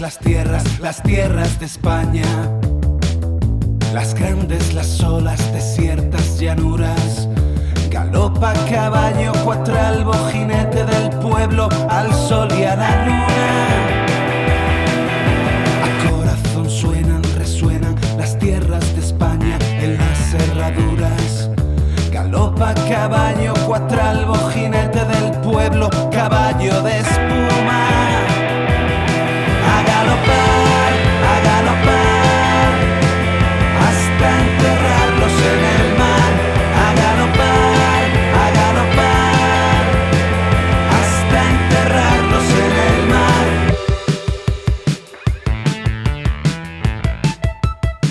[0.00, 2.24] las tierras, las tierras de España.
[3.92, 7.28] Las grandes las olas, desiertas llanuras.
[7.90, 13.26] Galopa caballo, cuatralbo, jinete del pueblo, al sol y a la luna.
[15.84, 21.50] A corazón suenan, resuenan las tierras de España en las cerraduras.
[22.10, 27.89] Galopa caballo, cuatralbo, jinete del pueblo, caballo de espuma.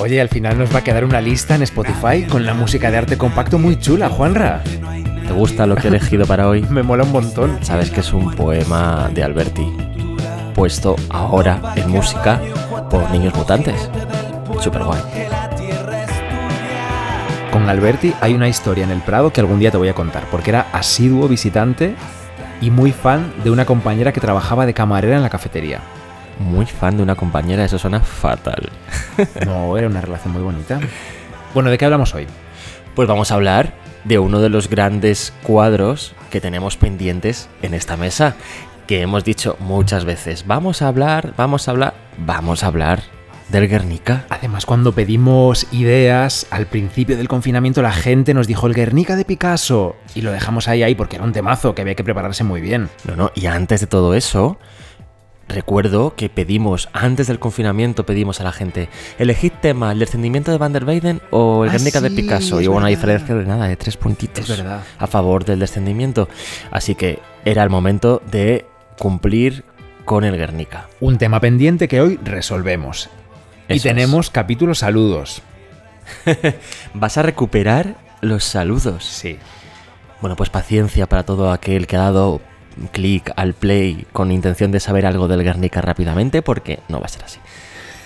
[0.10, 2.98] Oye, al final nos va a quedar una lista en Spotify con la música de
[2.98, 4.64] arte compacto muy chula, Juanra.
[4.64, 6.64] ¿Te gusta lo que he elegido para hoy?
[6.72, 7.60] Me mola un montón.
[7.62, 9.72] Sabes que es un poema de Alberti,
[10.56, 12.42] puesto ahora en música
[12.90, 13.88] por Niños Mutantes.
[14.60, 15.29] Super guay.
[17.60, 20.24] Con Alberti hay una historia en el Prado que algún día te voy a contar,
[20.32, 21.94] porque era asiduo visitante
[22.62, 25.82] y muy fan de una compañera que trabajaba de camarera en la cafetería.
[26.40, 28.70] Muy fan de una compañera, eso suena fatal.
[29.46, 30.80] No, era una relación muy bonita.
[31.54, 32.28] Bueno, ¿de qué hablamos hoy?
[32.96, 33.74] Pues vamos a hablar
[34.06, 38.36] de uno de los grandes cuadros que tenemos pendientes en esta mesa,
[38.88, 43.19] que hemos dicho muchas veces, vamos a hablar, vamos a hablar, vamos a hablar
[43.50, 44.26] del Guernica.
[44.30, 49.26] Además, cuando pedimos ideas al principio del confinamiento, la gente nos dijo el Guernica de
[49.26, 52.62] Picasso y lo dejamos ahí ahí porque era un temazo que había que prepararse muy
[52.62, 52.90] bien.
[53.06, 54.58] No, no, y antes de todo eso,
[55.48, 60.58] recuerdo que pedimos, antes del confinamiento, pedimos a la gente, elegid tema, el descendimiento de
[60.58, 62.62] Van der Weyden o el Ah, Guernica de Picasso.
[62.62, 64.50] Y hubo una diferencia de nada, de tres puntitos.
[64.50, 64.84] Es verdad.
[64.98, 66.30] A favor del descendimiento.
[66.72, 68.66] Así que era el momento de
[69.00, 69.64] cumplir
[70.06, 70.88] con el Guernica.
[71.00, 73.10] Un tema pendiente que hoy resolvemos.
[73.70, 75.42] Y tenemos capítulo saludos.
[76.94, 79.06] Vas a recuperar los saludos.
[79.06, 79.38] Sí.
[80.22, 82.42] Bueno, pues paciencia para todo aquel que ha dado
[82.92, 87.10] clic al play con intención de saber algo del Guernica rápidamente, porque no va a
[87.10, 87.40] ser así.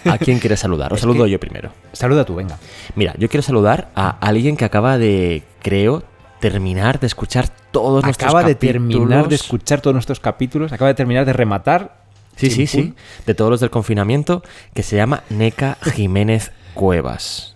[0.05, 0.91] ¿A quién quieres saludar?
[0.93, 1.71] Os saludo que- yo primero.
[1.93, 2.57] Saluda tú, venga.
[2.95, 6.03] Mira, yo quiero saludar a alguien que acaba de, creo,
[6.39, 8.73] terminar de escuchar todos nuestros Acaba de capítulos.
[8.99, 12.02] terminar de escuchar todos nuestros capítulos, acaba de terminar de rematar.
[12.35, 12.95] Sí, sí, Chimpún.
[12.95, 13.23] sí.
[13.25, 17.55] De todos los del confinamiento, que se llama Neca Jiménez Cuevas.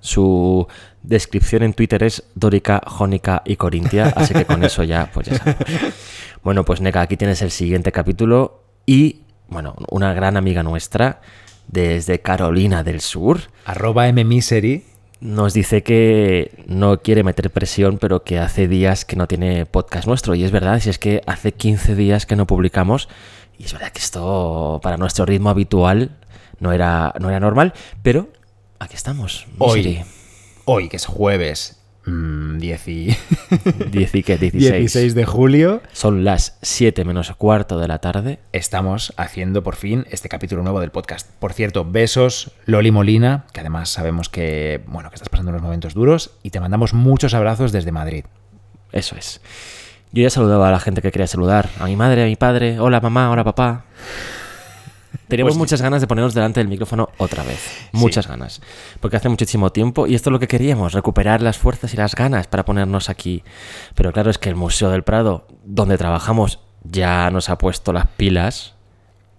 [0.00, 0.68] Su
[1.02, 5.36] descripción en Twitter es Dórica, Jónica y Corintia, así que con eso ya, pues ya
[5.38, 5.64] sabemos.
[6.42, 11.20] Bueno, pues Neca, aquí tienes el siguiente capítulo y, bueno, una gran amiga nuestra
[11.66, 14.84] desde Carolina del Sur Arroba mmisery.
[15.18, 20.06] nos dice que no quiere meter presión, pero que hace días que no tiene podcast
[20.06, 20.36] nuestro.
[20.36, 23.08] Y es verdad, si es que hace 15 días que no publicamos.
[23.58, 26.10] Y es verdad que esto para nuestro ritmo habitual
[26.60, 27.72] no era, no era normal,
[28.02, 28.28] pero
[28.78, 29.46] aquí estamos.
[29.58, 30.02] Hoy,
[30.64, 33.16] hoy que es jueves mm, 10 y-
[33.90, 34.72] Diez y qué, 16.
[34.72, 38.38] 16 de julio, Son las 7 menos cuarto de la tarde.
[38.52, 41.30] estamos haciendo por fin este capítulo nuevo del podcast.
[41.38, 45.94] Por cierto, besos, Loli Molina, que además sabemos que, bueno, que estás pasando unos momentos
[45.94, 48.24] duros y te mandamos muchos abrazos desde Madrid.
[48.92, 49.40] Eso es.
[50.16, 51.68] Yo ya saludaba a la gente que quería saludar.
[51.78, 52.80] A mi madre, a mi padre.
[52.80, 53.84] Hola mamá, hola papá.
[55.28, 57.60] Teníamos Pues- muchas ganas de ponernos delante del micrófono otra vez.
[57.92, 58.62] Muchas ganas.
[59.00, 62.14] Porque hace muchísimo tiempo y esto es lo que queríamos, recuperar las fuerzas y las
[62.14, 63.44] ganas para ponernos aquí.
[63.94, 68.06] Pero claro, es que el Museo del Prado, donde trabajamos, ya nos ha puesto las
[68.06, 68.72] pilas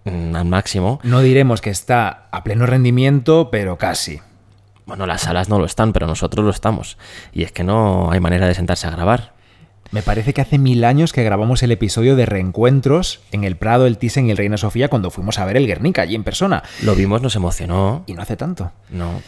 [0.06, 1.00] mm, al máximo.
[1.02, 4.20] No diremos que está a pleno rendimiento, pero casi.
[4.86, 7.00] Bueno, las salas no lo están, pero nosotros lo estamos.
[7.34, 9.37] Y es que no hay manera de sentarse a grabar.
[9.92, 13.88] Me parece que hace mil años que grabamos el episodio de reencuentros en el Prado,
[13.88, 16.64] el Thyssen y el Reina Sofía cuando fuimos a ver el Guernica allí en persona.
[16.84, 18.04] Lo vimos, nos emocionó.
[18.06, 18.72] Y no hace tanto.
[18.90, 19.22] No.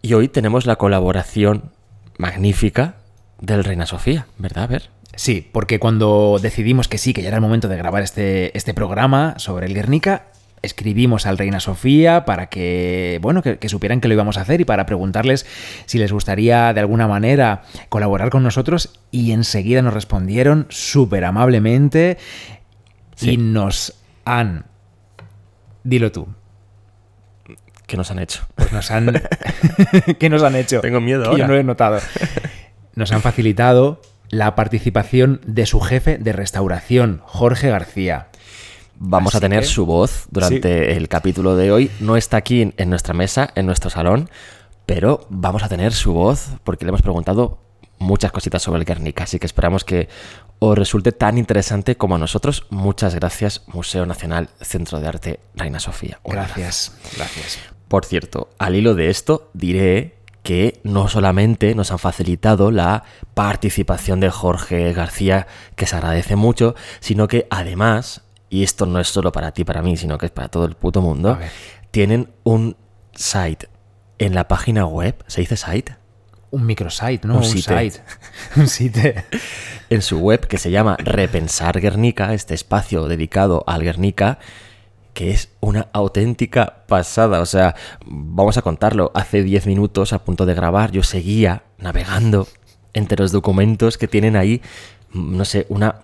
[0.00, 1.70] Y hoy tenemos la colaboración
[2.16, 2.94] magnífica
[3.40, 4.64] del Reina Sofía, ¿verdad?
[4.64, 4.90] A ver.
[5.14, 8.72] Sí, porque cuando decidimos que sí, que ya era el momento de grabar este, este
[8.72, 10.31] programa sobre el Guernica,
[10.62, 14.60] escribimos al Reina Sofía para que, bueno, que, que supieran que lo íbamos a hacer
[14.60, 15.44] y para preguntarles
[15.86, 22.18] si les gustaría de alguna manera colaborar con nosotros y enseguida nos respondieron súper amablemente
[23.14, 23.32] Sí.
[23.32, 23.94] y nos
[24.24, 24.64] han...
[25.84, 26.28] Dilo tú.
[27.86, 28.46] ¿Qué nos han hecho?
[28.54, 29.12] Pues nos han...
[30.18, 30.80] ¿Qué nos han hecho?
[30.80, 31.38] Tengo miedo Que ahora.
[31.38, 32.00] Yo no lo he notado.
[32.94, 34.00] Nos han facilitado
[34.30, 38.28] la participación de su jefe de restauración, Jorge García.
[39.04, 41.90] Vamos Así a tener que- su voz durante el capítulo de hoy.
[41.98, 44.30] No está aquí en, nuestra mesa, en nuestro salón,
[44.86, 47.58] pero vamos a tener su voz porque le hemos preguntado
[47.98, 50.08] muchas cositas sobre el Guernica, así que esperamos que
[50.60, 52.66] os resulte tan interesante como a nosotros.
[52.70, 56.20] Muchas gracias, Museo Nacional Centro de Arte Reina Sofía.
[56.24, 57.58] Gracias, gracias.
[57.88, 63.02] por cierto, al hilo de esto diré que no solamente nos han facilitado la
[63.34, 65.46] participación de Jorge García,
[65.76, 68.22] que se agradece mucho, sino que además,
[68.52, 70.74] y esto no es solo para ti, para mí, sino que es para todo el
[70.74, 71.38] puto mundo,
[71.90, 72.76] tienen un
[73.14, 73.66] site
[74.18, 75.96] en la página web, ¿se dice site?
[76.50, 77.36] Un microsite, ¿no?
[77.36, 77.90] Un Un, site.
[77.90, 78.00] site.
[78.56, 79.24] Un site.
[79.88, 84.38] en su web que se llama Repensar Guernica, este espacio dedicado al Guernica,
[85.14, 87.40] que es una auténtica pasada.
[87.40, 87.74] O sea,
[88.04, 89.12] vamos a contarlo.
[89.14, 92.46] Hace 10 minutos, a punto de grabar, yo seguía navegando
[92.92, 94.60] entre los documentos que tienen ahí,
[95.14, 96.02] no sé, una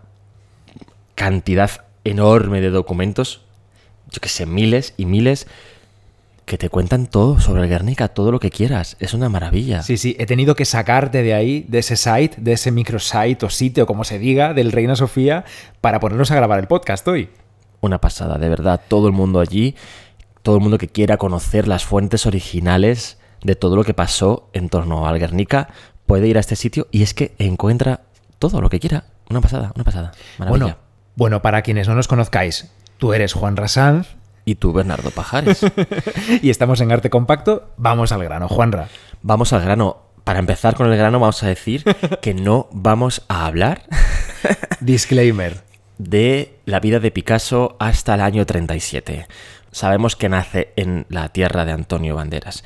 [1.15, 3.43] cantidad enorme de documentos,
[4.11, 5.47] yo que sé, miles y miles,
[6.49, 8.97] que te cuentan todo sobre el Guernica, todo lo que quieras.
[9.00, 9.83] Es una maravilla.
[9.83, 13.50] Sí, sí, he tenido que sacarte de ahí, de ese site, de ese microsite o
[13.50, 15.45] sitio, como se diga, del Reina Sofía,
[15.83, 17.29] para ponernos a grabar el podcast hoy.
[17.81, 18.81] una pasada, de verdad.
[18.89, 19.77] Todo el mundo allí,
[20.43, 24.71] todo el mundo que quiera conocer las fuentes originales de todo lo que pasó en
[24.71, 25.69] torno al Guernica,
[26.06, 28.01] puede ir a este sitio y es que encuentra
[28.39, 29.05] todo lo que quiera.
[29.29, 30.12] Una pasada, una pasada.
[30.39, 30.65] Maravilla.
[30.65, 30.79] Bueno,
[31.19, 34.06] bueno, para quienes no nos conozcáis, tú eres Juan Rasanz
[34.44, 35.67] Y tú, Bernardo Pajares.
[36.43, 37.73] y estamos en Arte Compacto.
[37.76, 38.87] Vamos al grano, Juanra.
[39.20, 39.97] vamos al grano.
[40.23, 41.82] Para empezar con el grano, vamos a decir
[42.23, 43.82] que no vamos a hablar
[44.79, 45.65] Disclaimer.
[45.99, 49.26] de la vida de Picasso hasta el año 37.
[49.73, 52.62] Sabemos que nace en la tierra de Antonio Banderas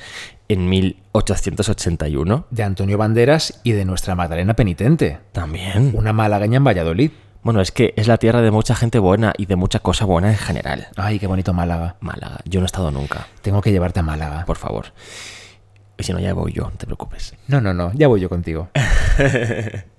[0.47, 2.45] en 1881.
[2.51, 5.17] De Antonio Banderas y de nuestra Magdalena Penitente.
[5.31, 5.91] También.
[5.95, 7.11] Una malagueña en Valladolid.
[7.43, 10.29] Bueno, es que es la tierra de mucha gente buena y de mucha cosa buena
[10.29, 10.87] en general.
[10.95, 11.97] Ay, qué bonito Málaga.
[11.99, 12.39] Málaga.
[12.45, 14.45] Yo no he estado nunca, Tengo que llevarte a Málaga.
[14.45, 14.85] por favor.
[15.97, 17.35] Y si no, ya voy yo, no te preocupes.
[17.47, 18.69] No, no, no, ya voy yo contigo.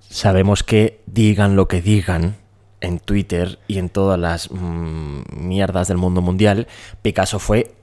[0.00, 2.36] Sabemos que digan lo que digan
[2.82, 6.66] en Twitter y en todas las mm, mierdas del mundo mundial,
[7.00, 7.74] Picasso fue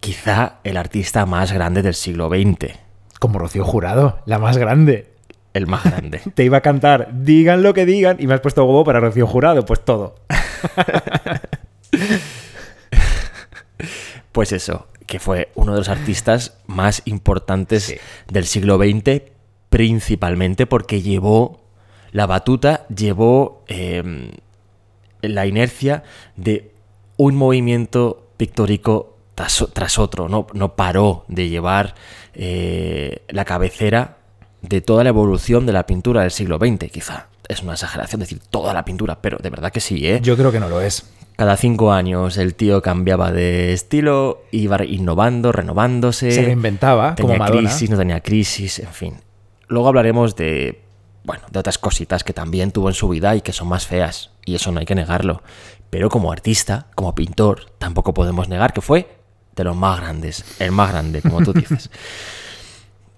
[0.00, 2.74] quizá el artista más grande del siglo XX.
[3.20, 5.11] Como Rocío Jurado, la más grande.
[5.54, 6.20] El más grande.
[6.34, 9.26] Te iba a cantar, digan lo que digan, y me has puesto huevo para Rocío
[9.26, 10.14] Jurado, pues todo.
[14.32, 17.96] Pues eso, que fue uno de los artistas más importantes Sí.
[18.28, 19.22] del siglo XX,
[19.68, 21.60] principalmente porque llevó
[22.12, 24.30] la batuta, llevó eh,
[25.20, 26.02] la inercia
[26.36, 26.72] de
[27.18, 31.94] un movimiento pictórico tras, tras otro, no, no paró de llevar
[32.34, 34.16] eh, la cabecera
[34.62, 37.26] de toda la evolución de la pintura del siglo XX, quizá.
[37.48, 40.20] Es una exageración decir toda la pintura, pero de verdad que sí, ¿eh?
[40.22, 41.04] Yo creo que no lo es.
[41.36, 46.30] Cada cinco años el tío cambiaba de estilo, iba innovando, renovándose.
[46.30, 47.68] Se reinventaba, tenía como Madonna.
[47.68, 49.14] crisis, no tenía crisis, en fin.
[49.66, 50.82] Luego hablaremos de,
[51.24, 54.30] bueno, de otras cositas que también tuvo en su vida y que son más feas,
[54.44, 55.42] y eso no hay que negarlo.
[55.90, 59.18] Pero como artista, como pintor, tampoco podemos negar que fue
[59.56, 61.90] de los más grandes, el más grande, como tú dices.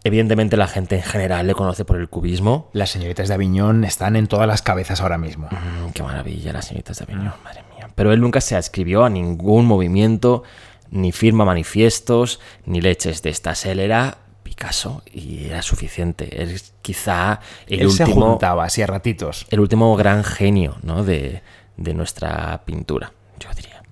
[0.06, 4.16] Evidentemente la gente en general le conoce por el cubismo, Las señoritas de Aviñón están
[4.16, 5.48] en todas las cabezas ahora mismo.
[5.50, 7.88] Mm, qué maravilla, las señoritas de Aviñón, madre mía.
[7.94, 10.42] Pero él nunca se adscribió a ningún movimiento,
[10.90, 13.64] ni firma manifiestos, ni leches de estas.
[13.64, 16.42] Él era Picasso y era suficiente.
[16.42, 19.46] Él es quizá el Él se último, juntaba así a ratitos.
[19.50, 21.02] el último gran genio ¿no?
[21.02, 21.42] de,
[21.78, 23.82] de nuestra pintura, yo diría.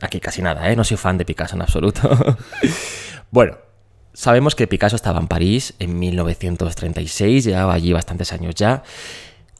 [0.00, 0.76] Aquí casi nada, ¿eh?
[0.76, 2.08] No soy fan de Picasso en absoluto.
[3.32, 3.56] bueno,
[4.18, 8.82] sabemos que Picasso estaba en París en 1936, llevaba allí bastantes años ya,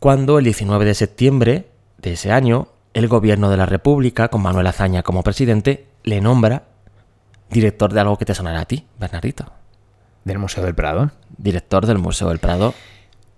[0.01, 4.67] cuando el 19 de septiembre de ese año, el gobierno de la República, con Manuel
[4.67, 6.65] Azaña como presidente, le nombra
[7.51, 9.53] director de algo que te sonará a ti, Bernardito.
[10.25, 11.13] Del Museo del Prado.
[11.37, 12.75] Director del Museo del Prado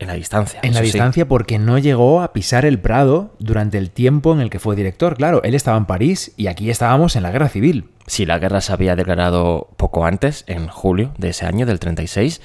[0.00, 0.61] en la distancia.
[0.62, 0.87] En la sí.
[0.87, 4.75] distancia porque no llegó a pisar el Prado durante el tiempo en el que fue
[4.75, 5.16] director.
[5.16, 7.90] Claro, él estaba en París y aquí estábamos en la guerra civil.
[8.07, 12.40] Si la guerra se había declarado poco antes, en julio de ese año, del 36,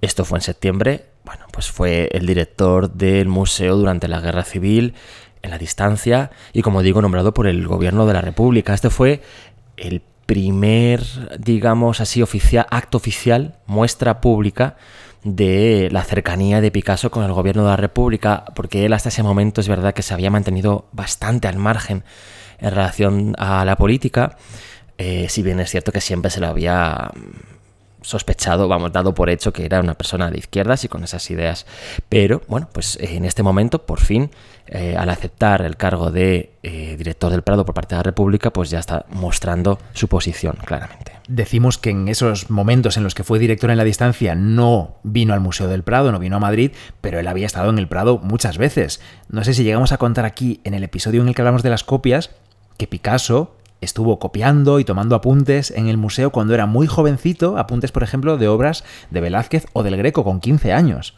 [0.00, 4.94] esto fue en septiembre, bueno, pues fue el director del museo durante la guerra civil,
[5.42, 8.72] en la distancia, y como digo, nombrado por el gobierno de la República.
[8.72, 9.20] Este fue
[9.76, 11.02] el primer,
[11.38, 14.76] digamos así, oficial, acto oficial, muestra pública
[15.24, 19.22] de la cercanía de Picasso con el gobierno de la República, porque él hasta ese
[19.22, 22.04] momento es verdad que se había mantenido bastante al margen
[22.58, 24.36] en relación a la política,
[24.98, 29.30] eh, si bien es cierto que siempre se lo había mm, sospechado, vamos, dado por
[29.30, 31.66] hecho que era una persona de izquierdas y con esas ideas.
[32.08, 34.30] Pero bueno, pues eh, en este momento, por fin,
[34.66, 38.70] eh, al aceptar el cargo de director del Prado por parte de la República, pues
[38.70, 41.17] ya está mostrando su posición claramente.
[41.28, 45.34] Decimos que en esos momentos en los que fue director en la distancia no vino
[45.34, 48.18] al Museo del Prado, no vino a Madrid, pero él había estado en el Prado
[48.18, 49.00] muchas veces.
[49.28, 51.70] No sé si llegamos a contar aquí en el episodio en el que hablamos de
[51.70, 52.30] las copias
[52.76, 57.92] que Picasso estuvo copiando y tomando apuntes en el museo cuando era muy jovencito, apuntes
[57.92, 61.14] por ejemplo de obras de Velázquez o del Greco con 15 años.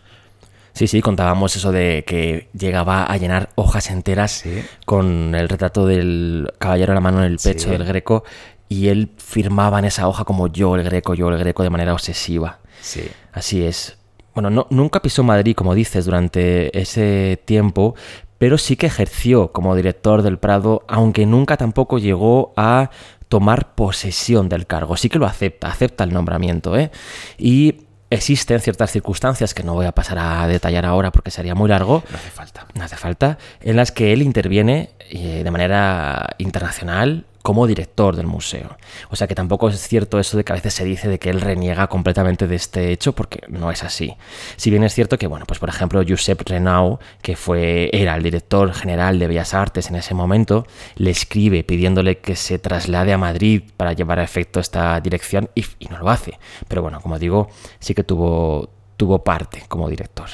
[0.72, 4.44] Sí, sí, contábamos eso de que llegaba a llenar hojas enteras
[4.86, 8.24] con el retrato del caballero a la mano en el pecho del Greco
[8.70, 11.92] y él firmaba en esa hoja como yo el Greco, yo el Greco de manera
[11.92, 12.60] obsesiva.
[12.80, 13.02] Sí.
[13.32, 13.98] Así es.
[14.32, 17.96] Bueno, no, nunca pisó Madrid, como dices, durante ese tiempo,
[18.38, 22.90] pero sí que ejerció como director del Prado, aunque nunca tampoco llegó a
[23.28, 24.96] tomar posesión del cargo.
[24.96, 26.92] Sí que lo acepta, acepta el nombramiento, ¿eh?
[27.38, 31.68] Y Existen ciertas circunstancias que no voy a pasar a detallar ahora porque sería muy
[31.68, 32.02] largo.
[32.10, 32.66] No hace falta.
[32.74, 33.38] No hace falta.
[33.60, 38.76] En las que él interviene eh, de manera internacional como director del museo.
[39.08, 41.30] O sea que tampoco es cierto eso de que a veces se dice de que
[41.30, 44.16] él reniega completamente de este hecho, porque no es así.
[44.56, 48.22] Si bien es cierto que, bueno, pues por ejemplo, Josep Renau, que fue, era el
[48.22, 50.66] director general de Bellas Artes en ese momento,
[50.96, 55.64] le escribe pidiéndole que se traslade a Madrid para llevar a efecto esta dirección y,
[55.90, 56.38] no lo hace.
[56.68, 60.28] Pero bueno, como digo, sí que tuvo, tuvo parte como director.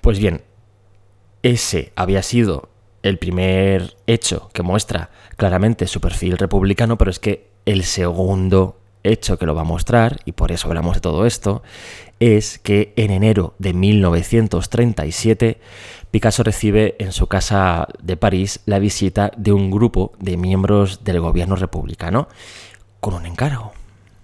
[0.00, 0.42] Pues bien,
[1.42, 2.71] ese había sido
[3.02, 9.38] el primer hecho que muestra claramente su perfil republicano, pero es que el segundo hecho
[9.38, 11.62] que lo va a mostrar, y por eso hablamos de todo esto,
[12.20, 15.58] es que en enero de 1937
[16.12, 21.20] Picasso recibe en su casa de París la visita de un grupo de miembros del
[21.20, 22.28] gobierno republicano
[23.00, 23.72] con un encargo.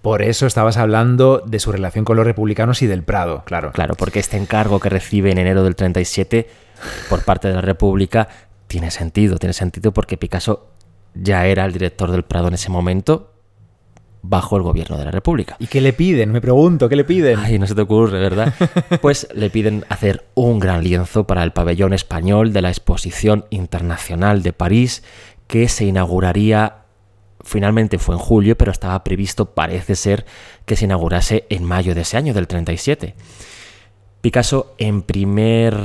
[0.01, 3.73] Por eso estabas hablando de su relación con los republicanos y del Prado, claro.
[3.73, 6.47] Claro, porque este encargo que recibe en enero del 37
[7.09, 8.29] por parte de la República
[8.69, 10.69] tiene sentido, tiene sentido porque Picasso
[11.15, 13.33] ya era el director del Prado en ese momento
[14.21, 15.55] bajo el gobierno de la República.
[15.59, 16.31] ¿Y qué le piden?
[16.31, 17.39] Me pregunto, ¿qué le piden?
[17.39, 18.53] Ay, no se te ocurre, ¿verdad?
[19.01, 24.43] Pues le piden hacer un gran lienzo para el pabellón español de la Exposición Internacional
[24.43, 25.03] de París
[25.47, 26.75] que se inauguraría
[27.41, 30.25] finalmente fue en julio, pero estaba previsto, parece ser,
[30.65, 33.15] que se inaugurase en mayo de ese año, del 37.
[34.21, 35.75] Picasso en primer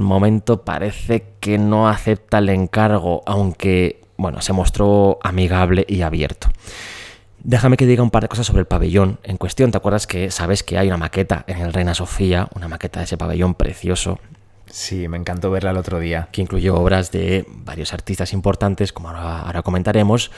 [0.00, 6.48] momento parece que no acepta el encargo, aunque bueno, se mostró amigable y abierto.
[7.38, 9.70] Déjame que diga un par de cosas sobre el pabellón en cuestión.
[9.70, 13.04] ¿Te acuerdas que sabes que hay una maqueta en el Reina Sofía, una maqueta de
[13.04, 14.18] ese pabellón precioso?
[14.66, 16.28] Sí, me encantó verla el otro día.
[16.32, 20.32] Que incluyó obras de varios artistas importantes, como ahora, ahora comentaremos.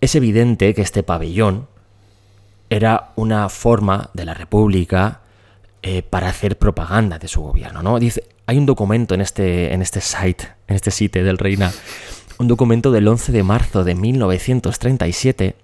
[0.00, 1.68] Es evidente que este pabellón
[2.68, 5.21] era una forma de la República
[5.82, 7.98] eh, para hacer propaganda de su gobierno, ¿no?
[7.98, 11.72] Dice, hay un documento en este, en este site, en este sitio del Reina,
[12.38, 15.56] un documento del 11 de marzo de 1937.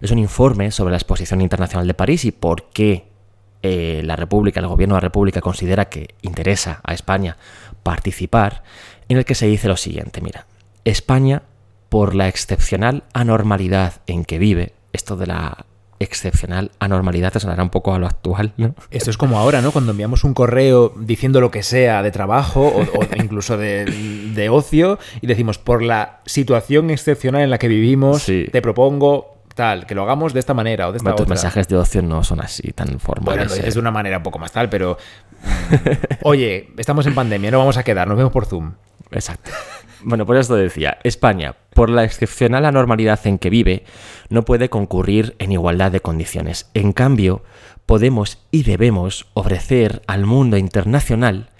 [0.00, 3.06] Es un informe sobre la Exposición Internacional de París y por qué
[3.62, 7.36] eh, la República, el gobierno de la República considera que interesa a España
[7.82, 8.64] participar,
[9.08, 10.46] en el que se dice lo siguiente, mira,
[10.84, 11.44] España,
[11.88, 15.66] por la excepcional anormalidad en que vive, esto de la
[16.02, 18.74] excepcional anormalidad, te sonará un poco a lo actual, ¿no?
[18.90, 19.72] Esto es como ahora, ¿no?
[19.72, 25.26] Cuando enviamos un correo diciendo lo que sea de trabajo o, incluso de, ocio y
[25.26, 30.32] decimos, por la situación excepcional en la que vivimos, te propongo tal, que lo hagamos
[30.32, 31.24] de esta manera o de esta otra.
[31.24, 33.24] Tus mensajes de ocio no son así tan formales.
[33.24, 33.74] Bueno, lo dices ¿eh?
[33.74, 34.96] de una manera un poco más tal, pero...
[36.22, 38.72] Oye, estamos en pandemia, no vamos a quedar, nos vemos por Zoom.
[39.10, 39.50] Exacto.
[40.04, 43.84] Bueno, por esto decía, España, por la excepcional anormalidad en que vive,
[44.28, 46.70] no puede concurrir en igualdad de condiciones.
[46.74, 47.42] En cambio,
[47.86, 51.50] podemos y debemos ofrecer al mundo internacional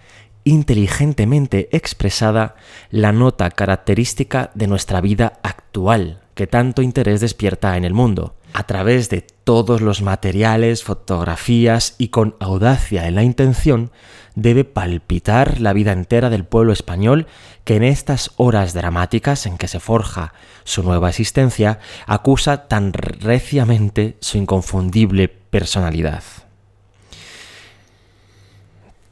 [0.45, 2.57] inteligentemente expresada
[2.91, 8.65] la nota característica de nuestra vida actual, que tanto interés despierta en el mundo, a
[8.65, 13.91] través de todos los materiales, fotografías y con audacia en la intención,
[14.35, 17.27] debe palpitar la vida entera del pueblo español
[17.65, 20.33] que en estas horas dramáticas en que se forja
[20.65, 26.23] su nueva existencia acusa tan reciamente su inconfundible personalidad.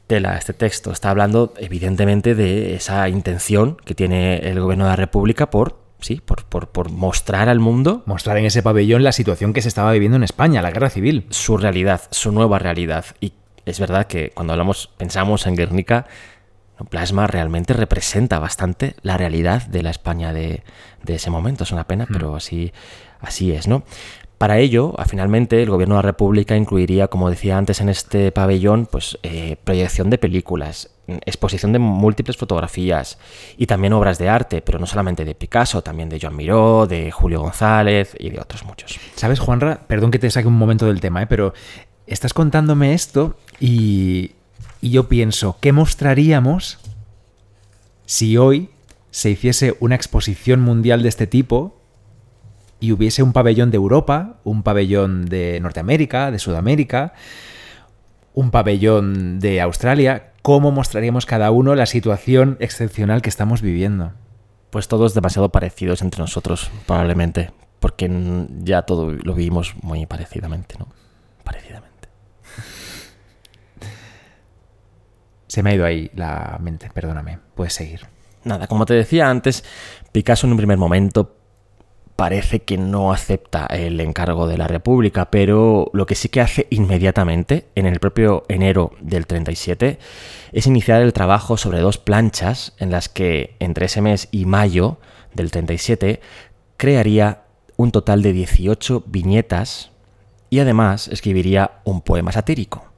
[0.07, 4.95] Tela, este texto está hablando evidentemente de esa intención que tiene el gobierno de la
[4.97, 8.03] República por sí, por, por, mostrar al mundo.
[8.05, 11.25] Mostrar en ese pabellón la situación que se estaba viviendo en España, la guerra civil.
[11.29, 13.05] Su realidad, su nueva realidad.
[13.21, 13.33] Y
[13.65, 16.07] es verdad que cuando hablamos, pensamos en Guernica,
[16.89, 20.63] Plasma realmente representa bastante la realidad de la España de,
[21.05, 21.63] ese momento.
[21.63, 22.13] Es una pena, mm.
[22.13, 22.73] pero así,
[23.19, 23.83] así es, ¿no?
[24.41, 28.87] Para ello, finalmente, el gobierno de la República incluiría, como decía antes en este pabellón,
[28.87, 30.89] pues eh, proyección de películas,
[31.27, 33.19] exposición de múltiples fotografías
[33.55, 37.11] y también obras de arte, pero no solamente de Picasso, también de Joan Miró, de
[37.11, 38.99] Julio González y de otros muchos.
[39.13, 39.81] ¿Sabes, Juanra?
[39.85, 41.27] Perdón que te saque un momento del tema, ¿eh?
[41.27, 41.53] pero
[42.07, 44.31] estás contándome esto y,
[44.81, 46.79] y yo pienso, ¿qué mostraríamos
[48.07, 48.71] si hoy
[49.11, 51.80] se hiciese una exposición mundial de este tipo
[52.81, 57.13] y hubiese un pabellón de Europa, un pabellón de Norteamérica, de Sudamérica,
[58.33, 64.13] un pabellón de Australia, ¿cómo mostraríamos cada uno la situación excepcional que estamos viviendo?
[64.71, 68.09] Pues todos demasiado parecidos entre nosotros, probablemente, porque
[68.63, 70.87] ya todo lo vivimos muy parecidamente, ¿no?
[71.43, 72.09] Parecidamente.
[75.45, 78.07] Se me ha ido ahí la mente, perdóname, puedes seguir.
[78.43, 79.63] Nada, como te decía antes,
[80.11, 81.40] Picasso en un primer momento
[82.15, 86.67] parece que no acepta el encargo de la República, pero lo que sí que hace
[86.69, 89.99] inmediatamente, en el propio enero del 37,
[90.51, 94.97] es iniciar el trabajo sobre dos planchas en las que entre ese mes y mayo
[95.33, 96.21] del 37
[96.77, 97.43] crearía
[97.77, 99.91] un total de 18 viñetas
[100.49, 102.90] y además escribiría un poema satírico.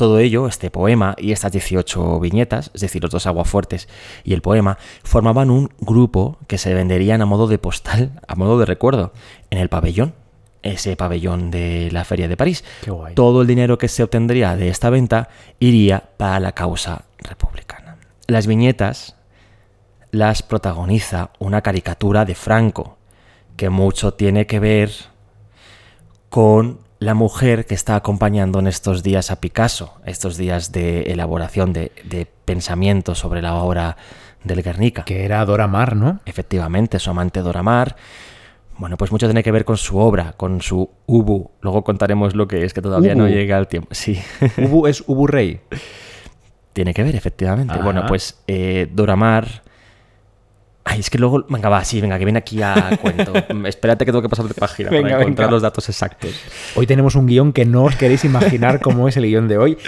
[0.00, 3.86] Todo ello, este poema y estas 18 viñetas, es decir, los dos aguafuertes
[4.24, 8.58] y el poema, formaban un grupo que se venderían a modo de postal, a modo
[8.58, 9.12] de recuerdo,
[9.50, 10.14] en el pabellón
[10.62, 12.64] ese pabellón de la Feria de París.
[13.14, 15.28] Todo el dinero que se obtendría de esta venta
[15.58, 17.98] iría para la causa republicana.
[18.26, 19.16] Las viñetas
[20.12, 22.96] las protagoniza una caricatura de Franco,
[23.58, 24.92] que mucho tiene que ver
[26.30, 31.72] con la mujer que está acompañando en estos días a Picasso, estos días de elaboración
[31.72, 31.90] de,
[32.44, 33.96] pensamiento sobre la obra
[34.44, 35.04] del Guernica.
[35.04, 36.20] Que era Dora Maar, ¿no?
[36.26, 37.96] Efectivamente, su amante Dora Maar.
[38.76, 41.50] Bueno, pues mucho tiene que ver con su obra, con su Ubu.
[41.62, 43.88] Luego contaremos lo que es, que todavía no llega el tiempo.
[43.92, 44.20] Sí.
[44.58, 45.60] Ubu es Ubu Rey.
[46.74, 47.78] Tiene que ver, efectivamente.
[47.78, 49.62] Bueno, pues eh, Dora Maar
[50.84, 53.32] Ay, es que luego, venga, va, sí, venga, que viene aquí a cuento.
[53.66, 56.30] Espérate que tengo que pasar de página para encontrar los datos exactos.
[56.74, 59.78] Hoy tenemos un guion que no os queréis imaginar cómo es el guion de hoy,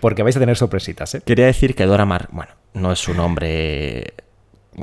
[0.00, 1.22] porque vais a tener sorpresitas, ¿eh?
[1.24, 4.14] Quería decir que Dora Mar, bueno, no es su nombre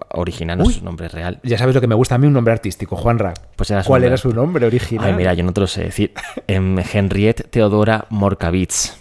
[0.10, 1.39] original, no es su nombre real.
[1.43, 3.34] Ya sabes lo que me gusta a mí, un nombre artístico, Juan Ra.
[3.56, 5.06] Pues era ¿Cuál era su nombre original?
[5.06, 6.13] Ay, mira, yo no te lo sé decir.
[6.47, 9.01] En Henriette Theodora Morkavitz.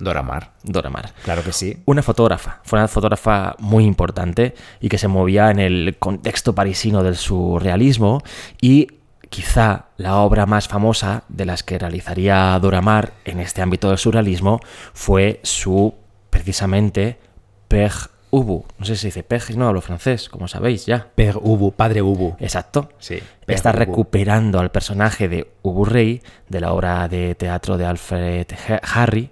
[0.00, 0.52] Dora Maar.
[0.62, 1.12] Dora Maar.
[1.22, 1.76] Claro que sí.
[1.84, 2.60] Una fotógrafa.
[2.64, 8.22] Fue una fotógrafa muy importante y que se movía en el contexto parisino del surrealismo
[8.60, 8.88] y
[9.28, 13.98] quizá la obra más famosa de las que realizaría Dora Maar en este ámbito del
[13.98, 14.60] surrealismo
[14.92, 15.94] fue su,
[16.30, 17.18] precisamente,
[17.68, 18.64] Père Ubu.
[18.78, 21.08] No sé si se dice Père, no hablo francés, como sabéis ya.
[21.14, 22.36] Père Ubu, padre Ubu.
[22.38, 22.90] Exacto.
[22.98, 23.18] Sí.
[23.46, 28.46] Está recuperando al personaje de Ubu Rey de la obra de teatro de Alfred
[28.82, 29.30] Harry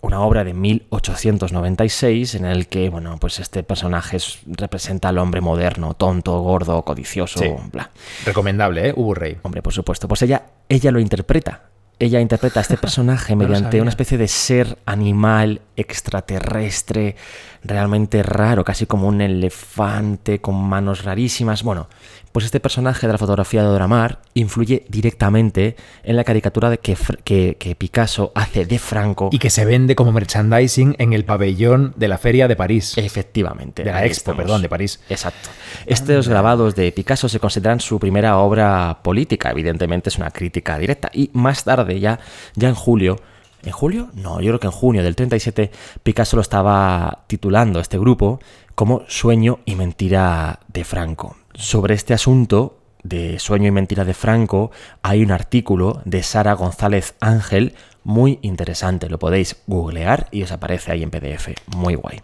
[0.00, 5.94] una obra de 1896 en el que, bueno, pues este personaje representa al hombre moderno,
[5.94, 7.40] tonto, gordo, codicioso,
[7.72, 7.90] bla.
[8.24, 8.92] Recomendable, ¿eh?
[8.96, 9.38] Ubu Rey.
[9.42, 10.08] Hombre, por supuesto.
[10.08, 11.62] Pues ella, ella lo interpreta.
[11.98, 17.16] Ella interpreta a este personaje mediante una especie de ser animal extraterrestre,
[17.62, 21.62] realmente raro, casi como un elefante con manos rarísimas.
[21.62, 21.88] Bueno,
[22.32, 26.96] pues este personaje de la fotografía de Doramar influye directamente en la caricatura de que,
[27.24, 29.30] que, Picasso hace de Franco.
[29.32, 32.96] Y que se vende como merchandising en el pabellón de la Feria de París.
[32.96, 33.82] Efectivamente.
[33.82, 35.00] De la Expo, perdón, de París.
[35.08, 35.48] Exacto.
[35.86, 41.10] Estos grabados de Picasso se consideran su primera obra política, evidentemente es una crítica directa.
[41.12, 42.20] Y más tarde, ya,
[42.54, 43.16] ya en julio,
[43.62, 44.08] ¿En julio?
[44.14, 45.70] No, yo creo que en junio del 37
[46.02, 48.40] Picasso lo estaba titulando este grupo
[48.74, 51.36] como Sueño y Mentira de Franco.
[51.54, 54.70] Sobre este asunto de Sueño y Mentira de Franco
[55.02, 59.08] hay un artículo de Sara González Ángel muy interesante.
[59.08, 61.48] Lo podéis googlear y os aparece ahí en PDF.
[61.76, 62.20] Muy guay.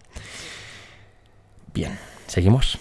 [1.74, 2.78] Bien, ¿seguimos?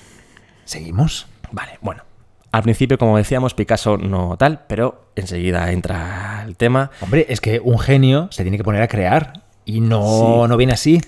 [0.65, 1.27] ¿Seguimos?
[1.51, 2.03] Vale, bueno.
[2.51, 6.89] Al principio, como decíamos, Picasso no tal, pero enseguida entra el tema.
[7.01, 10.73] Hombre, es que un genio se tiene que poner a crear y no, no viene
[10.73, 11.01] así.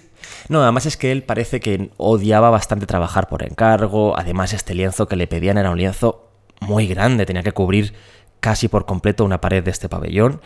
[0.50, 4.18] No, además es que él parece que odiaba bastante trabajar por encargo.
[4.18, 7.94] Además, este lienzo que le pedían era un lienzo muy grande, tenía que cubrir
[8.40, 10.42] casi por completo una pared de este pabellón.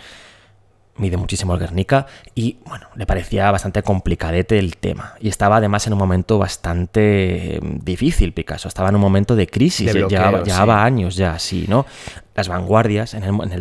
[0.98, 5.16] Mide muchísimo el Guernica y, bueno, le parecía bastante complicadete el tema.
[5.20, 8.68] Y estaba además en un momento bastante em, difícil, Picasso.
[8.68, 11.86] Estaba en un momento de crisis, llevaba, años ya así, ¿no?
[12.36, 13.52] Las vanguardias en el, en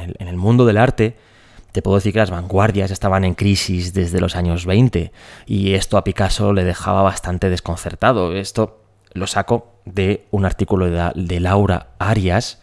[0.00, 1.16] el, en el mundo del arte
[1.72, 5.10] te puedo decir que las vanguardias estaban en crisis desde los años 20
[5.46, 8.34] y esto a Picasso le dejaba bastante desconcertado.
[8.34, 12.60] Esto lo saco de un artículo de, Laura Arias,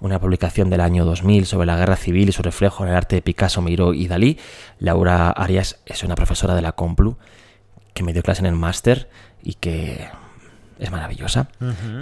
[0.00, 3.16] una publicación del año 2000 sobre la guerra civil y su reflejo en el arte
[3.16, 4.38] de Picasso, Miró y Dalí.
[4.78, 7.16] Laura Arias es una profesora de la Complu
[7.92, 9.08] que me dio clase en el máster
[9.42, 10.08] y que
[10.78, 11.48] es maravillosa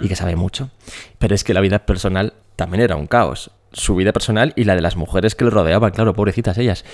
[0.01, 0.69] y que sabe mucho.
[1.17, 3.51] Pero es que la vida personal también era un caos.
[3.73, 6.85] Su vida personal y la de las mujeres que le rodeaban, claro, pobrecitas ellas.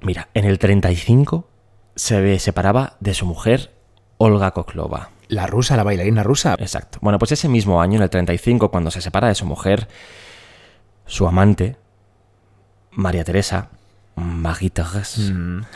[0.00, 1.48] Mira, en el 35
[1.94, 3.72] se separaba de su mujer
[4.18, 5.10] Olga Koklova.
[5.28, 6.54] La rusa, la bailarina rusa.
[6.58, 6.98] Exacto.
[7.00, 9.88] Bueno, pues ese mismo año, en el 35, cuando se separa de su mujer,
[11.06, 11.76] su amante,
[12.90, 13.70] María Teresa,
[14.14, 14.72] Marie
[15.18, 15.60] Mm.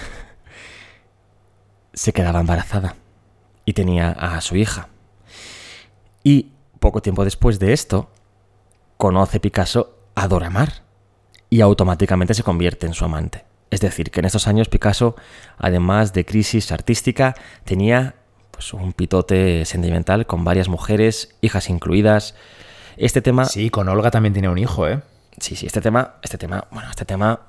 [1.92, 2.96] se quedaba embarazada
[3.64, 4.88] y tenía a su hija.
[6.22, 8.10] Y poco tiempo después de esto,
[8.96, 10.82] conoce Picasso a Dora Maar
[11.48, 13.44] y automáticamente se convierte en su amante.
[13.70, 15.16] Es decir, que en estos años Picasso,
[15.58, 18.16] además de crisis artística, tenía
[18.50, 22.34] pues, un pitote sentimental con varias mujeres, hijas incluidas.
[22.96, 25.00] Este tema Sí, con Olga también tiene un hijo, ¿eh?
[25.38, 27.40] Sí, sí, este tema, este tema, bueno, este tema,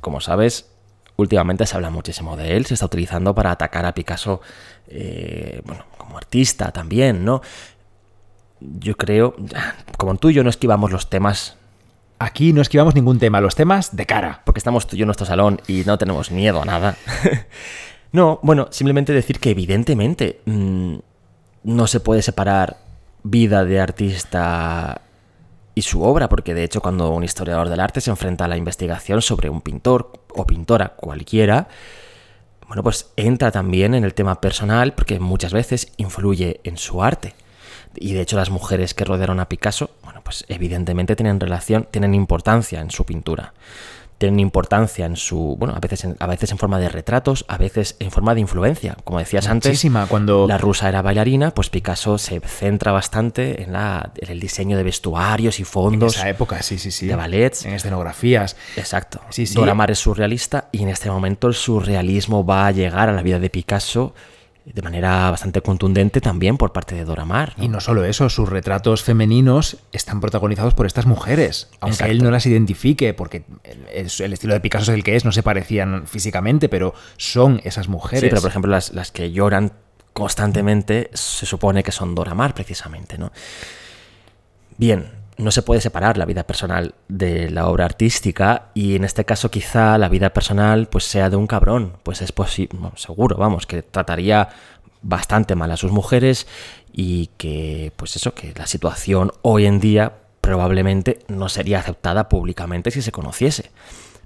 [0.00, 0.70] como sabes,
[1.16, 4.40] últimamente se habla muchísimo de él, se está utilizando para atacar a Picasso,
[4.88, 7.42] eh, bueno, como artista también, ¿no?
[8.60, 9.36] Yo creo,
[9.96, 11.57] como tú y yo no esquivamos los temas,
[12.18, 14.42] Aquí no esquivamos ningún tema, los temas de cara.
[14.44, 16.96] porque estamos tú y yo en nuestro salón y no tenemos miedo a nada.
[18.12, 20.96] no, bueno, simplemente decir que evidentemente mm,
[21.64, 22.78] no se puede separar
[23.22, 25.02] vida de artista
[25.74, 28.56] y su obra, porque de hecho cuando un historiador del arte se enfrenta a la
[28.56, 31.68] investigación sobre un pintor o pintora cualquiera,
[32.66, 37.34] bueno, pues entra también en el tema personal, porque muchas veces influye en su arte.
[37.96, 42.14] Y de hecho las mujeres que rodearon a Picasso, bueno, pues evidentemente tienen relación, tienen
[42.14, 43.54] importancia en su pintura.
[44.18, 47.56] Tienen importancia en su, bueno, a veces en, a veces en forma de retratos, a
[47.56, 48.96] veces en forma de influencia.
[49.04, 50.48] Como decías antes, cuando...
[50.48, 54.82] la rusa era bailarina, pues Picasso se centra bastante en, la, en el diseño de
[54.82, 57.06] vestuarios y En fondos esa época, sí, sí, sí.
[57.06, 57.64] de ballets.
[57.64, 58.56] En escenografías.
[58.76, 59.20] Exacto.
[59.30, 59.54] Sí, sí.
[59.54, 63.22] Dora Maar es surrealista y en este momento el surrealismo va a llegar a la
[63.22, 64.14] vida de Picasso
[64.72, 67.54] de manera bastante contundente también por parte de Dora Maar.
[67.56, 67.64] ¿no?
[67.64, 71.68] Y no solo eso, sus retratos femeninos están protagonizados por estas mujeres.
[71.80, 72.12] Aunque Exacto.
[72.12, 73.44] él no las identifique, porque
[73.92, 77.88] el, estilo de Picasso es el que es, no se parecían físicamente, pero son esas
[77.88, 78.20] mujeres.
[78.20, 79.72] Sí, pero por ejemplo las, las que lloran
[80.12, 83.32] constantemente se supone que son Dora Maar precisamente, ¿no?
[84.76, 89.24] Bien, no se puede separar la vida personal de la obra artística y en este
[89.24, 93.66] caso quizá la vida personal pues sea de un cabrón, pues es posible, seguro, vamos,
[93.66, 94.48] que trataría
[95.00, 96.48] bastante mal a sus mujeres
[96.92, 102.90] y que pues eso, que la situación hoy en día probablemente no sería aceptada públicamente
[102.90, 103.70] si se conociese.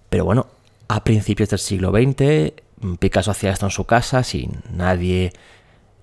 [0.09, 0.46] Pero bueno,
[0.88, 2.53] a principios del siglo XX,
[2.98, 5.33] Picasso hacía esto en su casa, si nadie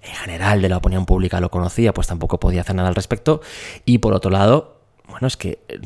[0.02, 3.41] en general de la opinión pública lo conocía, pues tampoco podía hacer nada al respecto.
[3.86, 4.79] Y por otro lado,
[5.20, 5.80] bueno, es que eh,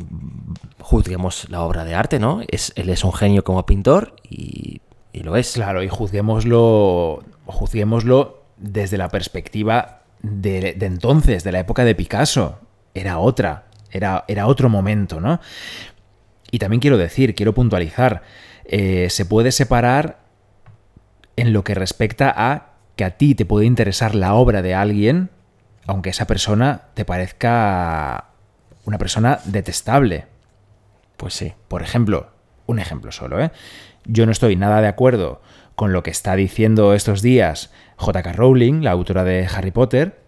[0.80, 2.42] juzguemos la obra de arte, ¿no?
[2.48, 4.82] Es, él es un genio como pintor y,
[5.14, 5.54] lo es.
[5.54, 12.60] Claro, y juzguémoslo, juzguémoslo desde la perspectiva de, de entonces, de la época de Picasso.
[12.94, 15.40] Era otra, era, era otro momento, ¿no?
[16.52, 18.22] Y también quiero decir, quiero puntualizar,
[18.66, 20.20] eh, se puede separar
[21.36, 25.32] en lo que respecta a que a ti te puede interesar la obra de alguien,
[25.88, 28.33] aunque esa persona te parezca
[28.86, 30.26] una persona detestable.
[31.18, 31.54] Pues sí.
[31.68, 32.32] Por ejemplo,
[32.66, 33.52] un ejemplo solo, ¿eh?
[34.06, 35.42] Yo no estoy nada de acuerdo
[35.76, 38.34] con lo que está diciendo estos días J.K.
[38.34, 40.20] Rowling, la autora de Harry Potter,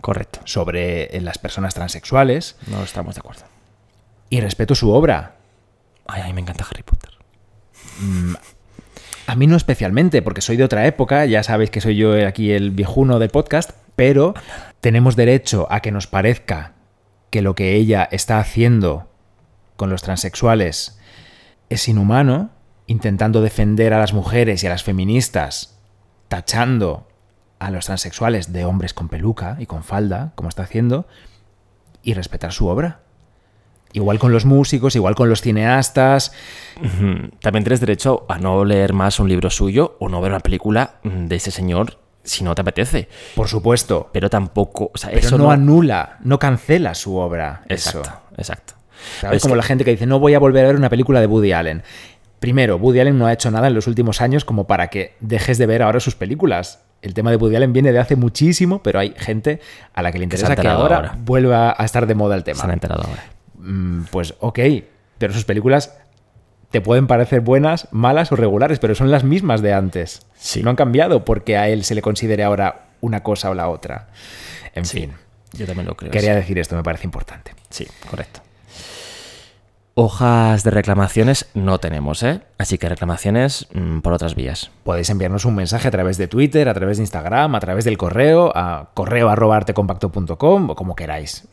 [0.00, 0.40] Correcto.
[0.44, 3.42] sobre eh, las personas transexuales, No estamos de acuerdo.
[4.30, 5.34] y respeto su obra.
[6.06, 7.10] Ay, a mí me encanta Harry Potter.
[9.26, 12.50] A mí no especialmente, porque soy de otra época, ya sabéis que soy yo aquí
[12.52, 14.34] el viejuno del podcast, pero
[14.80, 16.72] tenemos derecho a que nos parezca
[17.30, 19.08] que lo que ella está haciendo
[19.76, 20.98] con los transexuales
[21.68, 22.50] es inhumano,
[22.86, 25.78] intentando defender a las mujeres y a las feministas,
[26.28, 27.08] tachando
[27.60, 31.06] a los transexuales de hombres con peluca y con falda, como está haciendo,
[32.02, 33.02] y respetar su obra.
[33.92, 36.32] Igual con los músicos, igual con los cineastas.
[37.40, 41.00] También tienes derecho a no leer más un libro suyo o no ver una película
[41.02, 43.08] de ese señor si no te apetece.
[43.34, 45.50] por supuesto, Pero tampoco, o sea, Pero eso no, no...
[45.50, 47.62] anula, no cancela su obra.
[47.68, 48.12] Exacto, Eso.
[48.36, 48.74] exacto.
[49.32, 51.20] Es Como que- la gente que dice, no voy a volver a ver una película
[51.20, 51.82] de Woody Allen.
[52.38, 55.58] Primero, Woody Allen no ha hecho nada en los últimos años como para que dejes
[55.58, 56.80] de ver ahora sus películas.
[57.02, 59.60] El tema de Woody Allen viene de hace muchísimo, pero hay gente
[59.94, 61.14] a la que le interesa que, ahora, ahora.
[61.18, 62.72] vuelva a estar de moda el Se han tema.
[62.74, 63.24] enterado ahora.
[63.58, 64.58] Mm, Pues ok,
[65.18, 65.96] pero sus películas
[66.70, 70.22] te pueden parecer buenas, malas o regulares, pero son las mismas de antes.
[70.36, 70.62] Sí.
[70.62, 74.08] No han cambiado porque a él se le considere ahora una cosa o la otra.
[74.74, 75.12] En Sí, fin.
[75.52, 76.10] yo también lo creo.
[76.12, 76.36] Quería sí.
[76.40, 77.54] decir esto, me parece importante.
[77.70, 78.40] Sí, correcto.
[79.94, 82.40] Hojas de reclamaciones no tenemos, ¿eh?
[82.56, 84.70] Así que reclamaciones mm, por otras vías.
[84.84, 87.98] Podéis enviarnos un mensaje a través de Twitter, a través de Instagram, a través del
[87.98, 91.48] correo, a correo.artecompacto.com o como queráis.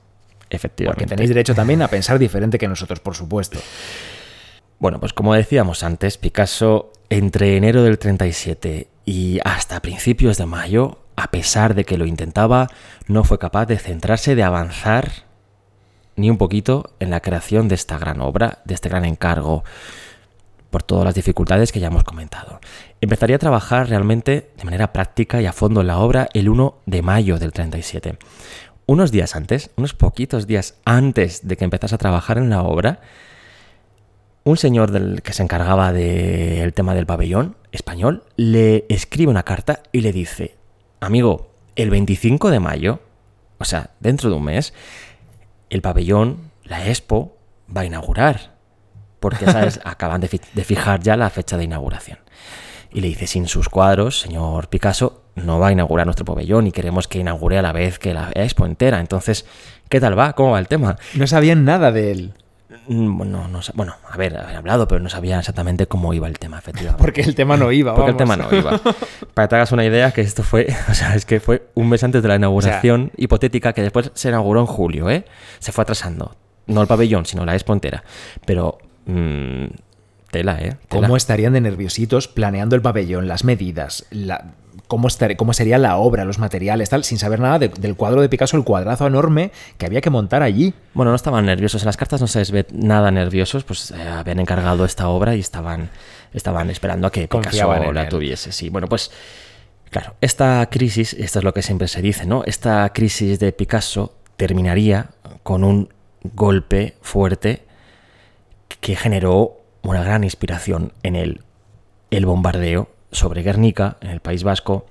[0.49, 1.01] Efectivamente.
[1.01, 3.59] Porque tenéis derecho también a pensar diferente que nosotros, por supuesto.
[4.79, 10.99] Bueno, pues como decíamos antes, Picasso entre enero del 37 y hasta principios de mayo,
[11.15, 12.67] a pesar de que lo intentaba,
[13.07, 15.11] no fue capaz de centrarse, de avanzar
[16.15, 19.63] ni un poquito en la creación de esta gran obra, de este gran encargo,
[20.69, 22.59] por todas las dificultades que ya hemos comentado.
[23.01, 26.75] Empezaría a trabajar realmente de manera práctica y a fondo en la obra el 1
[26.85, 28.17] de mayo del 37.
[28.85, 32.99] Unos días antes, unos poquitos días antes de que empezase a trabajar en la obra,
[34.47, 39.81] un señor del que se encargaba del tema del pabellón español le escribe una carta
[39.91, 40.55] y le dice,
[41.01, 43.01] amigo, el 25 de mayo,
[43.57, 44.73] o sea, dentro de un mes,
[45.69, 47.35] el pabellón, la Expo,
[47.75, 48.55] va a inaugurar.
[49.19, 49.81] Porque, ¿sabes?
[49.83, 52.19] Acaban de, fijar ya la fecha de inauguración.
[52.93, 56.71] Y le dice, sin sus cuadros, señor Picasso, no va a inaugurar nuestro pabellón y
[56.71, 59.01] queremos que inaugure a la vez que la Expo entera.
[59.01, 59.45] Entonces,
[59.89, 60.33] ¿qué tal va?
[60.33, 60.95] ¿Cómo va el tema?
[61.15, 62.33] No sabían nada de él.
[62.87, 66.39] Mm, bueno, no, bueno, a ver, había hablado, pero no sabía exactamente cómo iba el
[66.39, 67.01] tema, efectivamente.
[67.01, 68.79] Porque el tema no iba, Porque el tema no iba.
[69.33, 71.89] Para que te hagas una idea, que esto fue, o sea, es que fue un
[71.89, 75.25] mes antes de la inauguración hipotética, que después se inauguró en julio, ¿eh?
[75.59, 76.35] Se fue atrasando.
[76.67, 78.03] No el pabellón, sino la espontera.
[78.45, 78.77] Pero...
[79.05, 79.67] Mmm,
[80.31, 80.77] tela, ¿eh?
[80.89, 84.55] ¿Cómo estarían de nerviositos planeando el pabellón, las medidas, la
[84.87, 88.57] cómo, cómo sería la obra, los materiales, tal, sin saber nada del cuadro de Picasso,
[88.57, 90.73] el cuadrazo enorme que había que montar allí.
[90.93, 94.01] Bueno, no estaban nerviosos, en las cartas no se les ve nada nerviosos, pues eh,
[94.01, 95.89] habían encargado esta obra y estaban,
[96.33, 98.51] estaban esperando a que Picasso la tuviese.
[98.51, 99.11] Sí, bueno, pues
[99.89, 102.43] claro, esta crisis, esto es lo que siempre se dice, ¿no?
[102.45, 105.11] Esta crisis de Picasso terminaría
[105.43, 105.89] con un
[106.23, 107.63] golpe fuerte
[108.81, 111.41] que generó una gran inspiración en él,
[112.11, 114.85] el bombardeo sobre Guernica, en el País Vasco,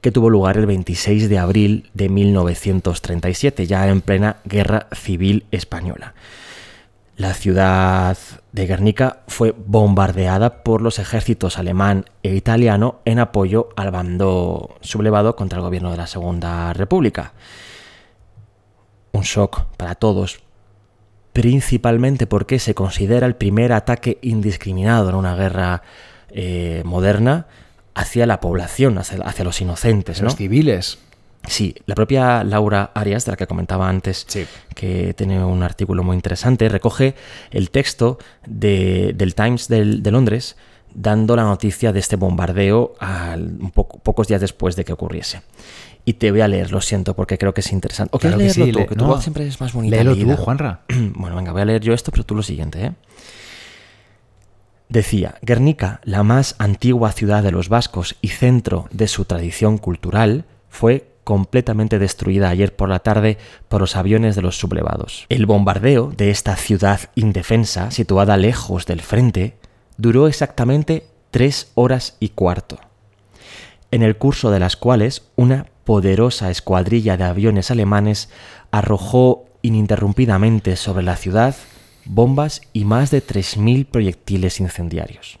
[0.00, 6.14] que tuvo lugar el 26 de abril de 1937, ya en plena Guerra Civil Española.
[7.16, 8.16] La ciudad
[8.52, 15.34] de Guernica fue bombardeada por los ejércitos alemán e italiano en apoyo al bando sublevado
[15.34, 17.32] contra el gobierno de la Segunda República.
[19.10, 20.38] Un shock para todos,
[21.32, 25.82] principalmente porque se considera el primer ataque indiscriminado en una guerra
[26.30, 27.46] eh, moderna
[27.94, 30.22] hacia la población, hacia, los inocentes.
[30.22, 30.98] Los civiles.
[31.46, 34.26] Sí, la propia Laura Arias, de la que comentaba antes,
[34.74, 37.14] que tiene un artículo muy interesante, recoge
[37.50, 40.56] el texto del Times de, Londres
[40.94, 42.94] dando la noticia de este bombardeo
[43.60, 45.42] un poco, pocos días después de que ocurriese.
[46.04, 48.10] Y te voy a leer, lo siento, porque creo que es interesante.
[48.14, 48.86] ¿O quieres leerlo tú?
[48.86, 49.96] que tu voz siempre es más bonita.
[49.96, 50.82] Léelo tú, Juanra.
[51.14, 52.92] bueno, venga, voy a leer yo esto, pero tú lo siguiente, ¿eh?
[54.88, 60.46] Decía, Guernica, la más antigua ciudad de los vascos y centro de su tradición cultural,
[60.68, 63.36] fue completamente destruida ayer por la tarde
[63.68, 65.26] por los aviones de los sublevados.
[65.28, 69.58] El bombardeo de esta ciudad indefensa, situada lejos del frente,
[69.98, 72.78] duró exactamente tres horas y cuarto,
[73.90, 78.28] en el curso de las cuales una poderosa escuadrilla de aviones alemanes
[78.70, 81.56] arrojó ininterrumpidamente sobre la ciudad
[82.08, 85.38] bombas y más de 3.000 proyectiles incendiarios.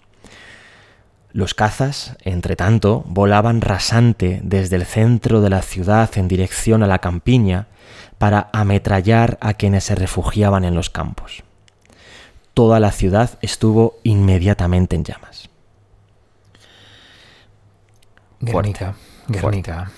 [1.32, 6.86] Los cazas, entre tanto, volaban rasante desde el centro de la ciudad en dirección a
[6.86, 7.66] la campiña
[8.18, 11.44] para ametrallar a quienes se refugiaban en los campos.
[12.54, 15.48] Toda la ciudad estuvo inmediatamente en llamas.
[18.40, 18.94] Guernica,
[19.28, 19.90] Guernica.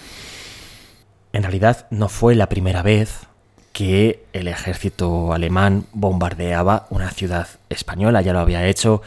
[1.32, 3.29] En realidad no fue la primera vez
[3.72, 8.22] que el ejército alemán bombardeaba una ciudad española.
[8.22, 9.02] Ya lo había hecho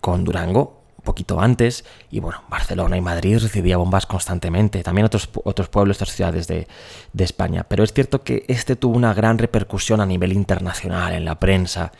[0.00, 5.68] con Durango, poquito antes, y bueno, Barcelona y Madrid recibía bombas constantemente, también otros, otros
[5.68, 6.66] pueblos, otras ciudades de,
[7.12, 7.64] de España.
[7.68, 11.92] Pero es cierto que este tuvo una gran repercusión a nivel internacional, en la prensa.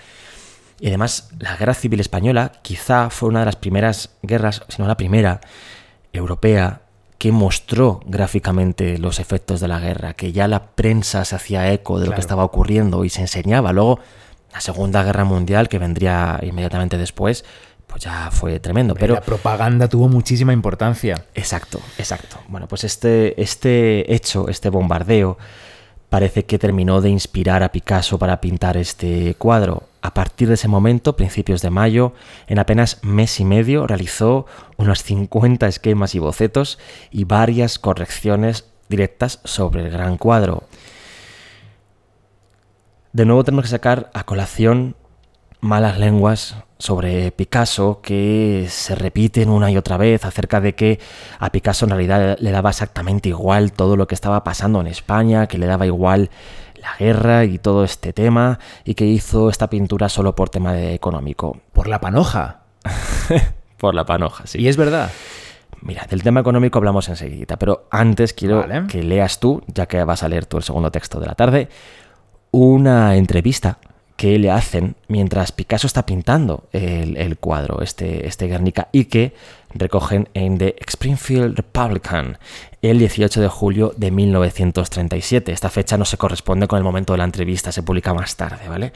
[0.80, 4.88] Y además, la guerra civil española quizá fue una de las primeras guerras, si no
[4.88, 5.40] la primera,
[6.12, 6.83] europea
[7.18, 11.98] que mostró gráficamente los efectos de la guerra, que ya la prensa se hacía eco
[11.98, 13.72] de lo que estaba ocurriendo y se enseñaba.
[13.72, 14.00] Luego,
[14.52, 17.44] la Segunda Guerra Mundial, que vendría inmediatamente después,
[17.86, 18.94] pues ya fue tremendo.
[18.94, 21.24] Pero la propaganda tuvo muchísima importancia.
[21.34, 22.38] Exacto, exacto.
[22.48, 25.38] Bueno, pues este, este hecho, este bombardeo,
[26.08, 29.84] parece que terminó de inspirar a Picasso para pintar este cuadro.
[30.04, 32.12] A partir de ese momento, principios de mayo,
[32.46, 34.44] en apenas mes y medio realizó
[34.76, 36.78] unos 50 esquemas y bocetos
[37.10, 40.64] y varias correcciones directas sobre el gran cuadro.
[43.14, 44.94] De nuevo tenemos que sacar a colación
[45.62, 51.00] malas lenguas sobre Picasso que se repiten una y otra vez acerca de que
[51.38, 55.46] a Picasso en realidad le daba exactamente igual todo lo que estaba pasando en España,
[55.46, 56.28] que le daba igual
[56.84, 60.94] la guerra y todo este tema y que hizo esta pintura solo por tema de
[60.94, 61.58] económico.
[61.72, 62.60] Por la panoja.
[63.78, 64.60] por la panoja, sí.
[64.60, 65.10] Y es verdad.
[65.80, 70.22] Mira, del tema económico hablamos enseguida, pero antes quiero que leas tú, ya que vas
[70.22, 71.68] a leer tú el segundo texto de la tarde,
[72.50, 73.78] una entrevista
[74.16, 79.34] que le hacen mientras Picasso está pintando el, cuadro, este, este Guernica, y que
[79.74, 82.38] recogen en The Springfield Republican
[82.90, 85.52] el 18 de julio de 1937.
[85.52, 88.68] Esta fecha no se corresponde con el momento de la entrevista, se publica más tarde,
[88.68, 88.92] ¿vale?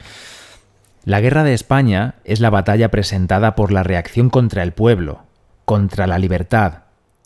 [1.05, 5.23] La guerra de España es la batalla presentada por la reacción contra el pueblo,
[5.65, 6.83] contra la libertad.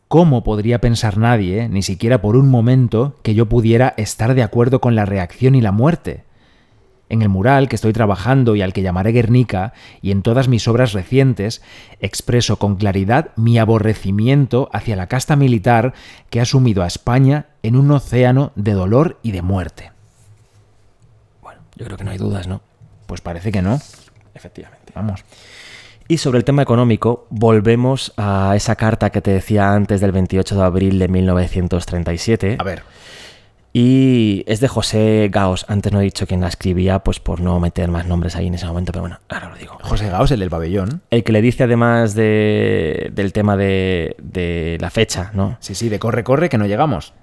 [0.08, 4.80] ¿Cómo podría pensar nadie, ni siquiera por un momento, que yo pudiera estar de acuerdo
[4.80, 6.23] con la reacción y la muerte?
[7.13, 10.67] En el mural que estoy trabajando y al que llamaré Guernica, y en todas mis
[10.67, 11.62] obras recientes,
[11.99, 15.93] expreso con claridad mi aborrecimiento hacia la casta militar
[16.32, 19.91] que ha sumido a España en un océano de dolor y de muerte.
[21.43, 22.62] Bueno, yo creo que no hay dudas, ¿no?
[23.06, 23.80] Pues parece que no.
[24.34, 24.91] Efectivamente.
[24.95, 25.23] Vamos.
[26.08, 30.56] Y sobre el tema económico, volvemos a esa carta que te decía antes del 28
[30.56, 32.58] de abril de 1937.
[32.60, 32.82] A ver.
[33.75, 35.65] Y es de José Gaos.
[35.67, 38.53] Antes no he dicho quién la escribía, pues por no meter más nombres ahí en
[38.53, 39.79] ese momento, pero bueno, ahora lo digo.
[39.81, 41.01] José Gaos, el del pabellón.
[41.09, 45.57] El que le dice además de, del tema de, de la fecha, ¿no?
[45.59, 47.13] Sí, sí, de corre, corre, que no llegamos.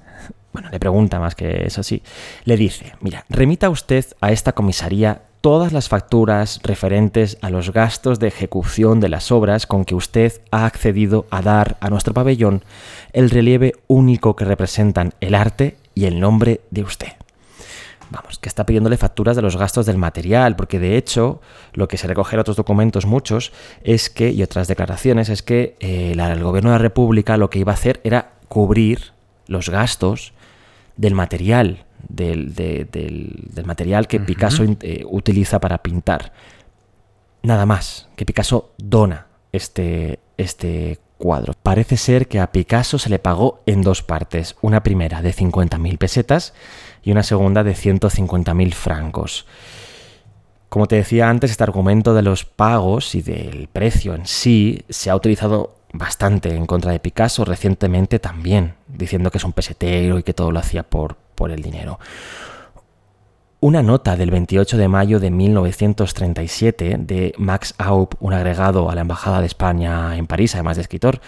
[0.53, 2.03] Bueno, le pregunta más que eso sí.
[2.45, 8.19] Le dice, mira, remita usted a esta comisaría todas las facturas referentes a los gastos
[8.19, 12.63] de ejecución de las obras con que usted ha accedido a dar a nuestro pabellón
[13.13, 17.13] el relieve único que representan el arte y el nombre de usted.
[18.11, 21.41] Vamos, que está pidiéndole facturas de los gastos del material, porque de hecho
[21.73, 23.53] lo que se recoge en otros documentos muchos
[23.85, 27.61] es que, y otras declaraciones, es que eh, el gobierno de la República lo que
[27.61, 29.13] iba a hacer era cubrir
[29.47, 30.33] los gastos
[30.97, 32.53] del material, del,
[33.65, 36.33] material que Picasso eh, utiliza para pintar.
[37.43, 40.99] Nada más, que Picasso dona este, este
[41.63, 45.99] Parece ser que a Picasso se le pagó en dos partes, una primera de 50.000
[45.99, 46.55] pesetas
[47.03, 49.47] y una segunda de 150.000 francos.
[50.71, 55.11] Como te decía antes, este argumento de los pagos y del precio en sí se
[55.11, 60.23] ha utilizado bastante en contra de Picasso recientemente también, diciendo que es un pesetero y
[60.23, 61.99] que todo lo hacía por, por el dinero.
[63.63, 69.03] Una nota del 28 de mayo de 1937 de Max Aup, un agregado a la
[69.03, 71.21] Embajada de España en París, además de escritor,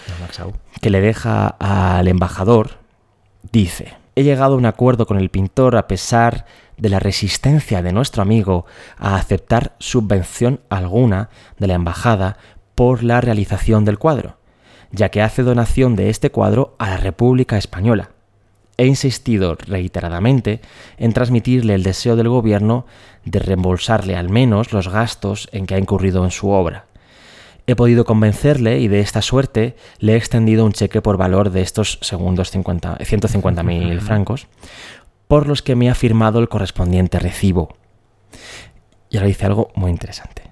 [0.80, 2.78] que le deja al embajador,
[3.52, 6.46] dice, he llegado a un acuerdo con el pintor a pesar
[6.78, 8.64] de la resistencia de nuestro amigo
[8.96, 12.38] a aceptar subvención alguna de la embajada
[12.74, 14.38] por la realización del cuadro,
[14.90, 18.11] ya que hace donación de este cuadro a la República Española
[18.76, 20.60] he insistido reiteradamente
[20.96, 22.86] en transmitirle el deseo del gobierno
[23.24, 26.86] de reembolsarle al menos los gastos en que ha incurrido en su obra.
[27.66, 31.62] He podido convencerle y de esta suerte le he extendido un cheque por valor de
[31.62, 34.48] estos segundos 150.000 francos,
[35.28, 37.76] por los que me ha firmado el correspondiente recibo.
[39.10, 40.50] Y ahora dice algo muy interesante.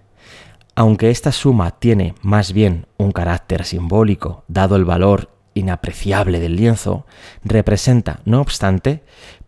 [0.77, 7.07] Aunque esta suma tiene más bien un carácter simbólico, dado el valor inapreciable del lienzo,
[7.45, 9.03] representa, no obstante,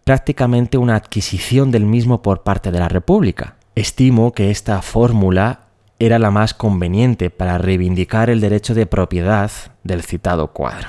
[0.04, 3.56] prácticamente una adquisición del mismo por parte de la República.
[3.74, 5.60] Estimo que esta fórmula
[5.98, 9.50] era la más conveniente para reivindicar el derecho de propiedad
[9.84, 10.88] del citado cuadro.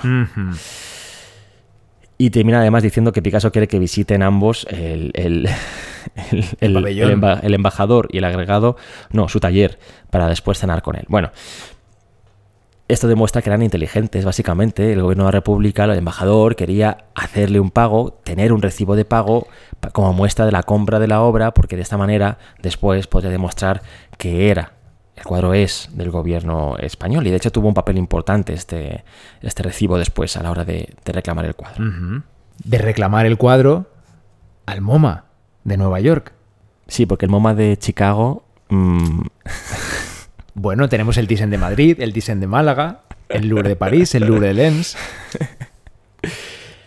[2.18, 5.50] Y termina además diciendo que Picasso quiere que visiten ambos el, el,
[6.60, 8.78] el embajador y el agregado,
[9.12, 9.78] no, su taller,
[10.10, 11.06] para después cenar con él.
[11.10, 11.32] Bueno,
[12.94, 14.94] esto demuestra que eran inteligentes, básicamente.
[14.94, 19.06] El gobierno de la República, el embajador, quería hacerle un pago, tener un recibo de
[19.06, 19.48] pago
[19.92, 23.82] como muestra de la compra de la obra, porque de esta manera después podría demostrar
[24.18, 24.74] que era,
[25.16, 27.28] el cuadro es del gobierno español.
[27.28, 29.04] Y de hecho tuvo un papel importante este,
[29.42, 32.24] este recibo después a la hora de, reclamar el cuadro.
[32.64, 33.90] De reclamar el cuadro
[34.66, 35.26] al MoMA
[35.64, 36.34] de Nueva York.
[36.88, 38.46] Sí, porque el MoMA de Chicago...
[38.70, 39.22] Mm,
[40.56, 44.26] Bueno, tenemos el Thyssen de Madrid, el Thyssen de Málaga, el Louvre de París, el
[44.26, 44.96] Louvre de Lens.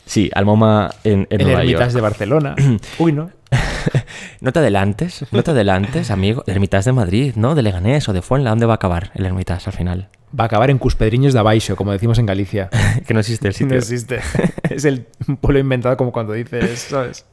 [0.04, 2.54] Sí, al MoMA en, en el Nueva Hermitage de Barcelona.
[2.98, 3.30] Uy, no.
[4.40, 6.44] no te adelantes, no te adelantes, amigo.
[6.46, 7.54] El Hermitage de Madrid, ¿no?
[7.54, 8.50] De Leganés o de Fuenla.
[8.50, 10.08] ¿Dónde va a acabar el Hermitage al final?
[10.38, 12.70] Va a acabar en Cuspedriños de Abaixo, como decimos en Galicia.
[13.06, 13.74] que no existe el sitio.
[13.74, 14.20] No existe.
[14.70, 15.06] es el
[15.40, 17.26] pueblo inventado como cuando dices, ¿sabes?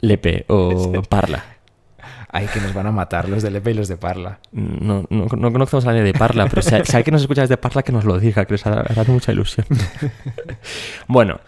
[0.00, 1.44] Lepe o Parla.
[2.30, 4.38] Ay, que nos van a matar los de Lepe y los de Parla.
[4.52, 7.40] No, no, no conocemos a nadie de Parla, pero si, hay- si alguien nos escucha
[7.40, 9.66] desde Parla, que nos lo diga, que les hará, hará mucha ilusión.
[11.06, 11.40] bueno,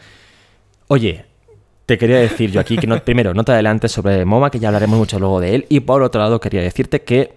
[0.89, 1.27] oye,
[1.87, 4.69] te quería decir yo aquí que no, primero, no te adelantes sobre MoMA, que ya
[4.69, 5.67] hablaremos mucho luego de él.
[5.69, 7.35] Y por otro lado, quería decirte que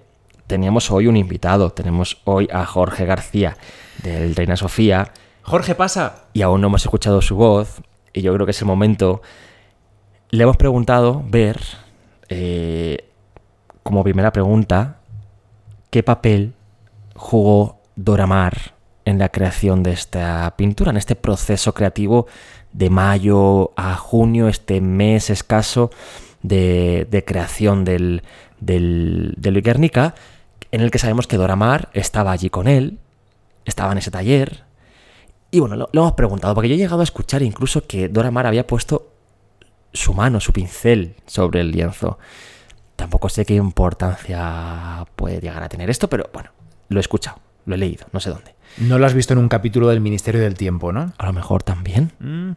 [0.48, 1.72] teníamos hoy un invitado.
[1.72, 3.58] Tenemos hoy a Jorge García
[4.04, 6.26] del Reina Sofía Jorge, pasa.
[6.34, 7.82] y aún no hemos escuchado su voz.
[8.14, 9.22] Y yo creo que es el momento.
[10.30, 11.60] Le hemos preguntado, ver,
[12.30, 13.10] eh,
[13.84, 14.98] como primera pregunta,
[15.90, 16.54] qué papel
[17.16, 18.74] jugó Dora Maar
[19.06, 22.28] en la creación de esta pintura, en este proceso creativo
[22.72, 25.92] de mayo a junio, este mes escaso
[26.42, 28.24] de, creación del,
[28.60, 30.16] del, del Guernica,
[30.72, 32.98] en el que sabemos que Dora Maar estaba allí con él,
[33.66, 34.64] estaba en ese taller,
[35.52, 38.32] y bueno, lo, lo hemos preguntado, porque yo he llegado a escuchar incluso que Dora
[38.32, 39.10] Maar había puesto
[39.94, 42.18] su mano, su pincel sobre el lienzo.
[43.04, 46.52] Tampoco sé qué importancia puede llegar a tener esto, pero bueno,
[46.88, 48.56] lo he escuchado, lo he leído, no sé dónde.
[48.78, 51.12] No lo has visto en un capítulo del Ministerio del Tiempo, ¿no?
[51.18, 52.14] A lo mejor también.
[52.20, 52.52] Mm,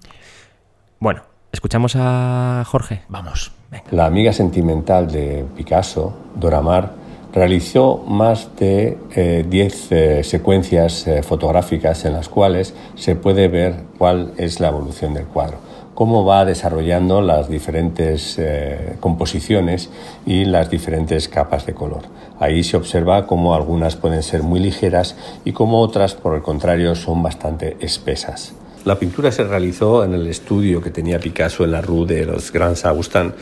[1.00, 3.02] Bueno, escuchamos a Jorge.
[3.08, 3.50] vamos.
[3.90, 6.92] La amiga sentimental de Picasso, Dora Maar,
[7.34, 13.82] realizó más de eh, 10 eh, secuencias eh, fotográficas en las cuales se puede ver
[13.98, 15.58] cuál es la evolución del cuadro,
[15.96, 19.88] cómo va desarrollando las diferentes eh, composiciones
[20.26, 22.02] y las diferentes capas de color.
[22.38, 25.16] Ahí se observa cómo algunas pueden ser muy ligeras
[25.46, 28.52] y cómo otras, por el contrario, son bastante espesas.
[28.84, 32.52] La pintura se realizó en el estudio que tenía Picasso en la Rue de los
[32.52, 33.32] Grands Augustins,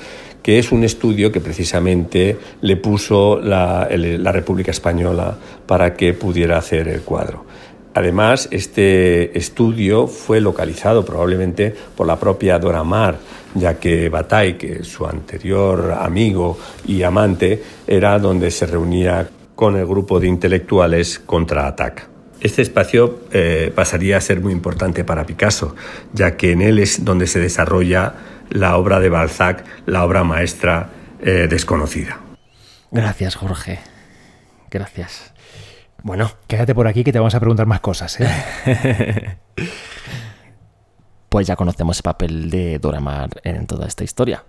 [0.40, 5.36] que es un estudio que precisamente le puso la, República Española
[5.66, 7.46] para que pudiera hacer el cuadro.
[7.94, 13.18] Además, este estudio fue localizado probablemente por la propia Dora Maar,
[13.54, 19.86] ya que Bataille, que su anterior amigo y amante, era donde se reunía con el
[19.86, 22.08] grupo de intelectuales contra Atac.
[22.40, 25.76] Este espacio eh, pasaría a ser muy importante para Picasso,
[26.12, 28.14] ya que en él es donde se desarrolla
[28.50, 30.90] la obra de Balzac, la obra maestra
[31.22, 32.18] eh, desconocida.
[32.90, 33.78] Gracias, Jorge.
[34.70, 35.33] Gracias.
[36.04, 38.28] Bueno, Quédate por aquí que te vamos a preguntar más cosas, ¿eh?
[41.30, 44.44] pues ya conocemos el papel de Dora Maar en toda esta historia.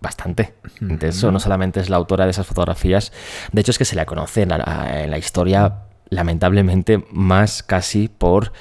[0.00, 0.54] Bastante.
[0.80, 3.12] De eso no solamente es la autora de esas fotografías,
[3.52, 8.08] de hecho es que se la conoce en la, en la historia, lamentablemente, más casi
[8.08, 8.54] por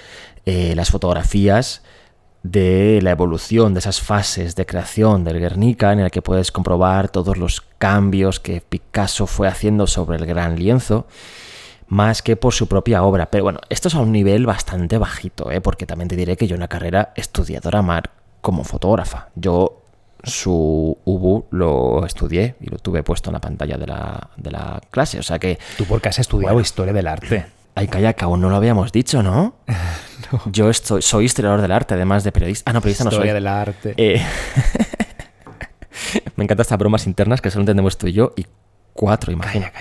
[0.45, 1.81] eh, las fotografías
[2.43, 7.07] de la evolución de esas fases de creación del Guernica, en el que puedes comprobar
[7.07, 11.07] todos los cambios que Picasso fue haciendo sobre el gran lienzo
[11.91, 13.29] más que por su propia obra.
[13.29, 15.59] Pero bueno, esto es a un nivel bastante bajito, ¿eh?
[15.59, 19.27] porque también te diré que yo en la carrera estudié a Dora Maar como fotógrafa.
[19.35, 19.83] Yo
[20.23, 24.81] su Ubu lo estudié y lo tuve puesto en la pantalla de la, de la
[24.89, 25.19] clase.
[25.19, 27.45] O sea que, Tú porque has estudiado historia del arte.
[27.75, 29.55] ay, calla, que aún no lo habíamos dicho, ¿no?
[30.45, 32.71] Yo estoy, soy historiador del arte, además de periodista.
[32.71, 33.17] Ah, no, periodista no soy.
[33.17, 33.93] Historia del arte.
[33.97, 34.25] Eh,
[36.37, 38.45] Me encantan estas bromas internas que solo entendemos tú y yo y
[38.93, 39.73] cuatro, imagina.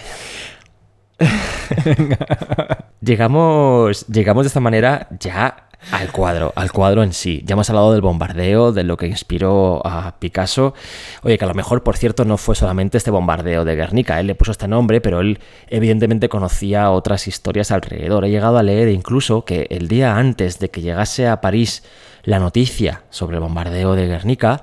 [3.01, 7.43] llegamos, llegamos de esta manera ya al cuadro, al cuadro en sí.
[7.47, 10.75] Ya hemos hablado del bombardeo, de lo que inspiró a Picasso.
[11.23, 14.21] Oye, que a lo mejor, por cierto, no fue solamente este bombardeo de Guernica.
[14.21, 18.25] Él le puso este nombre, pero él evidentemente conocía otras historias alrededor.
[18.25, 21.83] He llegado a leer incluso que el día antes de que llegase a París
[22.25, 24.61] la noticia sobre el bombardeo de Guernica,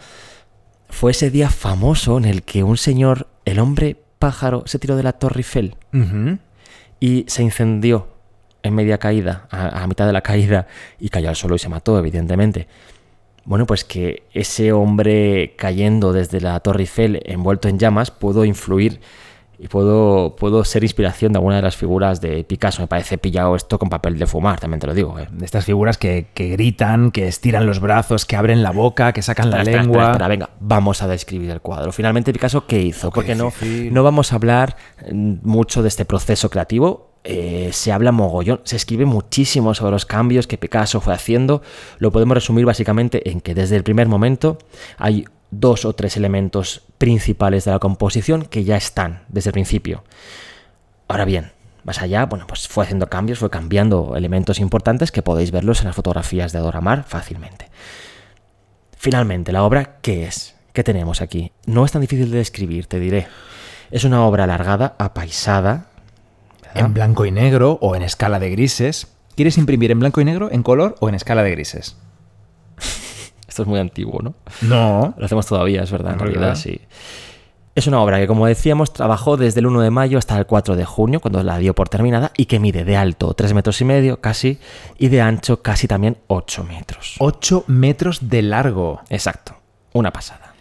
[0.90, 5.04] fue ese día famoso en el que un señor, el hombre pájaro, se tiró de
[5.04, 5.76] la Torre Eiffel.
[7.00, 8.08] Y se incendió
[8.64, 10.68] en media caída, a, mitad de la caída,
[11.00, 12.68] y cayó al suelo y se mató, evidentemente.
[13.46, 19.00] Bueno, pues que ese hombre cayendo desde la Torre Eiffel envuelto en llamas pudo influir
[19.60, 22.82] y puedo, puedo ser inspiración de alguna de las figuras de Picasso.
[22.82, 25.18] Me parece pillado esto con papel de fumar, también te lo digo.
[25.18, 25.28] ¿eh?
[25.32, 29.24] De estas figuras que, que gritan, que estiran los brazos, que abren la boca, que
[29.24, 30.06] sacan la Espera, lengua.
[30.12, 31.92] espera, venga, vamos a describir el cuadro.
[31.92, 33.10] Finalmente, Picasso, ¿qué hizo?
[33.10, 33.52] Porque no,
[33.92, 34.78] no vamos a hablar
[35.12, 37.08] mm, mucho de este proceso creativo.
[37.24, 41.64] Eh, se habla mogollón, se escribe muchísimo sobre los cambios que Picasso fue haciendo.
[41.98, 44.60] Lo podemos resumir básicamente en que desde el primer momento
[44.98, 50.04] hay dos o tres elementos principales de la composición que ya están desde el principio.
[51.08, 51.52] Ahora bien,
[51.84, 55.86] más allá, bueno, pues fue haciendo cambios, fue cambiando elementos importantes que podéis verlos en
[55.86, 57.70] las fotografías de Dora Maar fácilmente.
[58.98, 60.56] Finalmente, la obra, ¿qué es?
[60.74, 61.54] ¿Qué tenemos aquí?
[61.66, 63.28] No es tan difícil de describir, te diré.
[63.90, 65.88] Es una obra alargada, apaisada.
[66.62, 66.86] ¿verdad?
[66.86, 69.08] En blanco y negro o en escala de grises.
[69.36, 71.96] ¿Quieres imprimir en blanco y negro, en color o en escala de grises?
[73.58, 74.36] Esto es muy antiguo, ¿no?
[74.62, 75.16] No.
[75.18, 76.32] Lo hacemos todavía, es verdad, en ¿Verdad?
[76.32, 76.80] realidad, sí.
[77.74, 80.76] Es una obra que, como decíamos, trabajó desde el 1 de mayo hasta el 4
[80.76, 83.86] de junio, cuando la dio por terminada, y que mide de alto 3 metros y
[83.86, 84.60] medio casi,
[85.00, 87.16] y de ancho casi también 8 metros.
[87.18, 89.02] 8 metros de largo.
[89.10, 89.56] Exacto.
[89.94, 90.54] Una pasada.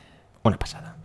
[0.42, 0.96] Una pasada.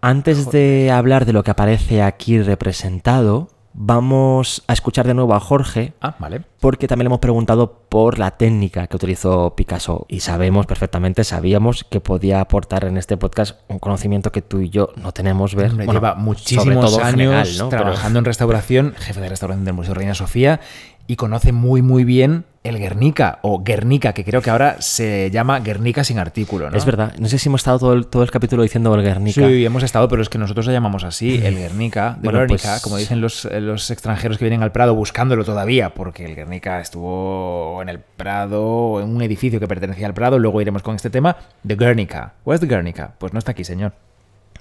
[0.00, 5.40] Antes de hablar de lo que aparece aquí representado, vamos a escuchar de nuevo a
[5.40, 5.92] Jorge.
[6.00, 6.42] Ah, vale.
[6.60, 11.84] Porque también le hemos preguntado por la técnica que utilizó Picasso y sabemos perfectamente, sabíamos
[11.84, 15.74] que podía aportar en este podcast un conocimiento que tú y yo no tenemos ver.
[15.74, 17.68] Bueno, lleva muchísimos todo años general, ¿no?
[17.68, 20.60] Pero- trabajando en restauración, jefe de restauración del Museo Reina Sofía,
[21.06, 25.60] y conoce muy, muy bien el Guernica, o Guernica, que creo que ahora se llama
[25.60, 26.76] Guernica sin artículo, ¿no?
[26.78, 29.46] Es verdad, no sé si hemos estado todo el, todo el capítulo diciendo el Guernica.
[29.46, 32.70] Sí, hemos estado, pero es que nosotros lo llamamos así, el Guernica, de Bueno, Guernica,
[32.70, 36.34] pues- como dicen los, eh, los extranjeros que vienen al Prado buscándolo todavía, porque el
[36.34, 40.94] Guernica estuvo en el Prado, en un edificio que pertenecía al Prado, luego iremos con
[40.96, 41.36] este tema,
[41.66, 42.32] The Guernica.
[42.46, 43.12] ¿Where's the Guernica?
[43.18, 43.92] Pues no está aquí, señor.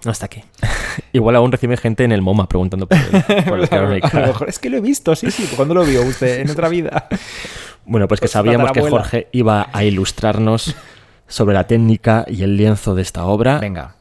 [0.06, 0.43] No está aquí.
[1.14, 4.49] Igual aún recibe gente en el MoMA preguntando por el, por el A lo mejor
[4.49, 7.08] es que lo he visto, sí, sí, ¿cuándo lo vio usted en otra vida?
[7.86, 8.80] Bueno, pues que Pues sabíamos que.
[8.80, 10.74] Jorge iba a ilustrarnos
[11.28, 13.60] sobre la técnica y el lienzo de esta obra.
[13.60, 13.97] Venga,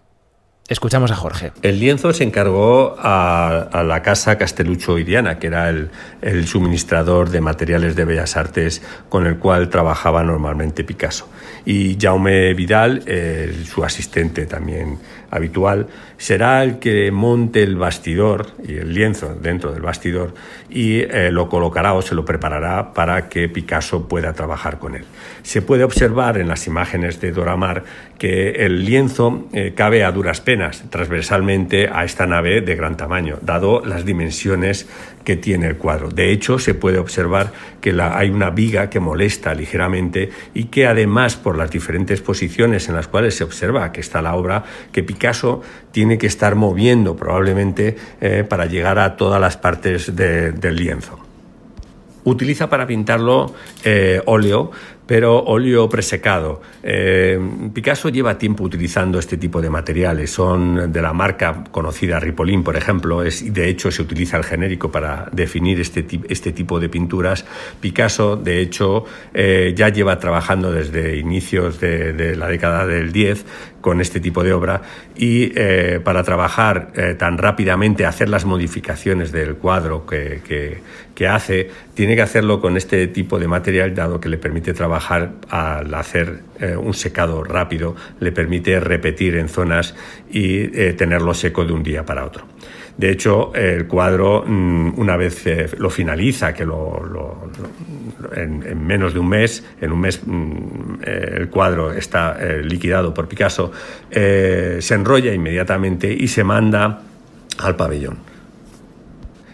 [0.68, 1.50] escuchamos a Jorge.
[1.62, 5.90] El lienzo se encargó a, a la casa Castelluccio Iriana, que era el,
[6.20, 11.28] el suministrador de materiales de bellas artes con el cual trabajaba normalmente Picasso.
[11.64, 14.98] Y Jaume Vidal, eh, su asistente también
[15.32, 20.34] habitual, será el que monte el bastidor y el lienzo dentro del bastidor
[20.68, 25.04] y eh, lo colocará o se lo preparará para que Picasso pueda trabajar con él.
[25.42, 27.82] Se puede observar en las imágenes de Doramar
[28.18, 33.38] que el lienzo eh, cabe a duras penas transversalmente a esta nave de gran tamaño,
[33.40, 34.86] dado las dimensiones
[35.24, 36.08] que tiene el cuadro.
[36.08, 40.86] De hecho, se puede observar que la- hay una viga que molesta ligeramente y que
[40.86, 45.02] además por las diferentes posiciones en las cuales se observa que está la obra, que
[45.02, 45.62] Picasso
[45.92, 51.18] tiene que estar moviendo probablemente eh, para llegar a todas las partes de- del lienzo.
[52.24, 53.52] Utiliza para pintarlo
[53.82, 54.70] eh, óleo,
[55.06, 56.62] pero óleo presecado.
[56.82, 57.38] Eh,
[57.72, 60.30] Picasso lleva tiempo utilizando este tipo de materiales.
[60.30, 63.22] Son de la marca conocida Ripollin, por ejemplo.
[63.22, 67.44] Es, de hecho, se utiliza el genérico para definir este, este tipo de pinturas.
[67.80, 73.44] Picasso, de hecho, eh, ya lleva trabajando desde inicios de, de la década del 10
[73.82, 74.80] con este tipo de obra
[75.14, 81.70] y eh, para trabajar eh, tan rápidamente, hacer las modificaciones del cuadro que, que- hace,
[81.94, 86.40] tiene que hacerlo con este tipo de material, dado que le permite trabajar al hacer
[86.58, 89.94] eh, un secado rápido, le permite repetir en zonas
[90.32, 92.44] y tenerlo seco de un día para otro.
[92.96, 97.50] De hecho, el cuadro, mm, una vez eh, lo finaliza, que lo, lo-
[98.36, 102.62] en, en menos de un mes, en un mes mm, eh, el cuadro está eh,
[102.62, 103.72] liquidado por Picasso,
[104.10, 107.00] se enrolla inmediatamente y se manda
[107.58, 108.18] al pabellón.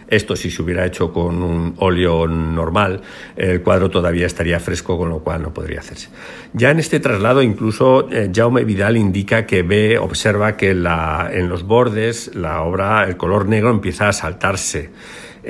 [0.09, 3.01] Esto si se hubiera hecho con un óleo normal,
[3.35, 6.09] el cuadro todavía estaría fresco, con lo cual no podría hacerse.
[6.53, 11.47] Ya en este traslado incluso eh, Jaume Vidal indica que ve, observa que la- en
[11.49, 14.89] los bordes la obra, el color negro empieza a saltarse.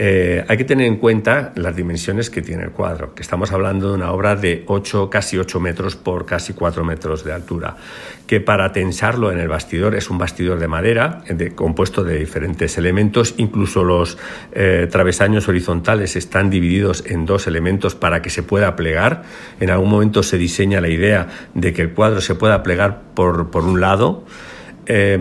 [0.01, 3.89] Eh, hay que tener en cuenta las dimensiones que tiene el cuadro, que estamos hablando
[3.89, 7.75] de una obra de 8, casi 8 metros por casi 4 metros de altura,
[8.25, 12.77] que para tensarlo en el bastidor es un bastidor de madera, de- compuesto de diferentes
[12.77, 14.17] elementos, incluso los
[14.53, 19.23] eh, travesaños horizontales están divididos en dos elementos para que se pueda plegar.
[19.59, 23.49] En algún momento se diseña la idea de que el cuadro se pueda plegar por
[23.65, 24.23] un lado.
[24.91, 25.19] Eh,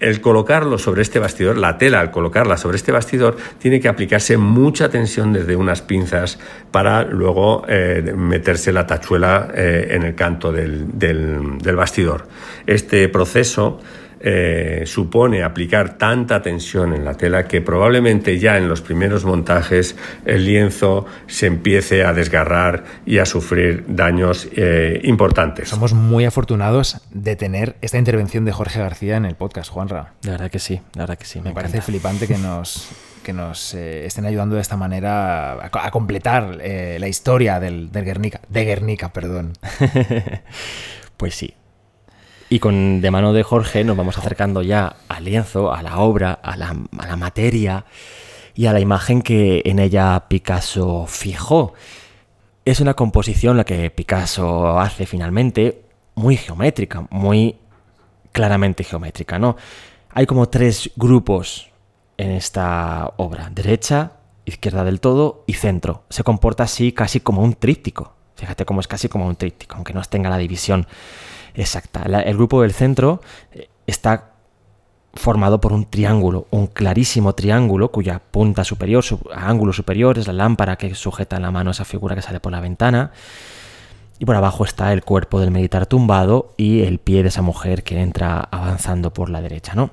[0.00, 4.36] el colocarlo sobre este bastidor, la tela al colocarla sobre este bastidor, tiene que aplicarse
[4.36, 6.40] mucha tensión desde unas pinzas
[6.72, 12.26] para luego eh, meterse la tachuela eh, en el canto del, del- del bastidor.
[12.66, 13.80] Este proceso
[14.28, 19.94] eh, supone aplicar tanta tensión en la tela que probablemente ya en los primeros montajes
[20.24, 25.68] el lienzo se empiece a desgarrar y a sufrir daños eh, importantes.
[25.68, 30.14] Somos muy afortunados de tener esta intervención de Jorge García en el podcast, Juanra.
[30.22, 31.38] La verdad que sí, la verdad que sí.
[31.38, 32.88] Me, Me parece flipante que nos,
[33.22, 37.92] que nos eh, estén ayudando de esta manera a, a completar eh, la historia del,
[37.92, 39.52] del Guernica, de Guernica, perdón.
[41.16, 41.54] Pues sí.
[42.48, 46.32] Y con de mano de Jorge nos vamos acercando ya al lienzo, a la obra,
[46.32, 47.84] a la, materia
[48.54, 51.74] y a la imagen que en ella Picasso fijó.
[52.64, 55.82] Es una composición la que Picasso hace finalmente
[56.14, 57.56] muy geométrica, muy
[58.30, 59.56] claramente geométrica, ¿no?
[60.10, 61.70] Hay como tres grupos
[62.16, 64.12] en esta obra, derecha,
[64.44, 66.04] izquierda del todo y centro.
[66.10, 68.14] Se comporta así casi como un tríptico.
[68.36, 70.86] Fíjate cómo es casi como un tríptico, aunque no tenga la división
[71.56, 72.06] exacta.
[72.08, 73.20] La- el grupo del centro
[73.52, 74.32] eh, está
[75.14, 80.34] formado por un triángulo, un clarísimo triángulo cuya punta superior, su ángulo superior es la
[80.34, 83.12] lámpara que sujeta en la mano esa figura que sale por la ventana.
[84.18, 87.82] Y por abajo está el cuerpo del militar tumbado y el pie de esa mujer
[87.82, 89.90] que entra avanzando por la derecha, ¿no?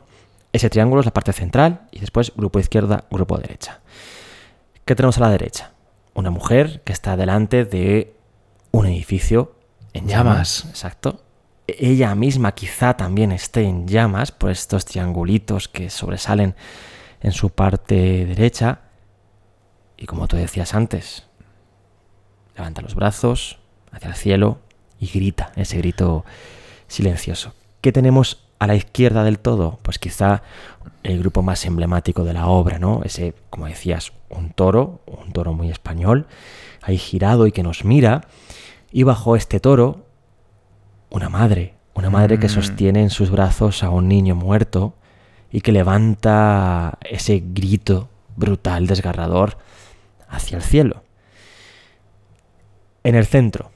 [0.54, 3.80] Ese triángulo es la parte central y después grupo izquierda, grupo derecha.
[4.86, 5.72] ¿Qué tenemos a la derecha?
[6.14, 8.14] Una mujer que está delante de
[8.72, 9.56] un edificio
[9.94, 10.66] en llamas.
[10.70, 11.23] Exacto.
[11.80, 16.56] Ella misma quizá también esté en llamas por estos triangulitos que sobresalen
[17.22, 18.82] en su parte derecha.
[19.98, 21.28] Y como tú decías antes,
[22.56, 23.60] levanta los brazos
[23.92, 24.60] hacia el cielo
[25.00, 26.26] y grita, ese grito
[26.88, 27.54] silencioso.
[27.82, 29.80] ¿Qué tenemos a la izquierda del todo?
[29.82, 30.44] Pues quizá
[31.04, 33.02] el grupo más emblemático de la obra, ¿no?
[33.04, 36.28] Ese, como decías, un toro, un toro muy español,
[36.82, 38.22] ahí girado y que nos mira.
[38.92, 40.06] Y bajo este toro,
[41.14, 42.50] una madre, una madre que mm.
[42.50, 44.96] sostiene en sus brazos a un niño muerto
[45.52, 49.58] y que levanta ese grito brutal, desgarrador,
[50.28, 51.04] hacia el cielo.
[53.04, 53.70] En el centro,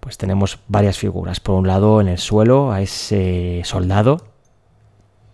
[0.00, 1.40] pues tenemos varias figuras.
[1.40, 4.28] Por un lado, en el suelo, a ese soldado,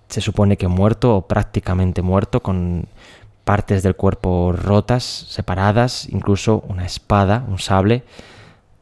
[0.08, 2.88] se supone que muerto o prácticamente muerto, con
[3.44, 8.02] partes del cuerpo rotas, separadas, incluso una espada, un sable,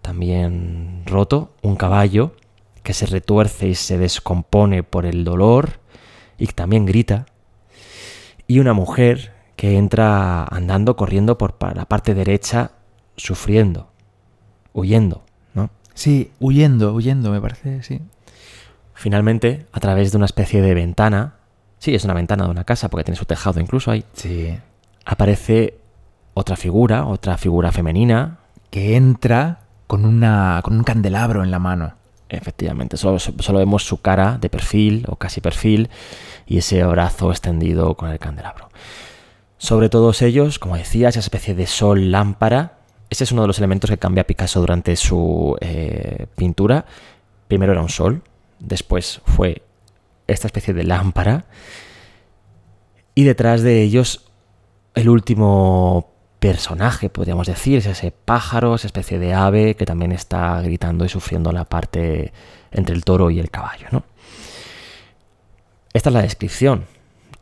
[0.03, 2.35] también roto, un caballo
[2.83, 5.81] que se retuerce y se descompone por el dolor
[6.39, 7.27] y también grita,
[8.47, 12.73] y una mujer que entra andando, corriendo por la parte derecha,
[13.17, 13.91] sufriendo,
[14.73, 15.23] huyendo.
[15.93, 18.01] Sí, huyendo, huyendo, me parece, sí.
[18.95, 21.35] Finalmente, a través de una especie de ventana,
[21.79, 24.57] sí, es una ventana de una casa porque tiene su tejado incluso ahí, sí.
[25.05, 25.79] aparece
[26.33, 28.39] otra figura, otra figura femenina.
[28.71, 29.61] Que entra
[29.91, 31.95] con, una, con un candelabro en la mano.
[32.29, 35.91] Efectivamente, solo, solo vemos su cara de perfil o casi perfil
[36.47, 38.71] y ese brazo extendido con el candelabro.
[39.59, 42.77] Sobre todos ellos, como decía, esa especie de sol lámpara
[43.11, 46.87] ese es uno de los elementos que cambia Picasso durante su eh, pintura.
[47.49, 48.23] Primero era un sol,
[48.61, 49.63] después fue
[50.29, 51.47] esta especie de lámpara
[53.17, 54.31] y detrás de ellos
[54.95, 60.61] el último personaje, podríamos decir, es ese pájaro, esa especie de ave que también está
[60.63, 62.33] gritando y sufriendo la parte
[62.73, 63.87] entre el toro y el caballo.
[63.93, 64.03] ¿no?
[65.93, 66.87] Esta es la descripción.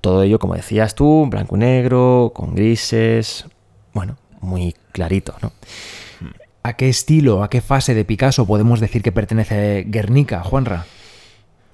[0.01, 3.47] Todo ello, como decías tú, blanco y negro, con grises.
[3.95, 5.53] Bueno, muy clarito, ¿no?
[6.63, 10.87] ¿A qué estilo, a qué fase de Picasso podemos decir que pertenece Guernica, Juanra?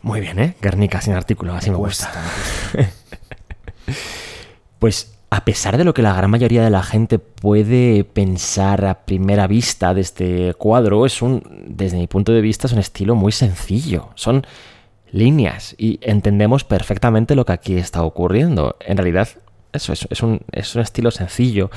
[0.02, 0.54] Muy bien, ¿eh?
[0.60, 2.12] Guernica sin artículo, así me, gusta.
[4.78, 9.04] pues a pesar de lo que la gran mayoría de la gente puede pensar a
[9.04, 13.16] primera vista de este cuadro, es un, desde mi punto de vista, es un estilo
[13.16, 14.10] muy sencillo.
[14.14, 14.46] Son
[15.10, 18.76] líneas y entendemos perfectamente lo que aquí está ocurriendo.
[18.78, 19.28] En realidad,
[19.72, 21.68] eso es, un, es un estilo sencillo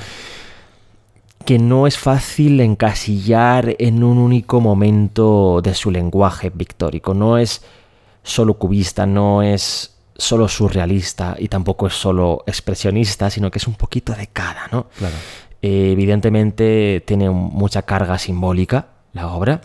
[1.44, 7.12] que no es fácil encasillar en un único momento de su lenguaje pictórico.
[7.12, 7.64] No es
[8.22, 13.74] solo cubista, no es solo surrealista y tampoco es solo expresionista, sino que es un
[13.74, 14.86] poquito de cada, ¿no?
[15.62, 19.60] Eh, evidentemente tiene mucha carga simbólica la obra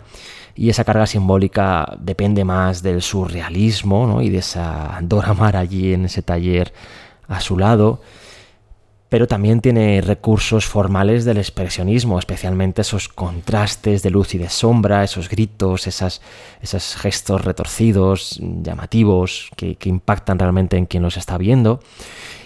[0.54, 4.22] y esa carga simbólica depende más del surrealismo ¿no?
[4.22, 6.72] y de esa Dora Mar allí en ese taller
[7.28, 8.00] a su lado
[9.14, 15.04] pero también tiene recursos formales del expresionismo, especialmente esos contrastes de luz y de sombra,
[15.04, 16.20] esos gritos, esas,
[16.60, 21.78] esos gestos retorcidos, llamativos, que, impactan realmente en quien los está viendo.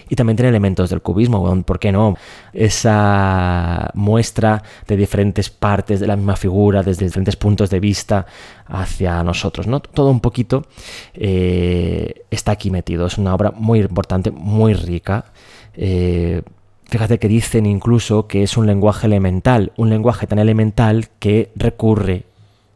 [0.09, 2.15] Y también tiene elementos del cubismo, ¿por qué no?
[2.53, 8.27] Esa muestra de diferentes partes de la misma figura, desde diferentes puntos de vista
[8.67, 9.79] hacia nosotros, ¿no?
[9.79, 10.67] Todo un poquito
[11.15, 13.07] eh, está aquí metido.
[13.07, 15.25] Es una obra muy importante, muy rica.
[15.81, 16.41] Eh,
[16.89, 22.23] Fíjate que dicen incluso que es un lenguaje elemental, un lenguaje tan elemental que recurre,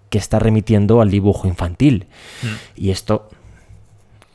[0.10, 2.06] que está remitiendo al dibujo infantil.
[2.44, 2.48] Mm.
[2.76, 3.30] Y esto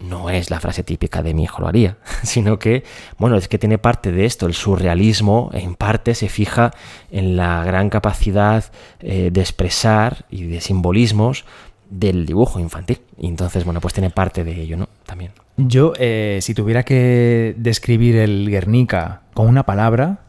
[0.01, 2.85] no es la frase típica de mi hijo lo haría, sino que,
[3.19, 6.73] bueno, es que tiene parte de esto, el surrealismo en parte se fija
[7.11, 8.65] en la gran capacidad
[9.01, 11.45] eh, de expresar y de simbolismos
[11.89, 13.01] del dibujo infantil.
[13.17, 14.89] Y entonces, bueno, pues tiene parte de ello, ¿no?
[15.07, 15.33] También.
[15.57, 20.21] Yo, eh, si tuviera que describir el Guernica con una palabra...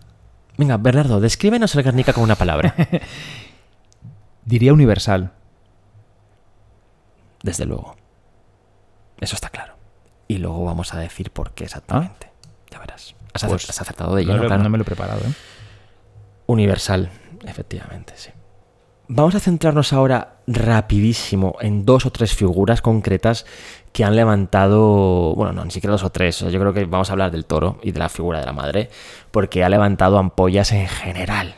[0.57, 2.75] Venga, Bernardo, descríbenos el Guernica con una palabra.
[4.45, 5.31] Diría universal.
[7.43, 7.95] Desde luego.
[9.19, 9.75] Eso está claro.
[10.27, 12.31] Y luego vamos a decir por qué exactamente.
[12.71, 13.15] Ya verás.
[13.33, 15.21] Has, pues acertado de ello, no, no me lo he preparado.
[15.21, 15.33] ¿eh?
[16.47, 17.09] Universal,
[17.45, 18.31] efectivamente, sí.
[19.11, 23.43] Vamos a centrarnos ahora rapidísimo en dos o tres figuras concretas
[23.91, 27.13] que han levantado, bueno, no, ni siquiera dos o tres, yo creo que vamos a
[27.13, 28.91] hablar del toro y de la figura de la madre,
[29.31, 31.55] porque ha levantado ampollas en general.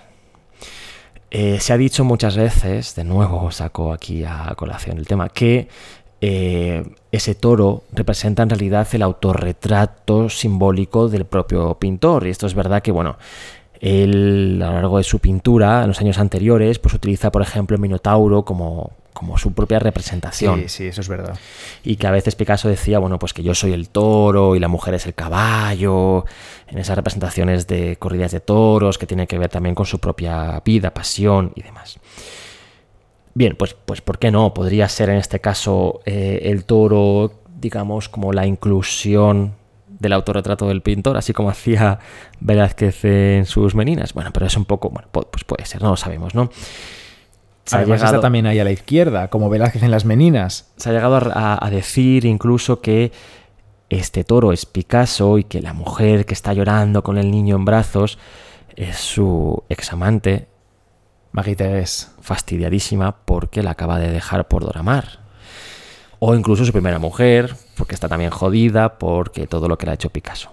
[1.29, 5.67] Eh, se ha dicho muchas veces, de nuevo saco aquí a colación el tema, que
[6.21, 12.27] eh, ese toro representa en realidad el autorretrato simbólico del propio pintor.
[12.27, 13.17] Y esto es verdad que, bueno,
[13.81, 17.75] él a lo largo de su pintura, en los años anteriores, pues utiliza, por ejemplo,
[17.75, 20.61] el Minotauro como, como su propia representación.
[20.61, 21.37] Sí, sí, eso es verdad.
[21.83, 24.67] Y que a veces Picasso decía, bueno, pues que yo soy el toro y la
[24.67, 26.25] mujer es el caballo,
[26.67, 30.61] en esas representaciones de corridas de toros que tiene que ver también con su propia
[30.63, 31.99] vida, pasión y demás.
[33.33, 34.53] Bien, pues, pues ¿por qué no?
[34.53, 39.55] Podría ser en este caso eh, el toro, digamos, como la inclusión
[40.01, 41.99] del autorretrato del pintor, así como hacía
[42.39, 44.13] Velázquez en sus meninas.
[44.13, 46.49] Bueno, pero es un poco, bueno, pues puede ser, no lo sabemos, ¿no?
[47.65, 50.71] Se Además está también ahí a la izquierda, como Velázquez en las meninas.
[50.77, 53.11] Se ha llegado a, a decir incluso que
[53.89, 57.65] este toro es Picasso y que la mujer que está llorando con el niño en
[57.65, 58.17] brazos
[58.75, 60.47] es su examante.
[61.31, 65.20] Magita es fastidiadísima porque la acaba de dejar por Doramar.
[66.23, 69.95] O incluso su primera mujer, porque está también jodida, porque todo lo que le ha
[69.95, 70.51] hecho Picasso.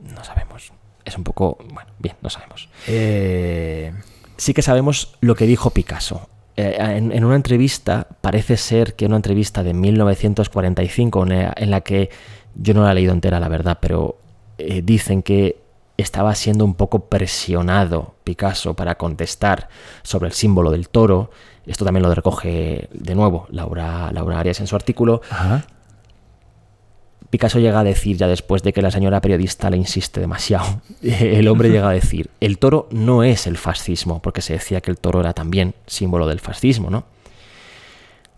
[0.00, 0.72] no sabemos.
[1.04, 1.56] Es un poco.
[1.72, 2.68] Bueno, bien, no sabemos.
[2.88, 3.92] Eh...
[4.36, 6.28] Sí que sabemos lo que dijo Picasso.
[6.56, 12.10] Eh, en, en, una entrevista, parece ser que una entrevista de 1945, en la que
[12.56, 14.18] yo no la he leído entera, la verdad, pero
[14.58, 15.61] eh, dicen que
[15.96, 19.68] estaba siendo un poco presionado Picasso para contestar
[20.02, 21.30] sobre el símbolo del toro.
[21.66, 25.20] Esto también lo recoge de nuevo Laura, Laura Arias en su artículo.
[25.30, 25.64] Ajá.
[27.32, 31.48] Picasso llega a decir, ya después de que la señora periodista le insiste demasiado, el
[31.48, 34.98] hombre llega a decir, el toro no es el fascismo, porque se decía que el
[34.98, 37.06] toro era también símbolo del fascismo, ¿no?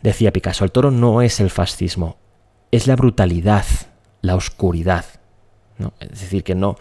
[0.01, 2.19] Decía Picasso, el toro no es el fascismo,
[2.71, 3.65] es la brutalidad,
[4.21, 5.07] la oscuridad.
[5.79, 5.93] ¿no?
[5.99, 6.77] Es decir, que no,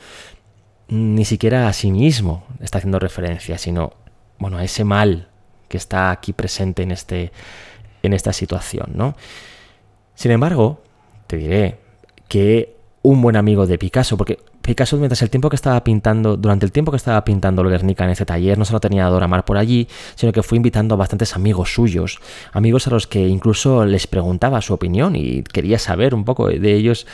[0.93, 3.93] ni siquiera a sí mismo está haciendo referencia, sino
[4.37, 5.27] bueno, a ese mal
[5.67, 7.31] que está aquí presente en, este,
[8.03, 8.91] en esta situación.
[8.93, 9.15] ¿no?
[10.13, 10.83] Sin embargo,
[11.25, 11.79] te diré
[12.27, 16.65] que un buen amigo de Picasso, porque Picasso mientras el tiempo que estaba pintando, durante
[16.65, 19.45] el tiempo que estaba pintando Guernica en ese taller, no solo tenía a Dora Maar
[19.45, 22.19] por allí, sino que fue invitando a bastantes amigos suyos,
[22.51, 26.73] amigos a los que incluso les preguntaba su opinión y quería saber un poco de
[26.73, 27.07] ellos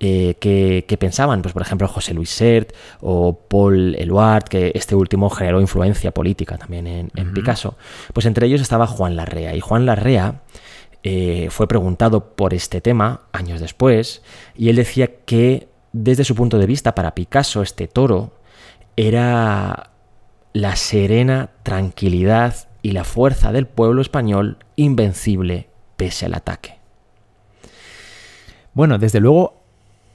[0.00, 1.42] eh, qué, qué, pensaban.
[1.42, 6.56] Pues por ejemplo José Luis Sert o Paul Eluard, que este último generó influencia política
[6.56, 7.34] también en, en uh -huh.
[7.34, 7.76] Picasso.
[8.14, 9.54] Pues entre ellos estaba Juan Larrea.
[9.54, 10.40] Y Juan Larrea
[11.02, 14.22] eh, fue preguntado por este tema años después
[14.54, 18.32] y él decía que desde su punto de vista para Picasso este toro
[18.96, 19.90] era
[20.52, 26.78] la serena tranquilidad y la fuerza del pueblo español invencible pese al ataque.
[28.74, 29.59] Bueno, desde luego,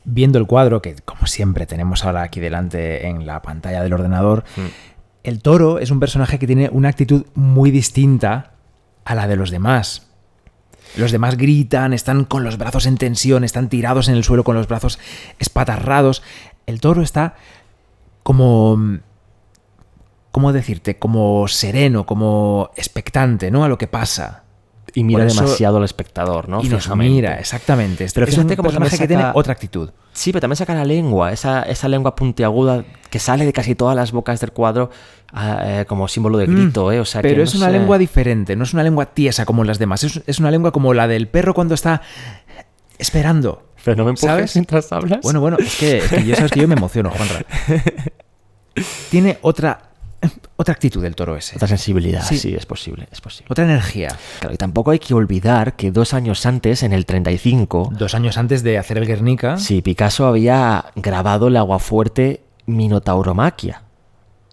[0.06, 4.44] viendo el cuadro que como siempre tenemos ahora aquí delante en la pantalla del ordenador,
[4.56, 4.62] mm.
[5.24, 8.54] el toro es un personaje que tiene una actitud muy distinta
[9.04, 10.08] a la de los demás.
[10.96, 14.56] Los demás gritan, están con los brazos en tensión, están tirados en el suelo con
[14.56, 15.00] los brazos
[15.40, 16.24] espatarrados.
[16.66, 17.36] El toro está
[18.24, 19.00] como...
[20.32, 20.98] ¿Cómo decirte?
[20.98, 23.64] Como sereno, como expectante, ¿no?
[23.64, 24.45] A lo que pasa.
[24.96, 26.64] Y mira eso, demasiado al espectador, ¿no?
[26.64, 28.08] Y nos mira, exactamente.
[28.14, 29.92] Pero fíjate es un personaje saca, que tiene otra actitud.
[30.14, 33.96] Sí, pero también saca la lengua, esa, esa lengua puntiaguda que sale de casi todas
[33.96, 34.90] las bocas del cuadro
[35.38, 37.02] eh, como símbolo de grito, ¿eh?
[37.02, 37.74] O sea, pero que es una sé...
[37.74, 40.94] lengua diferente, no es una lengua tiesa como las demás, es, es, una lengua como
[40.94, 42.02] la del perro cuando está
[42.98, 43.64] esperando.
[43.84, 44.56] Pero no me empujes ¿sabes?
[44.56, 45.20] mientras hablas.
[45.22, 47.46] Bueno, bueno, es que, es que yo sabes que yo me emociono, Juanra.
[49.12, 49.92] Tiene otra
[50.56, 51.56] otra actitud del toro ese.
[51.56, 52.38] Otra sensibilidad, sí.
[52.38, 53.48] sí, es posible, es posible.
[53.50, 54.10] Otra energía.
[54.40, 57.92] Claro, y tampoco hay que olvidar que dos años antes, en el 35...
[57.98, 59.58] Dos años antes de hacer el Guernica...
[59.58, 63.84] Sí, Picasso había grabado el aguafuerte Minotauromaquia.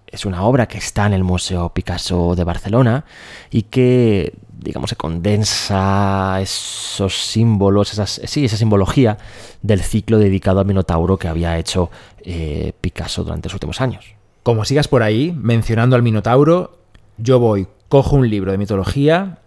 [0.07, 3.07] Es una obra que está en el Museo Picasso de Barcelona
[3.51, 9.17] y que, digamos, se condensa esos símbolos, esas, sí, esa simbología
[9.63, 11.91] del ciclo dedicado al Minotauro que había hecho
[12.23, 14.15] eh, Picasso durante los últimos años.
[14.43, 16.79] Como sigas por ahí mencionando al Minotauro,
[17.17, 19.39] yo voy, cojo un libro de mitología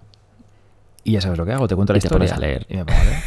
[1.03, 2.27] y ya sabes lo que hago, te cuento la y te historia.
[2.29, 2.65] Pones a leer.
[2.69, 3.19] Y me pongo a leer.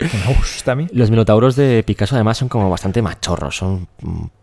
[0.26, 0.86] me gusta a mí.
[0.92, 3.88] Los minotauros de Picasso además son como bastante machorros, son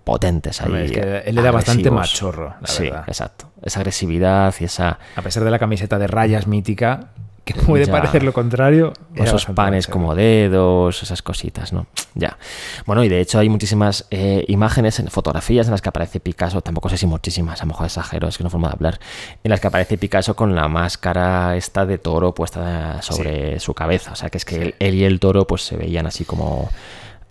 [0.03, 0.85] potentes ahí.
[0.85, 3.05] Es que él le da bastante machorro, la sí, verdad.
[3.07, 3.49] exacto.
[3.63, 4.99] Esa agresividad y esa...
[5.15, 7.09] A pesar de la camiseta de rayas mítica,
[7.47, 7.91] que puede Ya.
[7.91, 8.93] parecer lo contrario.
[9.15, 11.87] esos panes como dedos, esas cositas, ¿no?
[12.13, 12.37] Ya.
[12.85, 16.61] Bueno, y de hecho hay muchísimas eh, imágenes, en fotografías en las que aparece Picasso,
[16.61, 18.99] tampoco sé si muchísimas, a lo mejor exagero, es que no forma de hablar,
[19.43, 24.11] en las que aparece Picasso con la máscara esta de toro puesta sobre su cabeza.
[24.11, 26.69] O sea, que es que él, él y el toro pues se veían así como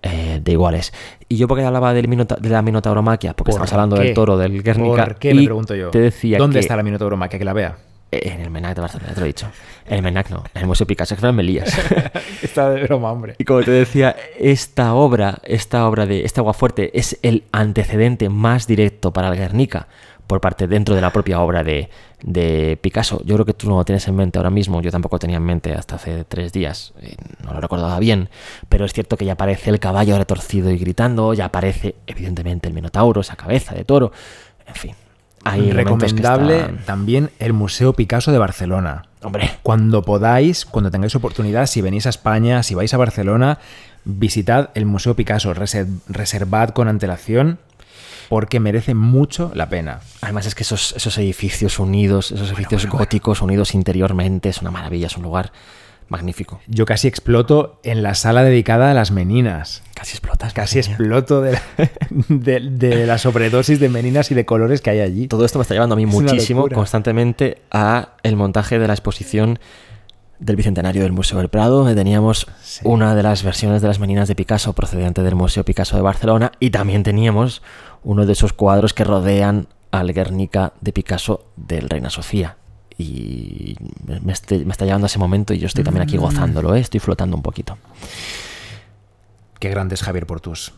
[0.03, 0.93] eh, de iguales.
[1.29, 4.05] Y yo porque hablaba del minota- de la minotauromaquia, porque ¿Por estamos hablando qué?
[4.05, 5.05] del toro del Guernica.
[5.05, 5.35] ¿Por qué?
[5.35, 5.91] Me y pregunto yo.
[5.91, 7.39] Te decía ¿Dónde que- está la minotauromaquia?
[7.39, 7.77] Que la vea.
[8.11, 9.49] En el Menac de Barcelona, te lo he dicho.
[9.87, 11.77] En el Menac no, en el Museo Picasso, que me lías.
[12.43, 13.35] Está de broma, hombre.
[13.39, 18.67] Y como te decía, esta obra, esta obra de este Aguafuerte es el antecedente más
[18.67, 19.89] directo para el Guernica
[20.27, 21.89] por parte dentro de la propia obra de,
[22.23, 23.23] de Picasso.
[23.25, 25.45] Yo creo que tú no lo tienes en mente ahora mismo, yo tampoco tenía en
[25.45, 28.29] mente hasta hace tres días, eh, no lo recordaba bien,
[28.69, 32.75] pero es cierto que ya aparece el caballo retorcido y gritando, ya aparece evidentemente el
[32.75, 34.13] Minotauro, esa cabeza de toro,
[34.67, 34.95] en fin.
[35.51, 39.05] Hay Recomendable están- también el Museo Picasso de Barcelona.
[39.23, 43.59] Hombre, Cuando podáis, cuando tengáis oportunidad, si venís a España, si vais a Barcelona,
[44.05, 47.59] visitad el Museo Picasso, reser- reservad con antelación
[48.29, 50.01] porque merece mucho la pena.
[50.21, 53.05] Además es que esos, esos edificios unidos, esos edificios bueno, bueno.
[53.05, 55.53] góticos unidos interiormente, es una maravilla, es un lugar
[56.09, 56.61] magnífico.
[56.67, 59.83] Yo casi exploto en la sala dedicada a las meninas.
[59.95, 60.53] Casi explotas.
[60.53, 61.63] Casi exploto de la,
[62.29, 65.27] de, de la sobredosis de meninas y de colores que hay allí.
[65.29, 68.93] Todo esto me está llevando a mí Es muchísimo, constantemente, a el montaje de la
[68.95, 69.59] exposición
[70.39, 72.81] del Bicentenario del Museo del Prado, donde teníamos Sí.
[72.85, 76.53] una de las versiones de las meninas de Picasso procedente del Museo Picasso de Barcelona
[76.61, 77.63] y también teníamos
[78.05, 82.57] uno de esos cuadros que rodean al Guernica de Picasso del Reina Sofía.
[82.99, 83.77] Y
[84.23, 86.09] me, este- me está llevando a ese momento y yo estoy también Mm.
[86.09, 86.81] aquí gozándolo, ¿eh?
[86.81, 87.77] estoy flotando un poquito.
[89.61, 90.73] Qué grande es Javier Portus.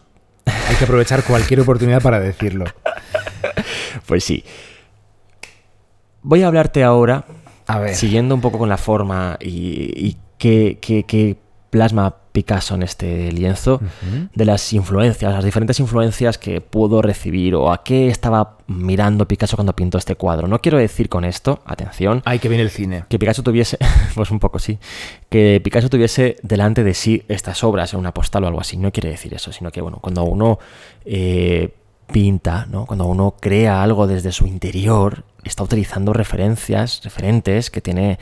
[0.46, 2.64] Hay que aprovechar cualquier oportunidad para decirlo.
[4.06, 4.42] Pues sí.
[6.22, 7.24] Voy a hablarte ahora,
[7.66, 7.94] A ver.
[7.94, 11.36] siguiendo un poco con la forma y, y qué, qué- qué
[11.70, 13.80] plasma Picasso en este lienzo,
[14.32, 19.56] de las influencias, las diferentes influencias que pudo recibir o a qué estaba mirando Picasso
[19.56, 20.46] cuando pintó este cuadro.
[20.46, 23.04] No quiero decir con esto, atención, Ay, que viene el cine.
[23.08, 23.78] que Picasso tuviese,
[24.14, 24.78] pues un poco sí,
[25.28, 28.76] que Picasso tuviese delante de sí estas obras en una postal o algo así.
[28.76, 30.58] No quiere decir eso, sino que bueno, cuando uno
[31.04, 31.74] eh,
[32.12, 32.86] pinta, ¿no?
[32.86, 38.18] cuando uno crea algo desde su interior, está utilizando referencias, referentes que tiene,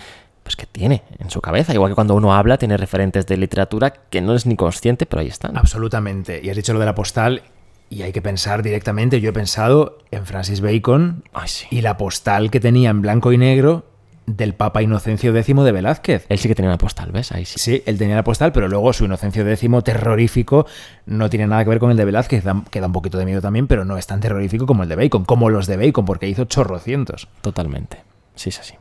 [0.47, 1.75] pues que tiene en su cabeza.
[1.75, 5.23] Igual que cuando uno habla, tiene referentes de literatura que no es ni consciente, pero
[5.23, 5.57] ahí están.
[5.57, 6.41] Absolutamente.
[6.41, 7.43] Y has dicho lo de la postal
[7.91, 9.21] y hay que pensar directamente.
[9.21, 11.67] Yo he pensado en Francis Bacon Ay, sí.
[11.73, 13.87] y la postal que tenía en blanco y negro
[14.27, 16.27] del Papa Inocencio X de Velázquez.
[16.29, 17.33] Él sí que tenía una postal, ¿ves?
[17.33, 17.59] Ahí sí.
[17.59, 20.67] Sí, él tenía la postal, pero luego su Inocencio X terrorífico
[21.07, 23.41] no tiene nada que ver con el de Velázquez, que da un poquito de miedo
[23.41, 26.29] también, pero no es tan terrorífico como el de Bacon, como los de Bacon, porque
[26.29, 27.27] hizo chorrocientos.
[27.41, 28.05] Totalmente.
[28.37, 28.75] Sí, es así.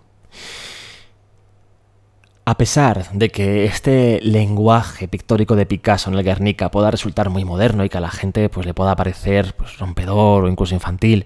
[2.48, 7.44] A pesar de que este lenguaje pictórico de Picasso en el Guernica pueda resultar muy
[7.44, 11.26] moderno y que a la gente pues, le pueda parecer pues, rompedor o incluso infantil,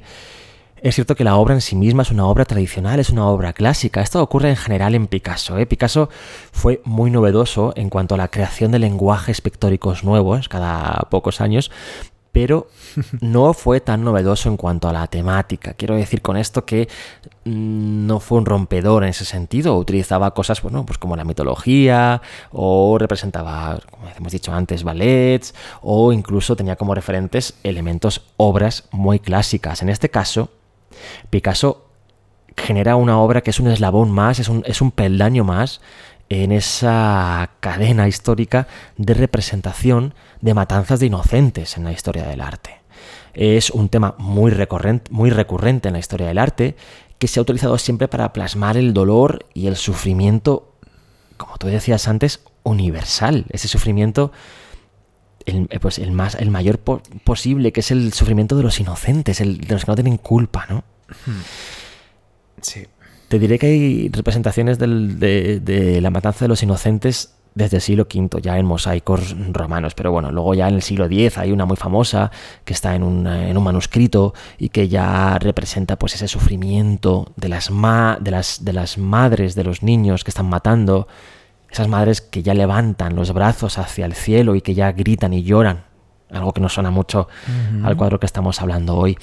[0.82, 3.52] es cierto que la obra en sí misma es una obra tradicional, es una obra
[3.52, 4.02] clásica.
[4.02, 5.58] Esto ocurre en general en Picasso.
[5.58, 5.66] ¿eh?
[5.66, 6.08] Picasso
[6.54, 11.70] fue muy novedoso en cuanto a la creación de lenguajes pictóricos nuevos cada pocos años,
[12.32, 12.68] pero
[13.22, 15.74] no fue tan novedoso en cuanto a la temática.
[15.74, 16.88] Quiero decir con esto que
[17.46, 19.78] mm, no fue un rompedor en ese sentido.
[19.78, 22.22] Utilizaba cosas, bueno, pues como la mitología,
[22.52, 29.20] o representaba, como hemos dicho antes, ballets, o incluso tenía como referentes elementos, obras muy
[29.20, 29.82] clásicas.
[29.82, 30.50] En este caso,
[31.30, 31.86] Picasso
[32.56, 35.82] genera una obra que es un eslabón más, es un, es un peldaño más
[36.30, 38.68] en esa cadena histórica
[38.98, 42.82] de representación de matanzas de inocentes en la historia del arte.
[43.34, 46.76] Es un tema muy recurrente, muy recurrente en la historia del arte
[47.18, 50.74] que se ha utilizado siempre para plasmar el dolor y el sufrimiento,
[51.38, 53.46] como tú decías antes, universal.
[53.50, 54.32] Ese sufrimiento,
[55.46, 58.80] el, eh, pues el, más, el mayor po- posible, que es el sufrimiento de los
[58.80, 60.84] inocentes, el, de los que no tienen culpa, ¿no?
[62.62, 62.86] Sí.
[63.30, 68.08] Te diré que hay representaciones del- de, la matanza de los inocentes desde el siglo
[68.12, 71.66] V, ya en mosaicos romanos, pero bueno, luego ya en el siglo X hay una
[71.66, 72.32] muy famosa
[72.64, 77.70] que está en en un manuscrito y que ya representa pues ese sufrimiento de las,
[77.72, 81.08] ma- de, las, de las madres de los niños que están matando,
[81.72, 85.44] esas madres que ya levantan los brazos hacia el cielo y que ya gritan y
[85.44, 85.84] lloran,
[86.32, 87.28] algo que nos suena mucho
[87.84, 89.18] al cuadro que estamos hablando hoy.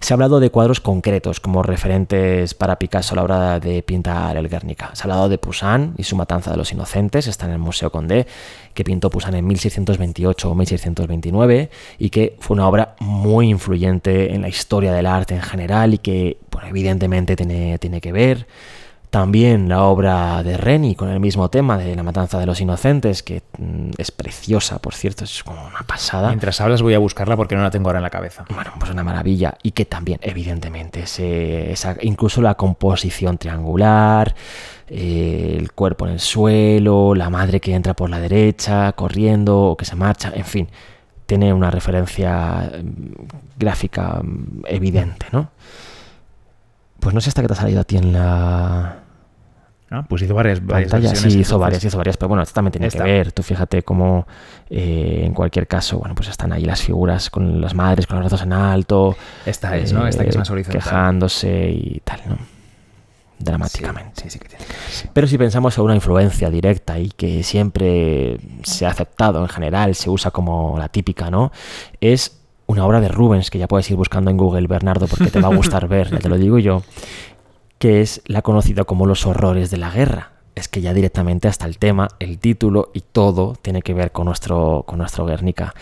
[0.00, 4.36] Se ha hablado de cuadros concretos como referentes para Picasso a la hora de pintar
[4.36, 4.90] el Guernica.
[4.94, 7.90] Se ha hablado de Poussin y su matanza de los inocentes, está en el Museo
[7.90, 8.26] Condé,
[8.74, 14.42] que pintó Poussin en 1628 o 1629 y que fue una obra muy influyente en
[14.42, 18.46] la historia del arte en general y que bueno, evidentemente tiene, tiene que ver.
[19.10, 23.24] También la obra de Reni con el mismo tema de La matanza de los inocentes,
[23.24, 26.28] que mm, es preciosa, por cierto, es como una pasada.
[26.28, 28.44] Mientras hablas voy a buscarla porque no la tengo ahora en la cabeza.
[28.54, 29.58] Bueno, pues una maravilla.
[29.64, 31.02] Y que también, evidentemente,
[31.72, 34.32] esa, incluso la composición triangular,
[34.88, 39.76] eh, el cuerpo en el suelo, la madre que entra por la derecha, corriendo o
[39.76, 40.68] que se marcha, en fin,
[41.26, 45.50] tiene una referencia mm, gráfica mm, evidente, ¿no?
[47.00, 48.99] Pues no sé hasta qué te ha salido a ti en la
[50.08, 51.10] Pues hizo varias, varias pantalla.
[51.10, 51.58] versiones, Sí, hizo entonces.
[51.60, 53.04] varias, hizo varias, pero bueno, esto también tiene Esta.
[53.04, 53.32] que ver.
[53.32, 54.26] Tú fíjate cómo,
[54.68, 58.24] eh, en cualquier caso, bueno, pues están ahí las figuras con las madres con los
[58.24, 59.16] brazos en alto.
[59.44, 60.06] Esta es, ¿no?
[60.06, 60.80] Esta que es eh, más horizontal.
[60.80, 62.36] Quejándose y tal, ¿no?
[63.38, 64.22] Dramáticamente.
[64.22, 65.08] Sí, sí, sí que tiene que ver, sí.
[65.14, 69.94] Pero si pensamos en una influencia directa y que siempre se ha aceptado en general,
[69.94, 71.50] se usa como la típica, ¿no?
[72.02, 72.36] Es
[72.66, 75.48] una obra de Rubens que ya puedes ir buscando en Google, Bernardo, porque te va
[75.48, 76.82] a gustar ver, ya te lo digo yo,
[77.80, 80.32] que es la conocida como Los horrores de la guerra.
[80.54, 84.26] Es que ya directamente hasta el tema, el título y todo tiene que ver con
[84.26, 85.74] nuestro, con nuestro Guernica.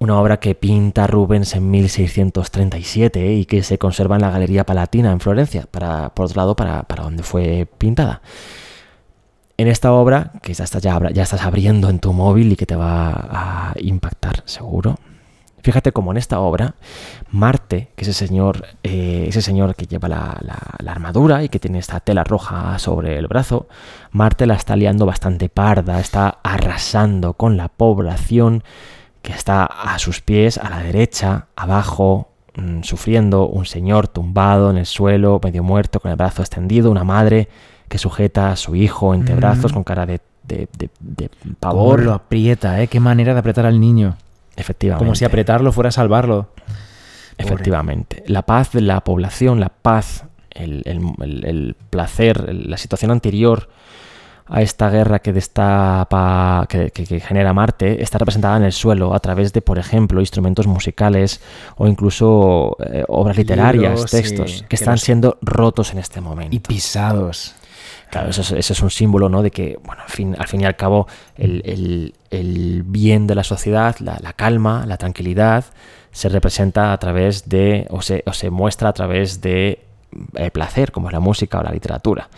[0.00, 3.34] Una obra que pinta Rubens en 1637 ¿eh?
[3.34, 6.82] y que se conserva en la Galería Palatina en Florencia, para, por otro lado, para,
[6.82, 8.20] para donde fue pintada.
[9.56, 12.66] En esta obra, que ya estás, ya, ya estás abriendo en tu móvil y que
[12.66, 14.98] te va a impactar seguro,
[15.64, 16.74] fíjate como en esta obra,
[17.30, 21.48] Marte, que es ese señor, eh, ese señor que lleva la, la- la armadura y
[21.48, 23.66] que tiene esta tela roja sobre el brazo,
[24.12, 28.62] Marte la está liando bastante parda, está arrasando con la población
[29.22, 34.76] que está a sus pies, a la derecha, abajo, mm, sufriendo, un señor tumbado en
[34.76, 37.48] el suelo, medio muerto, con el brazo extendido, una madre
[37.88, 39.38] que sujeta a su hijo entre Mm.
[39.38, 42.02] brazos con cara de, de- de- de Cómo pavor.
[42.02, 42.86] lo aprieta, ¿eh?
[42.88, 44.16] Qué manera de apretar al niño.
[44.56, 45.04] Efectivamente.
[45.04, 46.48] Como si apretarlo fuera a salvarlo.
[47.38, 48.22] Efectivamente.
[48.26, 53.68] La paz de la población, la paz, el, el- el- el placer, la situación anterior
[54.46, 59.14] a esta guerra que destapa, que, que- que genera Marte, está representada en el suelo
[59.14, 61.40] a través de, por ejemplo, instrumentos musicales
[61.76, 66.20] o incluso eh, obras literarias, sí, textos, que que están los- siendo rotos en este
[66.20, 66.54] momento.
[66.54, 67.54] Y pisados.
[68.14, 69.42] Claro, eso es, es un símbolo, ¿no?
[69.42, 73.34] De que, bueno, al fin, al fin y al cabo, el, el- el bien de
[73.34, 75.64] la sociedad, la, la calma, la tranquilidad,
[76.12, 79.80] se representa a través de, o se, o se muestra a través de
[80.34, 82.28] el placer, como es la música o la literatura.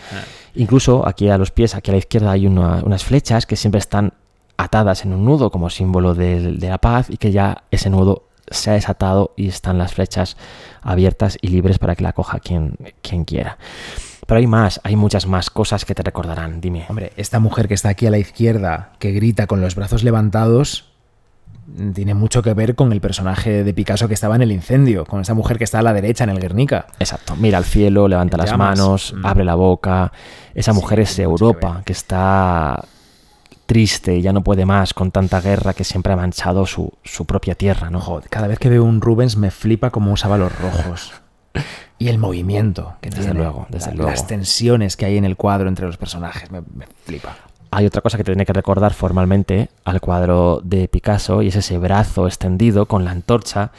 [0.54, 3.78] Incluso aquí a los pies, aquí a la izquierda, hay una- unas flechas que siempre
[3.78, 4.14] están
[4.56, 8.22] atadas en un nudo como símbolo de, de la paz y que ya ese nudo
[8.50, 10.38] se ha desatado y están las flechas
[10.80, 13.58] abiertas y libres para que la coja quien, quien quiera.
[14.26, 16.84] Pero hay más, hay muchas más cosas que te recordarán, dime.
[16.88, 20.92] Hombre, esta mujer que está aquí a la izquierda, que grita con los brazos levantados,
[21.94, 25.20] tiene mucho que ver con el personaje de Picasso que estaba en el incendio, con
[25.20, 26.86] esa mujer que está a la derecha en el Guernica.
[26.98, 29.26] Exacto, mira al cielo, levanta las manos, Mm.
[29.26, 30.12] abre la boca.
[30.54, 32.84] Esa Sí, mujer es que Europa, que, está
[33.66, 37.24] triste y ya no puede más con tanta guerra que siempre ha manchado su, su
[37.26, 38.00] propia tierra, ¿no?
[38.00, 41.12] Joder, cada vez que veo un Rubens me flipa cómo usaba los rojos.
[41.98, 44.11] Y el movimiento que Desde tiene, luego, desde la- luego.
[44.11, 47.34] Las tensiones que hay en el cuadro entre los personajes, me, me flipa.
[47.70, 51.57] Hay otra cosa que te tiene que recordar formalmente al cuadro de Picasso y es
[51.57, 53.70] ese brazo extendido con la antorcha,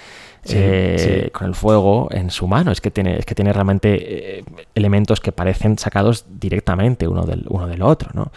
[0.43, 1.31] Sí, eh, sí.
[1.31, 2.71] con el fuego en su mano.
[2.71, 4.43] Es que tiene, es que tiene realmente eh,
[4.75, 8.31] elementos que parecen sacados directamente uno del, uno del otro, ¿no?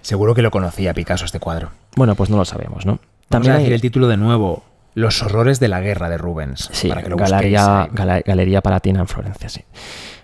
[0.00, 1.70] Seguro que lo conocía Picasso este cuadro.
[1.96, 2.98] Bueno, pues no lo sabemos, ¿no?
[3.28, 4.62] También También a hay, decir el título de nuevo.
[4.94, 6.68] Los horrores de la guerra de Rubens.
[6.72, 7.88] Sí, para que lo Galería.
[7.92, 9.62] Gala- Galería Palatina en Florencia, sí.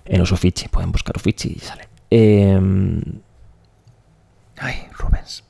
[0.05, 1.89] En los Uffizi, pueden buscar Uffizi y sale.
[2.11, 3.01] Em,
[4.59, 5.45] Ay, Rubens.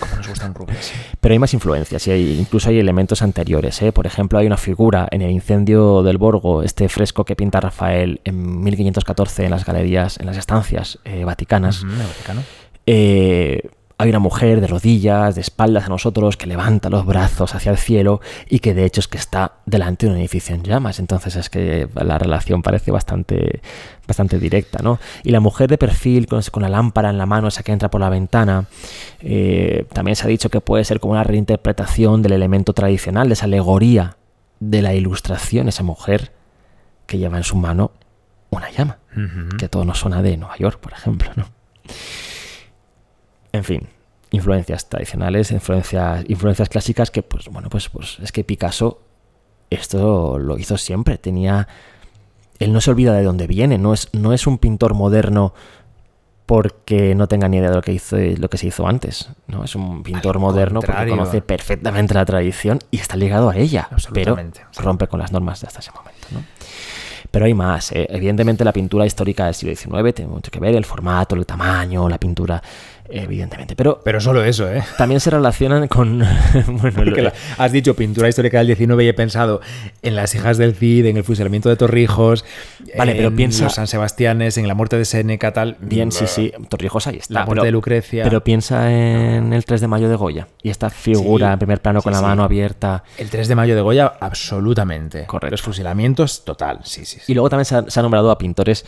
[0.00, 0.92] Cómo nos gusta un Rubens.
[1.20, 3.80] pero hay más influencias y hay- incluso hay elementos anteriores.
[3.82, 3.92] ¿eh?
[3.92, 8.20] Por ejemplo, hay una figura en el incendio del Borgo, este fresco que pinta Rafael
[8.24, 11.82] en 1514 en las galerías, en las estancias eh, vaticanas.
[11.82, 12.42] El Vaticano.
[12.86, 17.70] Eh, hay una mujer de rodillas, de espaldas a nosotros, que levanta los brazos hacia
[17.70, 20.98] el cielo y que de hecho es que está delante de un edificio en llamas.
[20.98, 23.60] Entonces es que la relación parece bastante,
[24.06, 24.98] bastante directa, ¿no?
[25.22, 27.90] Y la mujer de perfil con, con la lámpara en la mano, esa que entra
[27.90, 28.66] por la ventana,
[29.20, 33.34] eh, también se ha dicho que puede ser como una reinterpretación del elemento tradicional, de
[33.34, 34.16] esa alegoría
[34.58, 36.32] de la ilustración, esa mujer
[37.06, 37.92] que lleva en su mano
[38.50, 38.98] una llama
[39.58, 41.46] que todo nos suena de Nueva York, por ejemplo, ¿no?
[43.54, 43.86] En fin,
[44.32, 49.00] influencias tradicionales, influencias, influencias clásicas que, pues, bueno, pues, pues es que Picasso
[49.70, 51.18] esto lo hizo siempre.
[51.18, 51.68] Tenía.
[52.58, 55.54] Él no se olvida de dónde viene, no es, no es un pintor moderno
[56.46, 59.30] porque no tenga ni idea de lo que hizo lo que se hizo antes.
[59.46, 59.62] ¿no?
[59.62, 63.88] Es un pintor Al moderno porque conoce perfectamente la tradición y está ligado a ella.
[64.12, 64.36] Pero
[64.78, 66.26] rompe con las normas de hasta ese momento.
[66.32, 66.42] ¿no?
[67.30, 67.90] Pero hay más.
[67.92, 68.06] ¿eh?
[68.10, 72.08] Evidentemente la pintura histórica del siglo XIX tiene mucho que ver, el formato, el tamaño,
[72.08, 72.62] la pintura
[73.08, 73.76] evidentemente.
[73.76, 74.82] Pero, Pero solo eso, ¿eh?
[74.98, 76.18] también se relacionan con...
[76.66, 79.60] bueno, Porque lo- la- has dicho pintura histórica del 19 y he pensado
[80.02, 82.44] en las hijas del Cid, en el fusilamiento de Torrijos,
[82.96, 85.76] Vale, pero en piensa- los San Sebastianes, en la muerte de Seneca, tal.
[85.80, 87.34] Bien, sí, sí, Torrijos ahí está.
[87.34, 88.24] La muerte pero- de Lucrecia.
[88.24, 91.80] Pero piensa en el 3 de mayo de Goya y esta figura Sí, en primer
[91.82, 92.24] plano con la sí.
[92.24, 93.04] mano abierta.
[93.18, 95.26] El 3 de mayo de Goya, absolutamente.
[95.26, 95.50] Correcto.
[95.52, 96.80] Los fusilamientos, total.
[96.84, 97.18] Sí, sí.
[97.20, 97.32] sí.
[97.32, 98.84] Y luego también se ha, se ha nombrado a pintores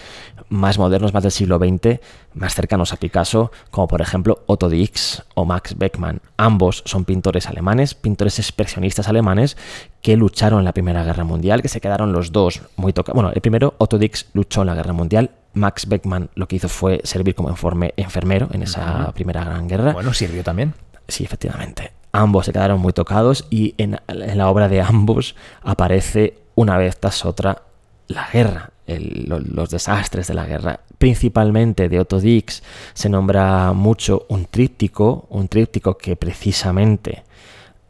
[0.49, 2.01] más modernos, más del siglo XX,
[2.35, 4.05] más cercanos a Picasso, como por ejemplo
[4.46, 6.20] Otto Dix o Max Beckmann.
[6.36, 9.57] Ambos son pintores alemanes, pintores expresionistas alemanes
[10.02, 13.14] que lucharon en la Primera Guerra Mundial, que se quedaron los dos muy tocados.
[13.14, 15.30] Bueno, el primero, Otto Dix, luchó en la Guerra Mundial.
[15.54, 19.92] Max Beckmann lo que hizo fue servir como informe- enfermero en esa Primera Gran Guerra.
[19.92, 20.74] Bueno, sirvió también.
[21.09, 21.92] Sí, efectivamente.
[22.12, 26.98] Ambos se quedaron muy tocados y en, en la obra de ambos aparece una vez
[26.98, 27.62] tras otra
[28.09, 30.80] la guerra, los desastres de la guerra.
[30.98, 32.62] Principalmente de Otto Dix
[32.94, 37.24] se nombra mucho un tríptico, un tríptico que precisamente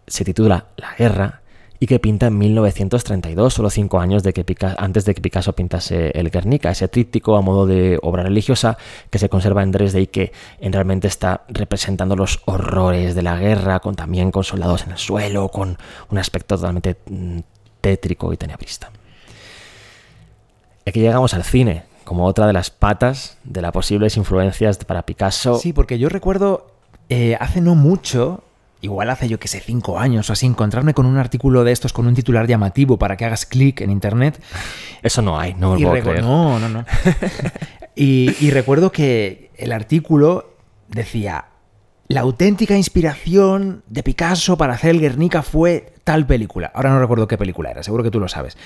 [0.07, 1.43] se titula La guerra
[1.79, 4.45] y que pinta en 1932, solo cinco años de que
[4.79, 8.79] antes de que Picasso pintase el Guernica, ese tríptico a modo de obra religiosa
[9.11, 13.37] que se conserva en Dresde y que en realmente está representando los horrores de la
[13.37, 15.77] guerra, con también con soldados en el suelo, con
[16.11, 17.41] un aspecto totalmente mm,
[17.81, 18.91] tétrico y tenebrista.
[20.87, 25.59] Aquí llegamos al cine, como otra de las patas de las posibles influencias para Picasso.
[25.59, 26.69] Sí, porque yo recuerdo
[27.09, 28.45] eh, hace no mucho,
[28.81, 31.93] igual hace yo que sé, cinco años o así, encontrarme con un artículo de estos
[31.93, 34.41] con un titular llamativo para que hagas clic en internet.
[35.03, 36.23] Eso no hay, no me Y puedo creer.
[36.23, 36.85] no, no, no.
[37.97, 40.55] y, y recuerdo que el artículo
[40.89, 41.47] decía,
[42.07, 46.71] la auténtica inspiración de Picasso para hacer el Guernica fue tal película.
[46.73, 48.57] Ahora no recuerdo qué película era, seguro que tú lo sabes.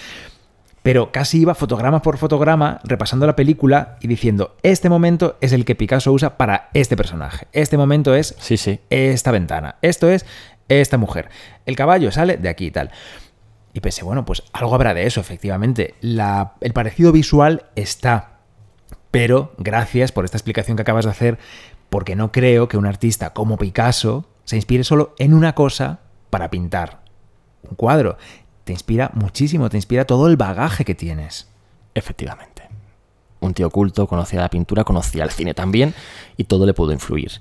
[0.83, 5.64] Pero casi iba fotograma por fotograma repasando la película y diciendo, este momento es el
[5.66, 7.49] que Picasso usa para este personaje.
[7.53, 8.81] Este momento es Sí, sí.
[8.89, 9.76] esta ventana.
[9.83, 10.24] Esto es
[10.68, 11.28] esta mujer.
[11.66, 12.91] El caballo sale de aquí y tal.
[13.74, 15.95] Y pensé, bueno, pues algo habrá de eso, efectivamente.
[16.01, 18.39] La- el parecido visual está.
[19.11, 21.39] Pero gracias por esta explicación que acabas de hacer,
[21.91, 26.01] porque no creo que un artista como Picasso se inspire solo en una cosa
[26.31, 27.01] para pintar
[27.68, 28.16] un cuadro.
[28.71, 31.49] Te inspira muchísimo, te inspira todo el bagaje que tienes.
[31.93, 32.62] Efectivamente.
[33.41, 35.93] Un tío culto, conocía la pintura, conocía el cine también
[36.37, 37.33] y todo le pudo influir.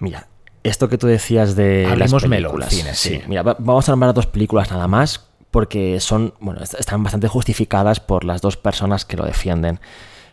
[0.00, 0.26] Mira,
[0.64, 2.74] esto que tú decías de las Hablemos melo, películas.
[2.74, 3.22] cine, sí.
[3.28, 7.28] Mira, va- vamos a nombrar dos películas nada más porque son, bueno, est- están bastante
[7.28, 9.78] justificadas por las dos personas que lo defienden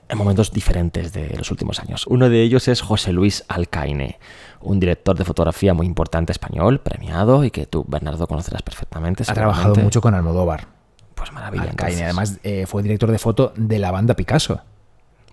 [0.10, 2.08] en momentos diferentes de los últimos años.
[2.08, 4.18] Uno de ellos es José Luis Alcaine,
[4.62, 9.24] un director de fotografía muy importante español, premiado y que tú, Bernardo, conocerás perfectamente.
[9.28, 10.68] Ha trabajado mucho con Almodóvar.
[11.16, 11.70] Pues maravilla.
[11.70, 12.02] Entonces.
[12.02, 14.62] además, eh, fue director de foto de la banda Picasso.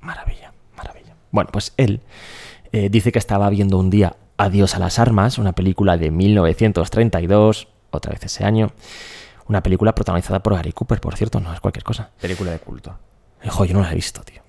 [0.01, 1.15] Maravilla, maravilla.
[1.31, 2.01] Bueno, pues él
[2.73, 7.69] eh, dice que estaba viendo un día Adiós a las armas, una película de 1932,
[7.91, 8.73] otra vez ese año.
[9.47, 12.11] Una película protagonizada por Gary Cooper, por cierto, no es cualquier cosa.
[12.21, 12.99] Película de culto.
[13.45, 14.43] Hijo, yo no la he visto, tío.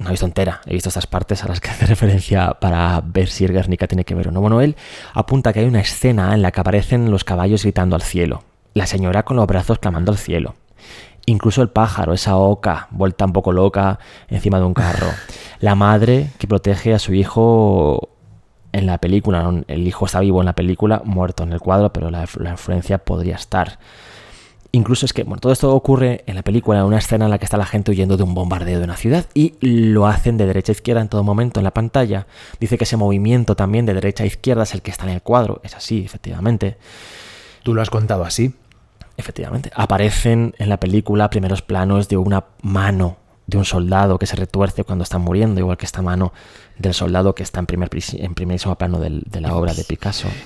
[0.00, 0.62] No he visto entera.
[0.64, 4.04] He visto estas partes a las que hace referencia para ver si el Guernica tiene
[4.04, 4.40] que ver o no.
[4.40, 4.74] Bueno, él
[5.12, 8.42] apunta que hay una escena en la que aparecen los caballos gritando al cielo.
[8.72, 10.54] La señora con los brazos clamando al cielo.
[11.26, 13.98] Incluso el pájaro, esa oca, vuelta un poco loca
[14.28, 15.08] encima de un carro.
[15.60, 18.08] La madre que protege a su hijo
[18.72, 19.52] en la película.
[19.68, 22.96] El hijo está vivo en la película, muerto en el cuadro, pero la, la influencia
[22.96, 23.78] podría estar.
[24.72, 27.38] Incluso es que, bueno, todo esto ocurre en la película, en una escena en la
[27.38, 30.46] que está la gente huyendo de un bombardeo de una ciudad y lo hacen de
[30.46, 32.26] derecha a izquierda en todo momento en la pantalla.
[32.60, 35.22] Dice que ese movimiento también de derecha a izquierda es el que está en el
[35.22, 35.60] cuadro.
[35.64, 36.76] Es así, efectivamente.
[37.64, 38.54] Tú lo has contado así.
[39.16, 39.70] Efectivamente.
[39.74, 43.16] Aparecen en la película primeros planos de una mano
[43.48, 46.32] de un soldado que se retuerce cuando está muriendo, igual que esta mano
[46.78, 50.28] del soldado que está en, primer, en primerísimo plano del- de la obra de Picasso.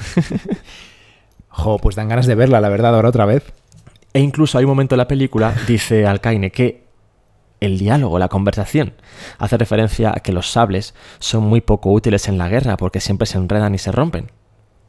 [1.56, 3.44] Jo, pues dan ganas de verla, la verdad, ahora otra vez.
[4.14, 6.84] E incluso hay un momento en la película, dice Alcaine, que
[7.60, 8.94] el diálogo, la conversación,
[9.38, 13.26] hace referencia a que los sables son muy poco útiles en la guerra porque siempre
[13.26, 14.30] se enredan y se rompen.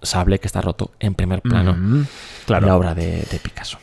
[0.02, 2.04] Sable que está roto en primer plano Mm,
[2.46, 2.66] claro.
[2.66, 3.80] en la obra de, de Picasso.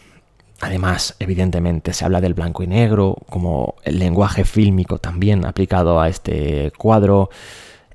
[0.60, 6.08] Además, evidentemente, se habla del blanco y negro como el lenguaje fílmico también aplicado a
[6.08, 7.30] este cuadro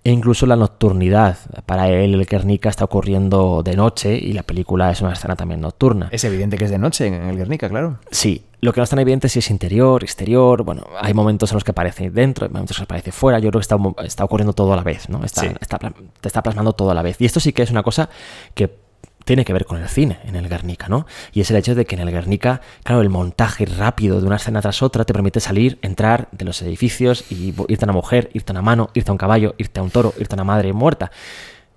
[0.03, 1.37] e incluso la nocturnidad.
[1.65, 5.61] Para él, el Guernica está ocurriendo de noche y la película es una escena también
[5.61, 6.09] nocturna.
[6.11, 7.99] Es evidente que es de noche en el Guernica, claro.
[8.11, 10.63] Sí, lo que no es tan evidente es si es interior, exterior.
[10.63, 13.39] Bueno, hay momentos en los que parece dentro, hay momentos en los que parece fuera.
[13.39, 15.23] Yo creo que está, está ocurriendo todo a la vez, ¿no?
[15.23, 15.47] Está, Sí.
[15.59, 17.19] está te está plasmando todo a la vez.
[17.19, 18.09] Y esto sí que es una cosa
[18.53, 18.86] que
[19.27, 21.05] tiene que ver con el cine en el Guernica, ¿no?
[21.33, 24.37] Y es el hecho de que en el Guernica, claro, el montaje rápido de una
[24.37, 28.29] escena tras otra te permite salir, entrar de los edificios y irte a una mujer,
[28.33, 30.45] irte a una mano, irte a un caballo, irte a un toro, irte a una
[30.45, 31.11] madre muerta.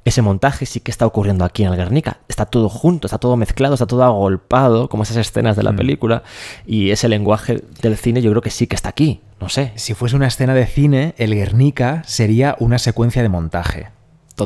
[0.05, 2.21] Ese montaje sí que está ocurriendo aquí en el Guernica.
[2.29, 5.77] Está todo junto, está todo mezclado, está todo agolpado, como esas escenas de la Mm.
[5.77, 6.23] película.
[6.67, 9.21] Y ese lenguaje del cine yo creo que sí que está aquí.
[9.41, 13.89] No sé, Si fuese una escena de cine, el Guernica sería una secuencia de montaje.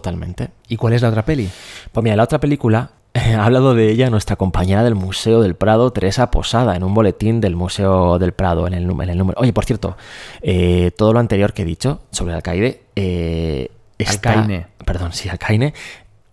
[0.01, 0.51] Totalmente.
[0.69, 1.49] ¿Y cuál es la otra peli?
[1.93, 5.91] Pues mira, la otra película ha hablado de ella nuestra compañera del Museo del Prado,
[5.93, 9.41] Teresa Posada, en un boletín del Museo del Prado, en el, nú- en el número.
[9.41, 9.97] Oye, por cierto,
[10.43, 12.83] eh, todo lo anterior que he dicho sobre el alcaide.
[12.97, 14.67] eh, está- Alcaine.
[14.85, 15.73] Perdón, sí, Alcaine.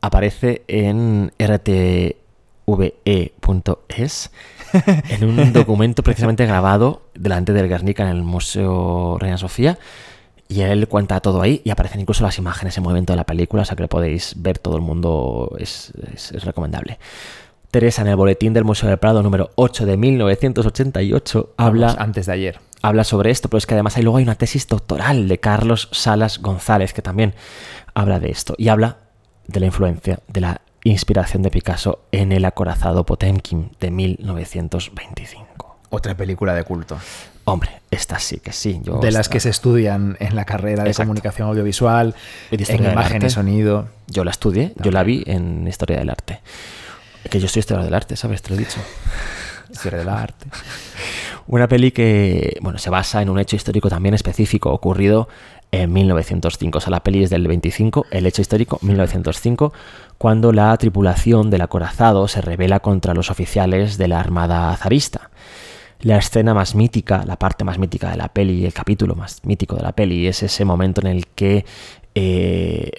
[0.01, 1.31] Aparece en
[2.65, 4.31] rtve.es
[5.09, 9.77] en un documento precisamente grabado delante del Guernica en el Museo Reina Sofía.
[10.51, 13.61] Y él cuenta todo ahí y aparecen incluso las imágenes en movimiento de la película,
[13.61, 16.99] o sea que lo podéis ver todo el mundo, es, es- es recomendable.
[17.71, 22.25] Teresa en el boletín del Museo del Prado número 8 de 1988 habla, Vamos, antes
[22.25, 22.59] de ayer.
[22.81, 25.87] habla sobre esto, pero es que además hay luego hay una tesis doctoral de Carlos
[25.93, 27.33] Salas González que también
[27.93, 28.97] habla de esto y habla
[29.47, 35.77] de la influencia, de la inspiración de Picasso en el acorazado Potemkin de 1925.
[35.89, 36.97] Otra película de culto.
[37.45, 38.79] Hombre, esta sí que sí.
[38.83, 41.07] Yo de las que se estudian en la carrera de Exacto.
[41.07, 42.15] comunicación audiovisual,
[42.51, 43.87] en imagen y sonido.
[44.07, 46.39] Yo la estudié, yo la vi en Historia del Arte.
[47.29, 48.41] Que yo soy historiador del arte, ¿sabes?
[48.41, 48.79] Te lo he dicho.
[49.71, 50.47] Historia del arte.
[51.47, 55.29] Una peli que, bueno, se basa en un hecho histórico también específico ocurrido
[55.71, 56.77] en 1905.
[56.77, 59.71] O sea, la peli es del 25, el hecho histórico 1905,
[60.17, 65.29] cuando la tripulación del acorazado se rebela contra los oficiales de la Armada zarista.
[66.01, 69.75] La escena más mítica, la parte más mítica de la peli, el capítulo más mítico
[69.75, 71.63] de la peli, es ese momento en el que,
[72.15, 72.91] eh,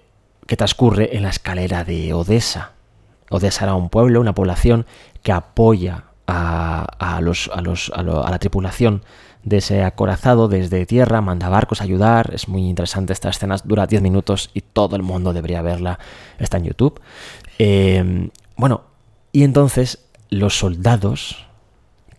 [0.46, 2.72] que transcurre en la escalera de Odessa.
[3.28, 4.86] Odessa era un pueblo, una población
[5.22, 9.02] que apoya a, a los, a, los, a, a la tripulación
[9.42, 12.30] de ese acorazado desde tierra, manda barcos a ayudar.
[12.32, 15.98] Es muy interesante esta escena, dura 10 minutos y todo el mundo debería verla.
[16.38, 17.00] Está en YouTube.
[17.58, 18.82] Eh, bueno,
[19.32, 21.46] y entonces los soldados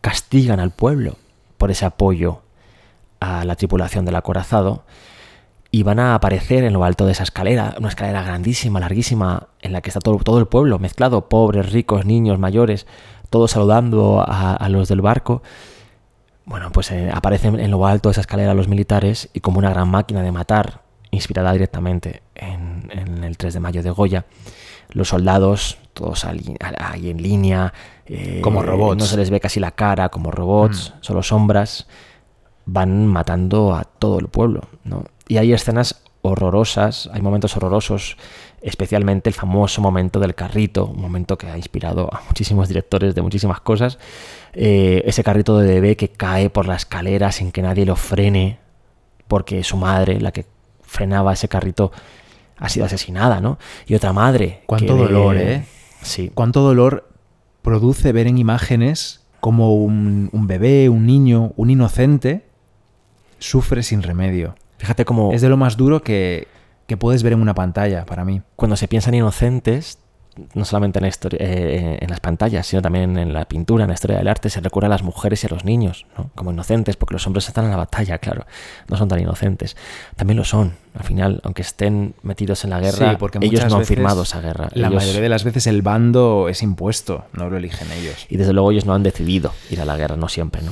[0.03, 1.15] castigan al pueblo
[1.57, 2.41] por ese apoyo
[3.21, 4.83] a la tripulación del acorazado
[5.71, 9.71] y van a aparecer en lo alto de esa escalera, una escalera grandísima, larguísima, en
[9.71, 12.85] la que está todo, el pueblo mezclado, pobres, ricos, niños, mayores,
[13.29, 15.41] todos saludando a, los del barco.
[16.43, 19.69] Bueno, pues eh, aparecen en lo alto de esa escalera los militares y como una
[19.69, 20.81] gran máquina de matar,
[21.11, 24.25] inspirada directamente en, el 3 de mayo de Goya,
[24.89, 27.73] los soldados, todos ahí en línea,
[28.07, 28.97] eh, Como robots.
[28.97, 31.87] no se les ve casi la cara, como robots, solo sombras,
[32.65, 35.03] van matando a todo el pueblo, ¿no?
[35.27, 38.17] Y hay escenas horrorosas, hay momentos horrorosos,
[38.61, 43.21] especialmente el famoso momento del carrito, un momento que ha inspirado a muchísimos directores de
[43.21, 43.99] muchísimas cosas.
[44.53, 48.59] Eh, ese carrito de bebé que cae por la escalera sin que nadie lo frene,
[49.27, 50.45] porque su madre, la que
[50.81, 51.91] frenaba ese carrito,
[52.57, 53.57] ha sido asesinada, ¿no?
[53.87, 54.61] Y otra madre.
[54.65, 55.65] Cuánto que- dolor, ¿eh?
[56.01, 56.31] Sí.
[56.33, 57.09] Cuánto dolor
[57.63, 62.45] produce ver en imágenes como un, un bebé, un niño, un inocente
[63.39, 64.55] sufre sin remedio.
[64.77, 66.47] Fíjate cómo Es de lo más duro que,
[66.87, 68.41] que puedes ver en una pantalla para mí.
[68.55, 69.99] cuando se piensan inocentes,
[70.53, 73.89] no solamente en, la historia- eh, en las pantallas, sino también en la pintura, en
[73.89, 76.29] la historia del arte, se recurre a las mujeres y a los niños, ¿no?
[76.35, 78.45] Como inocentes, porque los hombres están en la batalla, claro,
[78.87, 79.75] no son tan inocentes.
[80.15, 83.77] También lo son, al final, aunque estén metidos en la guerra, Sí, porque ellos no
[83.77, 84.69] han firmado esa guerra.
[84.73, 88.25] La Ellos- mayoría de las veces el bando es impuesto, no lo eligen ellos.
[88.29, 90.71] Y desde luego ellos no han decidido ir a la guerra, no siempre, ¿no?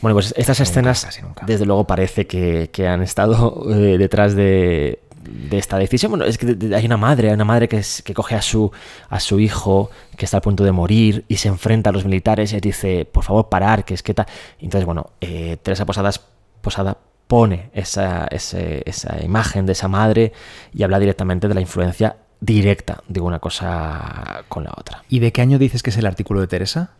[0.00, 5.00] Bueno, pues estas Nunca, escenas, desde luego parece que, que han estado eh, detrás de,
[5.22, 6.10] de esta decisión.
[6.12, 8.70] Bueno, es que hay una madre, hay una madre que, es- que coge a su,
[9.08, 12.52] a su hijo que está a punto de morir y se enfrenta a los militares
[12.52, 14.26] y dice, por favor, parar, que es que tal.
[14.58, 16.20] Entonces, bueno, eh, Teresa Posadas,
[16.62, 20.32] Posada pone esa, ese- esa imagen de esa madre
[20.72, 25.04] y habla directamente de la influencia directa de una cosa con la otra.
[25.08, 26.90] ¿Y de qué año dices que es el artículo de Teresa?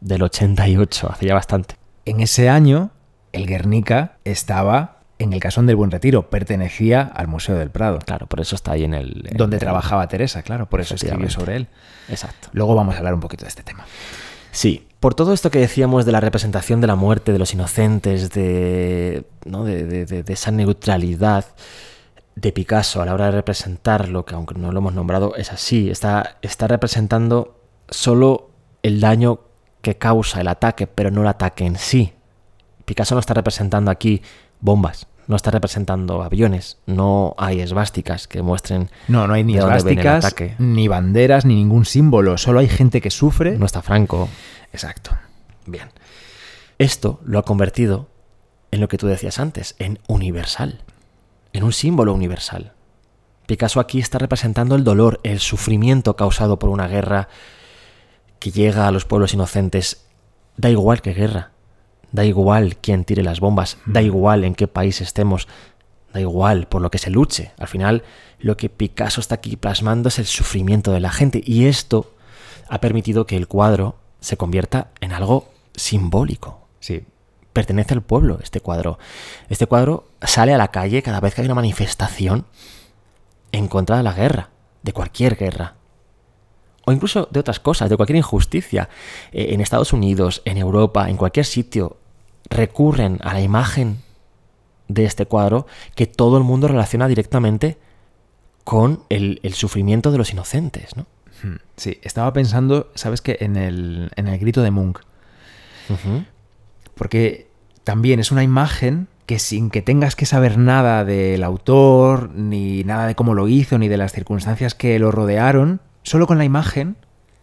[0.00, 1.76] Del 88, hace ya bastante.
[2.04, 2.90] En ese año,
[3.32, 8.26] el Guernica estaba en el Casón del Buen Retiro, pertenecía al Museo del Prado, Claro,
[8.26, 9.24] por eso está ahí en el...
[9.30, 11.66] en donde el- trabajaba Teresa, claro, por eso escribió sobre él.
[12.08, 12.48] Exacto.
[12.52, 13.84] Luego vamos a hablar un poquito de este tema.
[14.52, 18.30] Sí, por todo esto que decíamos de la representación de la muerte de los inocentes,
[18.30, 19.64] de, ¿no?
[19.64, 21.44] de, de- de- de esa neutralidad
[22.34, 25.90] de Picasso a la hora de representarlo, que aunque no lo hemos nombrado, es así,
[25.90, 27.60] está, está representando
[27.90, 28.50] solo
[28.82, 29.40] el daño
[29.82, 32.12] que causa el ataque, pero no el ataque en sí.
[32.86, 34.22] Picasso no está representando aquí
[34.60, 40.34] bombas, no está representando aviones, no hay esvásticas que muestren No, no hay ni esvásticas,
[40.58, 42.36] ni banderas, ni ningún símbolo.
[42.36, 43.56] Solo hay gente que sufre.
[43.56, 44.28] No está Franco.
[44.72, 45.12] Exacto.
[45.66, 45.90] Bien.
[46.78, 48.08] Esto lo ha convertido
[48.70, 50.80] en lo que tú decías antes, en universal,
[51.52, 52.72] en un símbolo universal.
[53.46, 57.28] Picasso aquí está representando el dolor, el sufrimiento causado por una guerra
[58.38, 60.06] que llega a los pueblos inocentes.
[60.56, 61.50] Da igual qué guerra,
[62.12, 65.48] da igual quién tire las bombas, da igual en qué país estemos,
[66.12, 67.52] da igual por lo que se luche.
[67.58, 68.02] Al final,
[68.38, 72.14] lo que Picasso está aquí plasmando es el sufrimiento de la gente y esto
[72.68, 76.66] ha permitido que el cuadro se convierta en algo simbólico.
[76.80, 77.04] Sí.
[77.52, 78.98] Pertenece al pueblo este cuadro.
[79.48, 82.46] Este cuadro sale a la calle cada vez que hay una manifestación
[83.52, 84.50] en contra de la guerra,
[84.82, 85.74] de cualquier guerra.
[86.86, 88.88] O incluso de otras cosas, de cualquier injusticia.
[89.32, 91.98] Eh, en Estados Unidos, en Europa, en cualquier sitio,
[92.48, 93.98] recurren a la imagen
[94.88, 97.78] de este cuadro que todo el mundo relaciona directamente
[98.64, 101.06] con el, el sufrimiento de los inocentes, ¿no?
[101.42, 101.56] Hmm.
[101.76, 103.38] Sí, estaba pensando, ¿sabes qué?
[103.40, 105.00] En el, en el grito de Munch.
[106.94, 107.48] Porque
[107.82, 113.06] también es una imagen que sin que tengas que saber nada del autor, ni nada
[113.06, 116.96] de cómo lo hizo, ni de las circunstancias que lo rodearon, solo con la imagen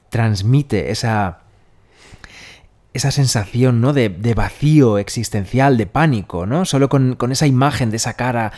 [0.09, 1.39] transmite esa,
[2.93, 3.93] esa sensación ¿no?
[3.93, 6.65] de, de vacío existencial, de pánico, ¿no?
[6.65, 8.51] Solo con, con esa imagen de esa cara,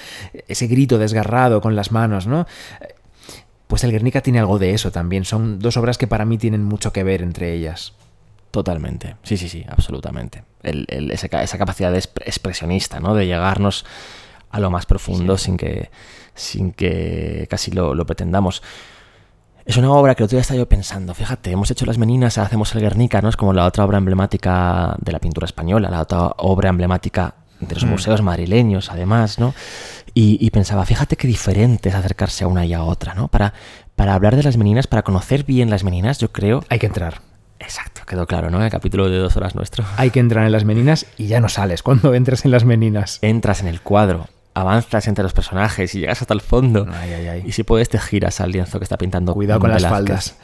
[0.47, 2.45] ese grito desgarrado con las manos, ¿no?
[3.67, 5.25] Pues el Guernica tiene algo de eso también.
[5.25, 7.93] Son dos obras que para mí tienen mucho que ver entre ellas.
[8.51, 9.15] Totalmente.
[9.23, 10.43] Sí, sí, sí, absolutamente.
[10.63, 13.13] El- el- esa, esa capacidad de expre- expresionista, ¿no?
[13.13, 13.85] De llegarnos
[14.49, 15.91] a lo más profundo sin que.
[16.33, 18.63] sin que casi lo, lo pretendamos.
[19.69, 22.39] Es una obra que el otro día estaba yo pensando, fíjate, hemos hecho las meninas,
[22.39, 23.29] hacemos el Guernica, ¿no?
[23.29, 27.75] Es como la otra obra emblemática de la pintura española, la otra obra emblemática de
[27.75, 27.89] los Mm.
[27.89, 29.53] museos madrileños, además, ¿no?
[30.15, 33.27] Y, y pensaba, fíjate qué diferente es acercarse a una y a otra, ¿no?
[33.27, 33.53] Para,
[33.95, 37.21] para hablar de las meninas, para conocer bien las meninas, yo creo, Hay que entrar.
[37.59, 38.63] Exacto, quedó claro, ¿no?
[38.65, 39.85] El capítulo de dos horas nuestro.
[39.97, 43.19] Hay que entrar en las meninas y ya no sales cuando entres en las meninas.
[43.21, 44.29] Entras en el cuadro,
[44.59, 46.85] avanzas entre los personajes y llegas hasta el fondo.
[46.91, 47.43] Ay, ay, ay.
[47.45, 49.33] Y si puedes te giras al lienzo que está pintando.
[49.33, 50.35] Cuidado con las faldas.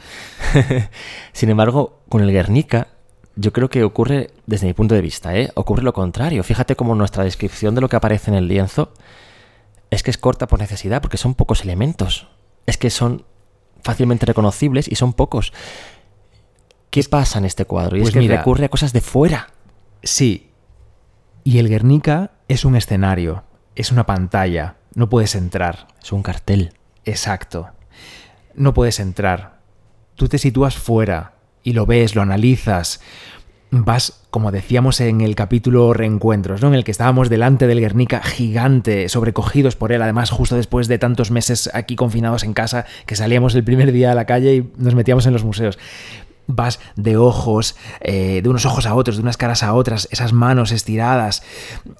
[1.32, 2.88] Sin embargo, con el Guernica,
[3.36, 5.50] yo creo que ocurre, desde mi punto de vista, ¿eh?
[5.54, 6.42] ocurre lo contrario.
[6.42, 8.92] Fíjate cómo nuestra descripción de lo que aparece en el lienzo
[9.90, 12.28] es que es corta por necesidad, porque son pocos elementos.
[12.66, 13.24] Es que son
[13.82, 15.52] fácilmente reconocibles y son pocos.
[16.90, 17.96] ¿Qué pasa en este cuadro?
[17.96, 19.48] Y Pues es que mira- recurre a cosas de fuera.
[20.02, 20.50] Sí.
[21.44, 23.44] Y el Guernica es un escenario,
[23.76, 24.76] es una pantalla.
[24.94, 25.86] No puedes entrar.
[26.02, 26.72] Es un cartel.
[27.04, 27.68] Exacto.
[28.54, 29.60] No puedes entrar.
[30.16, 33.00] Tú te sitúas fuera y lo ves, lo analizas.
[33.70, 36.68] Vas, como decíamos en el capítulo Reencuentros, ¿no?
[36.68, 40.98] En el que estábamos delante del Guernica gigante, sobrecogidos por él, además justo después de
[40.98, 44.72] tantos meses aquí confinados en casa, que salíamos el primer día a la calle y
[44.78, 45.78] nos metíamos en los museos.
[46.48, 50.32] Vas de ojos, eh, de unos ojos a otros, de unas caras a otras, esas
[50.32, 51.42] manos estiradas,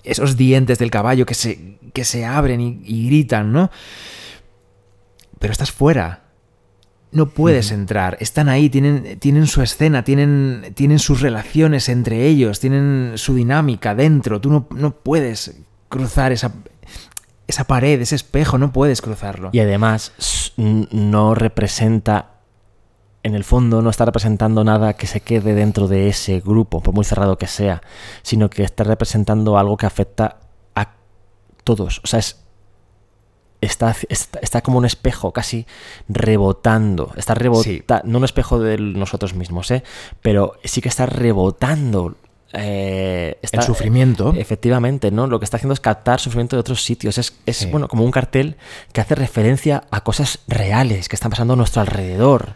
[0.05, 3.71] esos dientes del caballo que se, que se abren y, y gritan, ¿no?
[5.39, 6.23] pero estás fuera.
[7.13, 8.17] No puedes entrar.
[8.21, 13.95] Están ahí, tienen, tienen su escena, tienen, tienen sus relaciones entre ellos, tienen su dinámica
[13.95, 14.41] dentro.
[14.41, 15.57] Tú no, no puedes
[15.89, 16.53] cruzar esa,
[17.47, 19.51] esa pared, ese espejo, no puedes cruzarlo.
[19.53, 20.13] Y además
[20.57, 22.36] no representa,
[23.27, 26.95] en el fondo no está representando nada que se quede dentro de ese grupo, por
[26.95, 27.83] muy cerrado que sea,
[28.23, 30.37] sino que está representando algo que afecta
[30.75, 30.95] a
[31.65, 32.01] todos.
[32.05, 32.37] O sea, es,
[33.61, 35.67] está, está, está como un espejo casi
[36.09, 37.13] rebotando.
[37.17, 39.83] Está rebotando, no un espejo de nosotros mismos, ¿eh?
[40.23, 42.15] pero sí que está rebotando.
[42.53, 44.33] eh, está- El sufrimiento.
[44.37, 45.27] Efectivamente, ¿no?
[45.27, 47.19] Lo que está haciendo es captar sufrimiento de otros sitios.
[47.19, 47.67] Es, es Sí.
[47.67, 48.57] bueno, como un cartel
[48.93, 52.55] que hace referencia a cosas reales que están pasando a nuestro alrededor.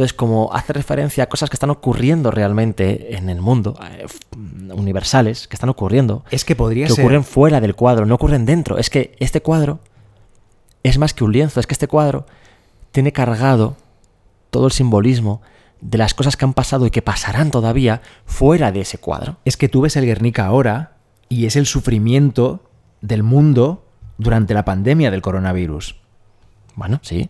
[0.00, 4.06] Entonces, como hace referencia a cosas que están ocurriendo realmente en el mundo, eh,
[4.72, 7.04] universales, que están ocurriendo, es que podría que ser.
[7.04, 8.78] ocurren fuera del cuadro, no ocurren dentro.
[8.78, 9.80] Es que este cuadro
[10.82, 12.24] es más que un lienzo, es que este cuadro
[12.92, 13.76] tiene cargado
[14.48, 15.42] todo el simbolismo
[15.82, 19.36] de las cosas que han pasado y que pasarán todavía fuera de ese cuadro.
[19.44, 20.96] Es que tú ves el Guernica ahora
[21.28, 22.70] y es el sufrimiento
[23.02, 23.84] del mundo
[24.16, 25.96] durante la pandemia del coronavirus.
[26.74, 27.28] Bueno, sí,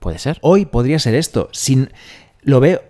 [0.00, 0.38] puede ser.
[0.42, 1.48] Hoy podría ser esto.
[1.52, 1.90] Sin,
[2.42, 2.80] lo ve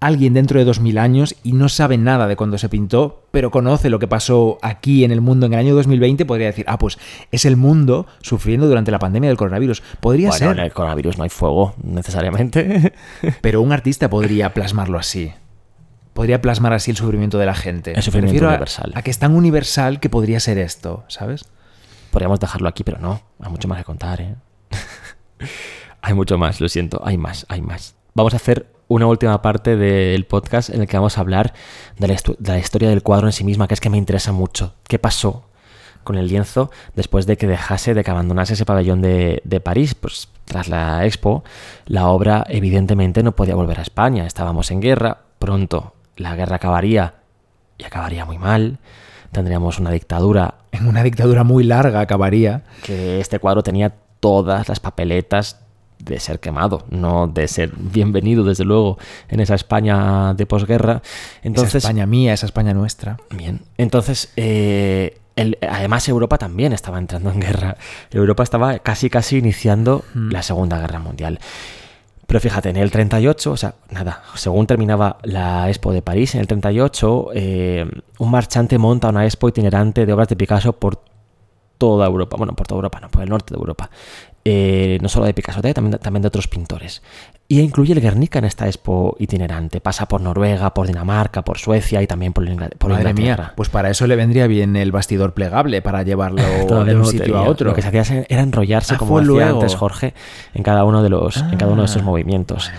[0.00, 3.90] alguien dentro de 2000 años y no sabe nada de cuando se pintó, pero conoce
[3.90, 6.98] lo que pasó aquí en el mundo en el año 2020, podría decir, ah, pues
[7.30, 9.82] es el mundo sufriendo durante la pandemia del coronavirus.
[10.00, 12.94] Podría Bueno, en ser, el coronavirus no hay fuego, necesariamente.
[13.42, 15.32] pero un artista podría plasmarlo así.
[16.14, 17.92] Podría plasmar así el sufrimiento de la gente.
[17.94, 18.92] El sufrimiento refiero a- universal.
[18.94, 21.44] A, que es tan universal que podría ser esto, ¿sabes?
[22.10, 24.34] podríamos dejarlo aquí, pero no, hay mucho más que contar, ¿eh?
[26.02, 27.96] hay mucho más, lo siento, hay más, hay más.
[28.14, 31.54] Vamos a hacer una última parte del podcast en el que vamos a hablar
[31.98, 34.32] de la, de la historia del cuadro en sí misma, que es que me interesa
[34.32, 34.74] mucho.
[34.88, 35.46] ¿Qué pasó
[36.04, 39.94] con el lienzo después de que dejase, de que abandonase ese pabellón de, de, París.
[39.94, 41.44] Pues tras la expo,
[41.86, 44.26] la obra evidentemente no podía volver a España.
[44.26, 47.14] Estábamos en guerra, pronto la guerra acabaría
[47.78, 48.78] y acabaría muy mal.
[49.32, 50.54] Tendríamos una dictadura.
[50.72, 52.64] En una dictadura muy larga acabaría.
[52.82, 55.60] Que este cuadro tenía todas las papeletas
[56.00, 58.98] de ser quemado, no de ser bienvenido, desde luego,
[59.28, 61.02] en esa España de posguerra.
[61.42, 63.18] Entonces, esa España mía, esa España nuestra.
[63.30, 63.60] Bien.
[63.76, 67.76] Entonces, eh, el, además Europa también estaba entrando en guerra.
[68.10, 70.30] Europa estaba casi casi iniciando mm.
[70.30, 71.38] la Segunda Guerra Mundial.
[72.26, 76.40] Pero fíjate, en el 38, o sea, nada, según terminaba la Expo de París, en
[76.40, 81.02] el 38, eh, un marchante monta una Expo itinerante de obras de Picasso por
[81.76, 83.90] toda Europa, bueno, por toda Europa, no, por el norte de Europa.
[84.44, 87.02] Eh, no solo de Picasso, también, también de otros pintores.
[87.46, 89.80] Y incluye el Guernica en esta expo itinerante.
[89.80, 92.44] Pasa por Noruega, por Dinamarca, por Suecia y también por,
[92.78, 93.42] por Madre Inglaterra.
[93.44, 96.40] Mía, pues para eso le vendría bien el bastidor plegable, para llevarlo
[96.84, 97.68] de un sitio a otro.
[97.70, 99.60] Lo que se hacía era enrollarse, Ah, como decía luego.
[99.60, 100.14] antes Jorge,
[100.54, 102.70] en cada uno de, los, en cada uno de estos Ah, movimientos.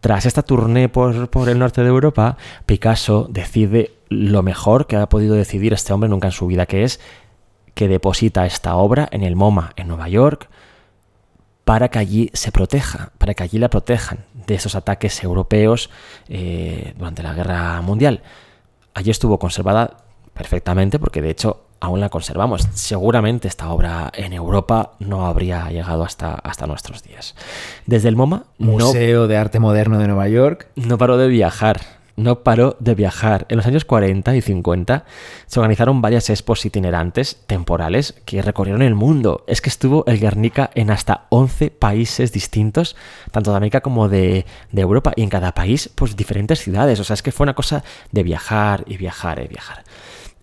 [0.00, 5.08] Tras esta tournée por, por el norte de Europa, Picasso decide lo mejor que ha
[5.08, 7.00] podido decidir este hombre nunca en su vida, que es
[7.74, 10.48] que deposita esta obra en el MoMA en Nueva York
[11.64, 15.90] para que allí se proteja, para que allí la protejan de esos ataques europeos
[16.28, 18.22] eh, durante la Guerra Mundial.
[18.94, 19.98] Allí estuvo conservada
[20.34, 22.68] perfectamente porque de hecho aún la conservamos.
[22.74, 27.34] Seguramente esta obra en Europa no habría llegado hasta, hasta nuestros días.
[27.86, 30.68] Desde el MoMA no Museo de Arte Moderno de Nueva York.
[30.76, 32.01] no paró de viajar.
[32.16, 33.46] No paró de viajar.
[33.48, 35.04] En los años 40 y 50
[35.46, 39.44] se organizaron varias expos itinerantes temporales que recorrieron el mundo.
[39.46, 42.96] Es que estuvo el Guernica en hasta 11 países distintos,
[43.30, 47.00] tanto de América como de, de Europa, y en cada país, pues diferentes ciudades.
[47.00, 49.84] O sea, es que fue una cosa de viajar y viajar y viajar.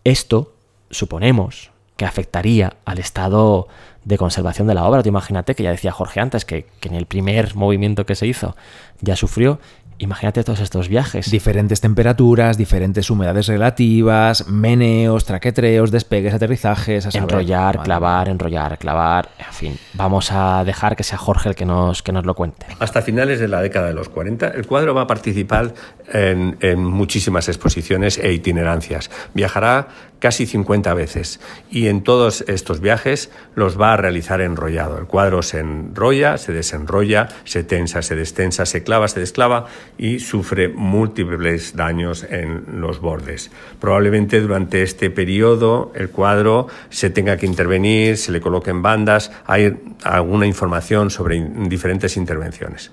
[0.04, 0.54] Esto,
[0.90, 3.68] suponemos, que afectaría al estado
[4.06, 5.04] de conservación de la obra.
[5.04, 8.26] Tú imagínate que ya decía Jorge antes que, que en el primer movimiento que se
[8.26, 8.56] hizo
[9.02, 9.60] ya sufrió.
[9.99, 11.30] Imagínate todos estos viajes.
[11.30, 19.30] Diferentes temperaturas, diferentes humedades relativas, meneos, traquetreos, despegues, aterrizajes, a enrollar, clavar, enrollar, clavar.
[19.38, 22.65] En fin, vamos a dejar que sea Jorge el que nos, que nos lo cuente.
[22.80, 25.73] Hasta finales de la década de los 40, el cuadro va a participar
[26.13, 29.11] en, en muchísimas exposiciones e itinerancias.
[29.34, 29.89] Viajará
[30.20, 31.40] casi 50 veces
[31.72, 34.98] y en todos estos viajes los va a realizar enrollado.
[34.98, 39.68] El cuadro se enrolla, se desenrolla, se tensa, se destensa, se clava, se desclava
[39.98, 43.52] y sufre múltiples daños en los bordes.
[43.80, 49.78] Probablemente durante este periodo el cuadro se tenga que intervenir, se le coloquen bandas, hay
[50.04, 52.91] alguna información sobre diferentes intervenciones.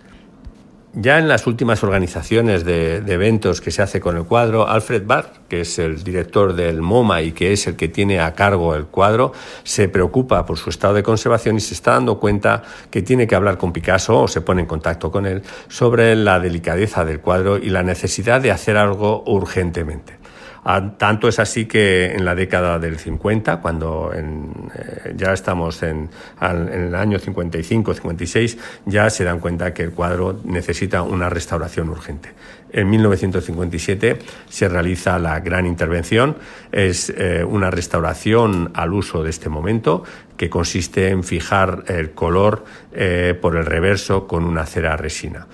[0.98, 5.30] Ya en las últimas organizaciones de, eventos que se hace con el cuadro, Alfred Barr,
[5.46, 8.86] que es el director del MoMA y que es el que tiene a cargo el
[8.86, 13.26] cuadro, se preocupa por su estado de conservación y se está dando cuenta que tiene
[13.26, 17.20] que hablar con Picasso o se pone en contacto con él sobre la delicadeza del
[17.20, 20.14] cuadro y la necesidad de hacer algo urgentemente.
[20.98, 26.10] Tanto es así que en la década del 50, cuando en, eh, ya estamos en,
[26.40, 31.88] en, el año 55, 56, ya se dan cuenta que el cuadro necesita una restauración
[31.88, 32.30] urgente.
[32.72, 34.18] En 1957
[34.48, 36.36] se realiza la gran intervención,
[36.72, 40.02] es eh, una restauración al uso de este momento
[40.36, 45.46] que consiste en fijar el color eh, por el reverso con una cera resina.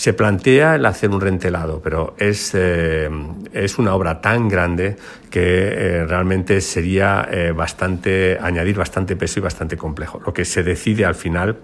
[0.00, 3.10] Se plantea el hacer un rentelado, pero es, eh,
[3.52, 4.96] es una obra tan grande
[5.28, 10.18] que eh, realmente sería eh, bastante, añadir bastante peso y bastante complejo.
[10.24, 11.58] Lo que se decide al final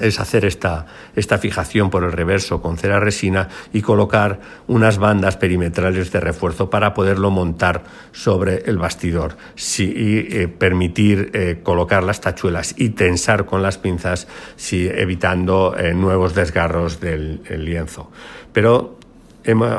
[0.00, 5.36] es hacer esta, esta fijación por el reverso con cera resina y colocar unas bandas
[5.36, 12.02] perimetrales de refuerzo para poderlo montar sobre el bastidor sí, y eh, permitir eh, colocar
[12.02, 18.10] las tachuelas y tensar con las pinzas sí, evitando eh, nuevos desgarros del lienzo.
[18.52, 18.98] Pero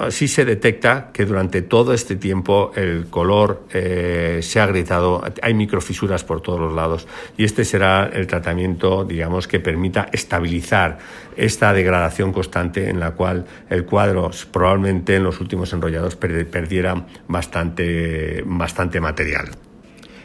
[0.09, 5.53] sí se detecta que durante todo este tiempo el color eh, se ha agrietado, hay
[5.53, 10.99] microfisuras por todos los lados y este será el tratamiento, digamos, que permita estabilizar
[11.35, 18.43] esta degradación constante en la cual el cuadro probablemente en los últimos enrollados perdiera bastante,
[18.45, 19.66] bastante material.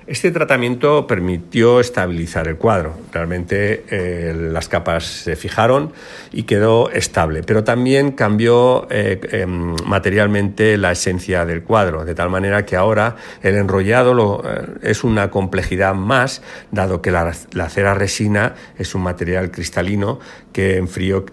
[0.06, 2.94] Este tratamiento permitió estabilizar el cuadro.
[3.12, 5.92] Realmente eh, las capas se fijaron
[6.32, 12.30] y quedó estable, pero también cambió eh, em, materialmente la esencia del cuadro, de tal
[12.30, 16.42] manera que ahora el enrollado eh, es una complejidad más,
[16.72, 17.32] dado que la,
[17.68, 20.18] cera resina es un material cristalino
[20.52, 21.24] que en frío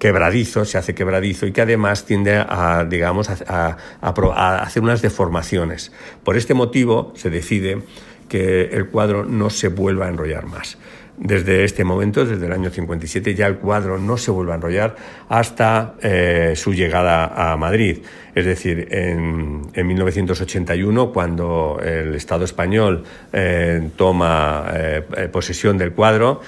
[0.00, 3.76] quebradizo, se hace quebradizo y que además tiende a, digamos, a,
[4.62, 5.92] hacer unas deformaciones.
[6.24, 7.82] Por este motivo se decide
[8.28, 10.78] que el cuadro no se vuelva a enrollar más.
[11.16, 14.96] Desde este momento, desde el año 57, ya el cuadro no se vuelve a enrollar
[15.28, 17.98] hasta eh, su llegada a Madrid.
[18.34, 26.40] Es decir, en, 1981, cuando el Estado español eh, toma eh, posesión del cuadro,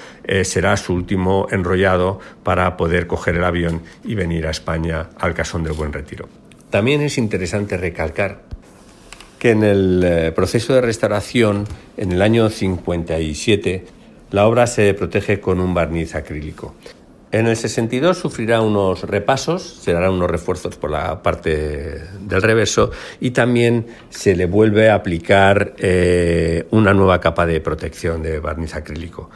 [0.43, 5.63] será su último enrollado para poder coger el avión y venir a España al Casón
[5.63, 6.27] del Buen Retiro.
[6.69, 8.41] También es interesante recalcar
[9.37, 11.65] que en el proceso de restauración,
[11.97, 13.85] en el año 57,
[14.33, 16.73] la obra se protege con un barniz acrílico.
[17.31, 22.89] En el 62 sufrirá unos repasos, se darán unos refuerzos por la parte del reverso
[23.19, 28.73] y también se le vuelve a aplicar eh, una nueva capa de protección de barniz
[28.73, 29.29] acrílico.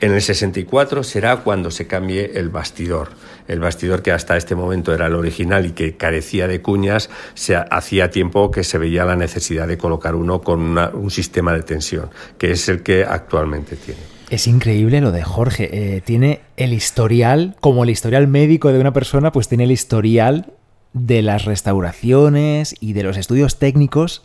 [0.00, 3.08] En el 64 será cuando se cambie el bastidor.
[3.48, 7.56] El bastidor que hasta este momento era el original y que carecía de cuñas, se
[7.56, 12.10] hacía tiempo que se veía la necesidad de colocar uno con un sistema de tensión,
[12.38, 14.13] que es el que actualmente tiene.
[14.30, 15.96] Es increíble lo de Jorge.
[15.96, 20.52] Eh, tiene el historial, como el historial médico de una persona, pues tiene el historial
[20.92, 24.22] de las restauraciones y de los estudios técnicos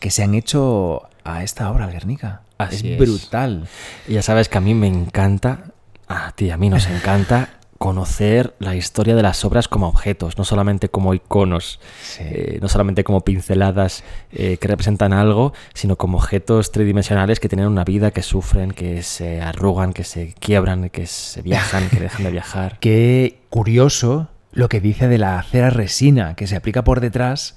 [0.00, 2.42] que se han hecho a esta obra, Guernica.
[2.70, 3.68] es, brutal.
[4.08, 5.72] Y ya sabes que a mí me encanta,
[6.08, 10.44] a ti a mí nos encanta conocer la historia de las obras como objetos, no
[10.44, 11.80] solamente como iconos,
[12.18, 17.68] eh, no solamente como pinceladas eh, que representan algo, sino como objetos tridimensionales que tienen
[17.68, 22.24] una vida, que sufren, que se arrugan, que se quiebran, que se viajan, que dejan
[22.24, 22.78] de viajar.
[22.80, 27.56] Qué curioso lo que dice de la cera resina que se aplica por detrás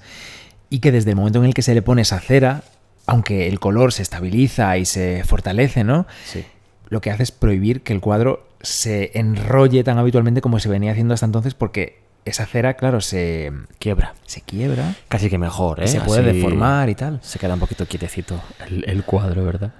[0.70, 2.62] y que desde el momento en el que se le pone esa cera,
[3.04, 6.06] aunque el color se estabiliza y se fortalece, ¿no?
[6.24, 6.46] Sí.
[6.88, 10.92] Lo que hace es prohibir que el cuadro se enrolle tan habitualmente como se venía
[10.92, 14.14] haciendo hasta entonces porque esa cera, claro, se quiebra.
[14.24, 14.94] Se quiebra.
[15.08, 15.88] Casi que mejor, ¿eh?
[15.88, 17.20] Se puede deformar y tal.
[17.22, 19.72] Se queda un poquito quietecito el, cuadro, ¿verdad?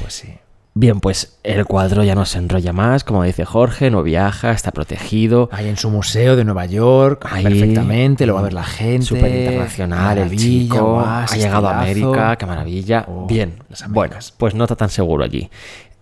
[0.00, 0.34] Pues sí.
[0.74, 4.70] Bien, pues el cuadro ya no se enrolla más, como dice Jorge, no viaja, está
[4.70, 5.50] protegido.
[5.52, 9.04] Hay en su museo de Nueva York, perfectamente, lo va a ver la gente.
[9.04, 13.04] Súper internacional, el chico, ha llegado a América, qué maravilla.
[13.06, 13.56] Oh, Bien,
[13.88, 15.50] bueno, pues no está tan seguro allí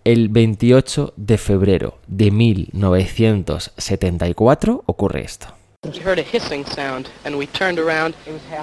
[0.03, 5.47] el 28 de febrero de 1974 ocurre esto.
[5.83, 8.13] We heard a hissing sound and we turned around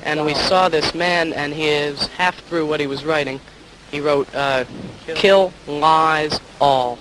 [0.04, 3.40] and we saw this man and he is half through what he was writing.
[3.90, 4.64] He wrote uh,
[5.14, 6.96] kill lies all.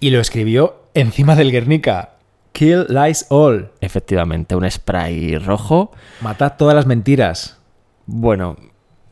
[0.00, 2.14] Y lo escribió encima del Guernica.
[2.52, 3.70] Kill lies all.
[3.80, 5.92] Efectivamente, un spray rojo.
[6.20, 7.58] Matad todas las mentiras.
[8.06, 8.56] Bueno,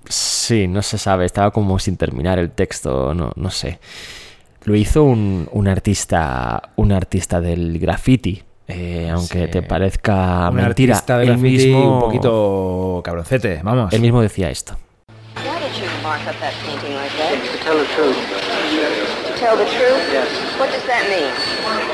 [0.09, 3.79] sí, no se sabe, estaba como sin terminar el texto, no, no sé.
[4.65, 8.43] Lo hizo un, un artista, un artista del graffiti.
[8.67, 13.93] Eh, aunque te parezca un mentira, artista del él mismo, un poquito cabroncete, vamos.
[13.95, 14.77] Él mismo decía esto.
[19.39, 20.03] tell the truth?
[20.11, 20.27] Yes.
[20.59, 21.31] What does that mean?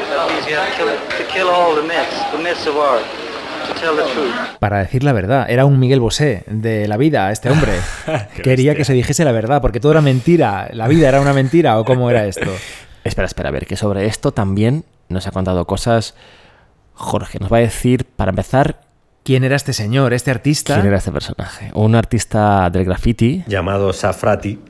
[0.09, 3.05] That means you have to kill, to kill all the myths, the myths of art.
[4.59, 7.73] Para decir la verdad, era un Miguel Bosé de la vida, este hombre.
[8.43, 10.69] Quería que se dijese la verdad, porque todo era mentira.
[10.73, 12.51] La vida era una mentira, o cómo era esto.
[13.05, 16.15] espera, espera, a ver, que sobre esto también nos ha contado cosas.
[16.95, 18.85] Jorge nos va a decir, para empezar,
[19.25, 20.75] ¿Quién era este señor, este artista?
[20.75, 21.71] ¿Quién era este personaje?
[21.73, 23.43] Un artista del graffiti.
[23.47, 24.61] Llamado Safrati,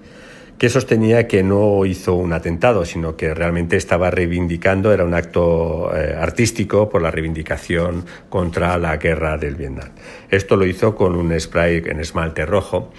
[0.58, 5.90] que sostenía que no hizo un atentado, sino que realmente estaba reivindicando, era un acto
[5.94, 9.90] eh, artístico por la reivindicación contra la guerra del Vietnam.
[10.30, 12.92] Esto lo hizo con un spray en esmalte rojo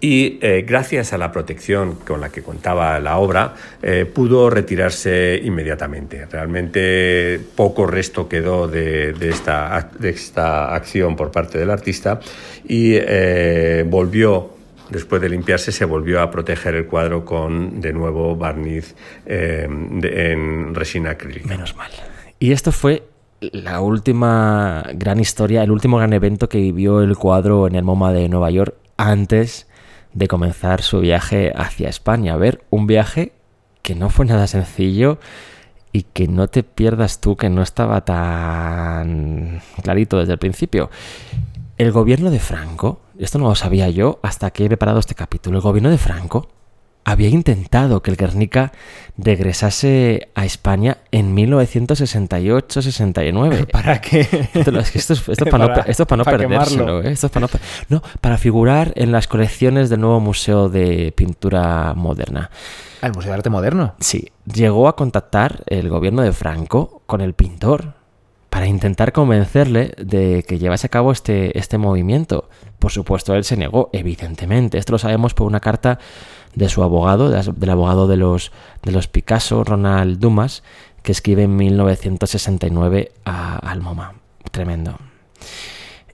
[0.00, 5.40] y eh, gracias a la protección con la que contaba la obra eh, pudo retirarse
[5.42, 6.26] inmediatamente.
[6.26, 12.20] Realmente poco resto quedó de, esta, de esta, acción por parte del artista
[12.66, 12.98] y
[13.84, 14.61] volvió
[14.92, 18.94] Después de limpiarse se volvió a proteger el cuadro con de nuevo barniz
[19.24, 21.48] eh, en resina acrílica.
[21.48, 21.90] Menos mal.
[22.38, 23.04] Y esto fue
[23.40, 28.12] la última gran historia, el último gran evento que vivió el cuadro en el MoMA
[28.12, 29.66] de Nueva York antes
[30.12, 32.34] de comenzar su viaje hacia España.
[32.34, 33.32] A ver, un viaje
[33.80, 35.18] que no fue nada sencillo
[35.90, 40.90] y que no te pierdas tú que no estaba tan clarito desde el principio.
[41.78, 45.58] El gobierno de Franco esto no lo sabía yo hasta que he preparado este capítulo.
[45.58, 46.48] El gobierno de Franco
[47.04, 48.70] había intentado que el Guernica
[49.18, 53.66] regresase a España en 1968-69.
[53.72, 54.20] ¿Para qué?
[54.54, 57.02] Esto, es que esto es, esto es para, no, esto es para no para perdérselo.
[57.02, 57.12] ¿eh?
[57.12, 61.12] Esto es para no, per- no, para figurar en las colecciones del nuevo Museo de
[61.16, 62.50] Pintura Moderna.
[63.00, 63.94] Al Museo de Arte Moderno.
[63.98, 67.94] Sí, llegó a contactar el gobierno de Franco con el pintor
[68.52, 72.50] para intentar convencerle de que llevase a cabo este, este movimiento.
[72.78, 74.76] Por supuesto, él se negó, evidentemente.
[74.76, 75.98] Esto lo sabemos por una carta
[76.54, 78.52] de su abogado, del abogado de los,
[78.82, 80.62] de los Picasso, Ronald Dumas,
[81.02, 84.16] que escribe en 1969 a, al MoMA.
[84.50, 84.98] Tremendo.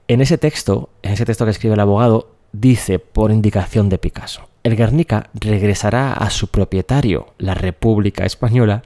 [0.07, 4.47] En ese texto, en ese texto que escribe el abogado, dice por indicación de Picasso,
[4.63, 8.83] el Guernica regresará a su propietario, la República Española,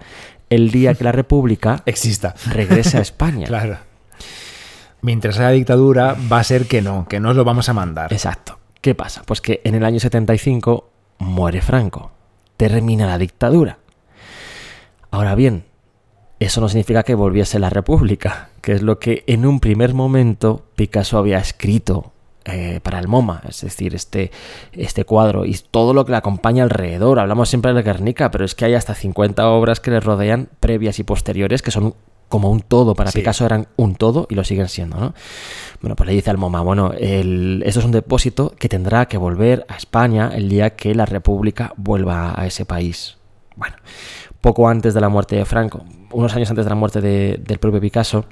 [0.53, 2.35] el día que la República Exista.
[2.51, 3.47] regrese a España.
[3.47, 3.77] Claro.
[5.01, 8.13] Mientras haya dictadura, va a ser que no, que no os lo vamos a mandar.
[8.13, 8.59] Exacto.
[8.80, 9.23] ¿Qué pasa?
[9.25, 10.89] Pues que en el año 75
[11.19, 12.11] muere Franco.
[12.55, 13.80] Termina la dictadura.
[15.11, 15.65] Ahora bien,
[16.39, 20.65] eso no significa que volviese la República, que es lo que en un primer momento
[20.75, 22.12] Picasso había escrito
[22.45, 24.32] eh, para el MoMA, es decir, este,
[24.74, 27.20] este cuadro y todo lo que le acompaña alrededor.
[27.20, 30.99] Hablamos siempre de Guernica, pero es que hay hasta 50 obras que le rodean, previas
[30.99, 31.95] y posteriores, que son
[32.30, 32.95] como un todo.
[32.95, 33.20] Para Sí.
[33.20, 35.14] Picasso eran un todo y lo siguen siendo, ¿no?
[35.82, 39.18] Bueno, pues le dice al MoMA, bueno, el- esto es un depósito que tendrá que
[39.18, 43.18] volver a España el día que la República vuelva a ese país.
[43.56, 43.76] Bueno,
[44.41, 47.60] poco antes de la muerte de Franco, unos años antes de la muerte de- del
[47.60, 48.26] propio Picasso,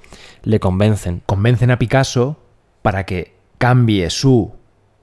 [0.43, 1.21] le convencen.
[1.27, 2.37] Convencen a Picasso
[2.81, 4.53] para que cambie su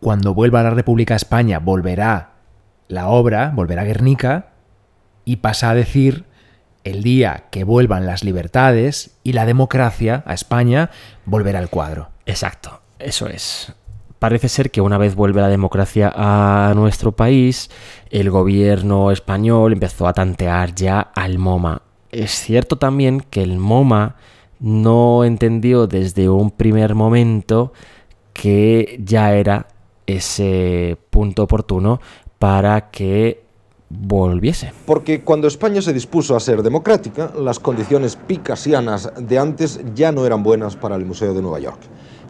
[0.01, 2.33] cuando vuelva a la República España volverá
[2.89, 4.49] la obra, volverá Guernica
[5.25, 6.25] y pasa a decir
[6.83, 10.91] el día que vuelvan las libertades y la democracia a España
[11.25, 12.11] volverá el cuadro.
[12.27, 13.73] Exacto, eso es.
[14.19, 17.71] Parece ser que una vez vuelve la democracia a nuestro país,
[18.11, 21.83] el gobierno español empezó a tantear ya al MoMA.
[22.11, 24.17] Es cierto también que el MoMA
[24.59, 27.73] no entendió desde un primer momento
[28.41, 29.67] que ya era
[30.07, 32.01] ese punto oportuno
[32.39, 33.43] para que
[33.91, 34.73] volviese.
[34.87, 40.25] Porque cuando España se dispuso a ser democrática, las condiciones picasianas de antes ya no
[40.25, 41.81] eran buenas para el Museo de Nueva York.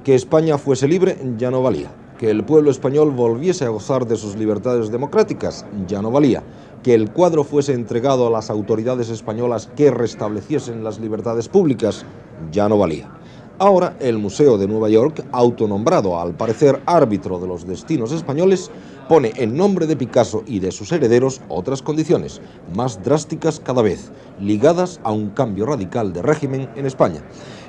[0.02, 1.90] Que España fuese libre ya no valía.
[2.18, 6.42] Que el pueblo español volviese a gozar de sus libertades democráticas ya no valía.
[6.82, 12.06] Que el cuadro fuese entregado a las autoridades españolas que restableciesen las libertades públicas
[12.50, 13.10] ya no valía.
[13.60, 18.70] Ahora el Museo de Nueva York, autonombrado al parecer árbitro de los destinos españoles,
[19.08, 22.40] pone en nombre de Picasso y de sus herederos otras condiciones,
[22.72, 27.20] más drásticas cada vez, ligadas a un cambio radical de régimen en España.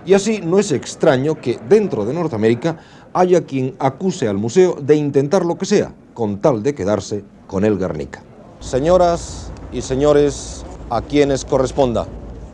[0.05, 2.77] Y así no es extraño que dentro de Norteamérica
[3.13, 7.65] haya quien acuse al museo de intentar lo que sea, con tal de quedarse con
[7.65, 8.21] el Guernica.
[8.59, 12.05] Señoras y señores, a quienes corresponda,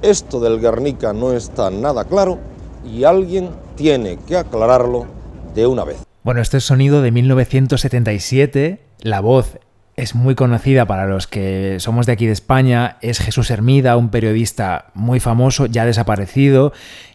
[0.02, 2.55] esto del Guernica no está nada claro
[2.86, 5.06] y alguien tiene que aclararlo
[5.54, 5.98] de una vez.
[6.24, 8.82] Bueno, este es sonido de 1977.
[9.02, 9.60] La voz
[9.96, 12.98] es muy conocida para los que somos de aquí de España.
[13.02, 16.74] Es Jesús Hermida, un periodista muy famoso, ya desaparecido,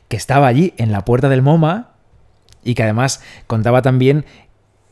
[0.09, 1.91] que estaba allí en la puerta del MoMA
[2.65, 4.25] y que además contaba también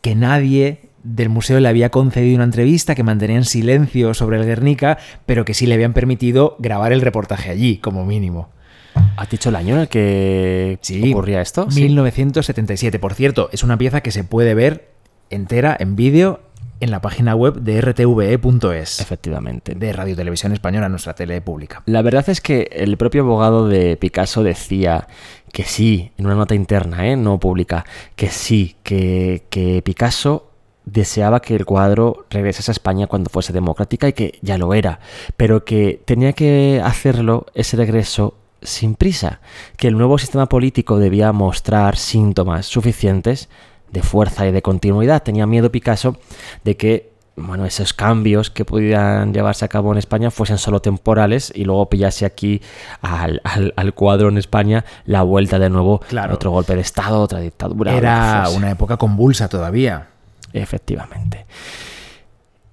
[0.00, 4.98] que nadie del museo le había concedido una entrevista, que mantenían silencio sobre el Guernica,
[5.26, 8.50] pero que sí le habían permitido grabar el reportaje allí, como mínimo.
[9.18, 11.68] ¿Has dicho el año en el que Sí, ocurría esto?
[11.70, 11.82] Sí.
[11.82, 13.00] 1977.
[13.00, 14.90] Por cierto, es una pieza que se puede ver
[15.28, 16.40] entera en vídeo
[16.78, 19.74] en la página web de rtve.es, Efectivamente.
[19.74, 21.82] de Radio Televisión Española, nuestra tele pública.
[21.86, 25.08] La verdad es que el propio abogado de Picasso decía
[25.52, 27.16] que sí, en una nota interna, ¿eh?
[27.16, 27.84] no pública,
[28.14, 30.52] que sí, que, que Picasso
[30.84, 35.00] deseaba que el cuadro regresase a España cuando fuese democrática y que ya lo era,
[35.36, 39.40] pero que tenía que hacerlo ese regreso sin prisa,
[39.76, 43.48] que el nuevo sistema político debía mostrar síntomas suficientes
[43.90, 45.22] de fuerza y de continuidad.
[45.22, 46.16] Tenía miedo Picasso
[46.64, 51.52] de que bueno, esos cambios que pudieran llevarse a cabo en España fuesen solo temporales
[51.54, 52.60] y luego pillase aquí
[53.00, 56.34] al, al- al cuadro en España la vuelta de nuevo, Claro.
[56.34, 57.96] otro golpe de Estado, otra dictadura.
[57.96, 60.08] Era una época convulsa todavía.
[60.52, 61.46] Efectivamente.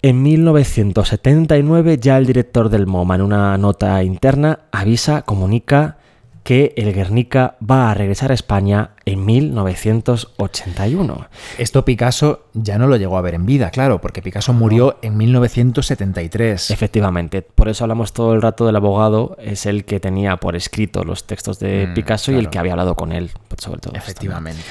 [0.06, 5.98] En 1979 ya el director del MoMA en una nota interna avisa, comunica
[6.44, 11.27] que el Guernica va a regresar a España en 1981.
[11.57, 15.18] Esto Picasso ya no lo llegó a ver en vida, claro, porque Picasso murió en
[15.18, 16.69] 1973.
[16.69, 21.03] Efectivamente, por eso hablamos todo el rato del abogado, es el que tenía por escrito
[21.03, 23.95] los textos de Mm, Picasso y el que había hablado con él, sobre todo.
[23.95, 24.61] Efectivamente.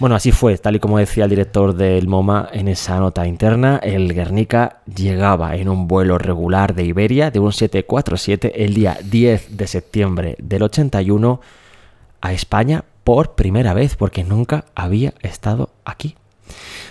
[0.00, 3.78] Bueno, así fue, tal y como decía el director del MoMA en esa nota interna,
[3.82, 9.58] el Guernica llegaba en un vuelo regular de Iberia de un 747 el día 10
[9.58, 11.42] de septiembre del 81
[12.22, 16.16] a España por primera vez, porque nunca había estado aquí.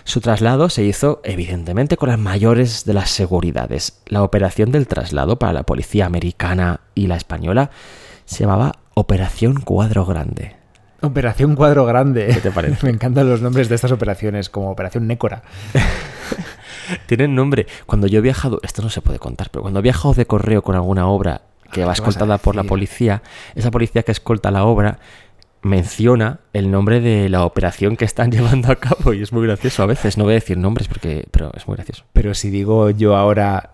[0.04, 4.04] Su traslado se hizo evidentemente con las mayores de las seguridades.
[4.06, 7.72] La operación del traslado para la policía americana y la española
[8.26, 10.59] se llamaba Operación Cuadro Grande.
[11.02, 12.28] Operación Cuadro Grande.
[12.34, 12.78] ¿Qué te parece?
[12.86, 15.44] Me encantan los nombres de estas operaciones, como Operación Nécora.
[17.06, 17.68] Tienen nombre.
[17.86, 20.62] Cuando yo he viajado, esto no se puede contar, pero cuando he viajado de correo
[20.62, 23.22] con alguna obra que Ah, va ¿qué vas a escoltada por la policía,
[23.56, 24.98] esa policía que escolta la obra
[25.62, 29.84] menciona el nombre de la operación que están llevando a cabo y es muy gracioso
[29.84, 30.18] a veces.
[30.18, 32.06] No voy a decir nombres porque, pero es muy gracioso.
[32.14, 33.72] Pero si digo yo ahora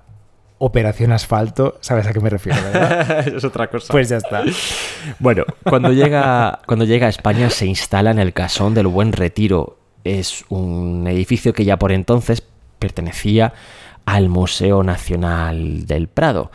[0.57, 3.27] Operación Asfalto, sabes a qué me refiero, ¿verdad?
[3.35, 3.91] es otra cosa.
[3.91, 4.43] pues ya está.
[5.19, 9.77] Bueno, cuando llega, cuando llega a España se instala en el Casón del Buen Retiro.
[10.05, 12.41] Es un edificio que ya por entonces
[12.79, 13.53] pertenecía
[14.05, 16.51] al Museo Nacional del Prado.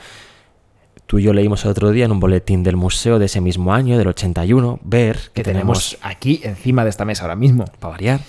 [1.07, 3.75] Tú y yo leímos el otro día en un boletín del museo de ese mismo
[3.75, 7.65] año, del 81, ver Que tenemos aquí encima de esta mesa ahora mismo.
[7.81, 8.21] para variar,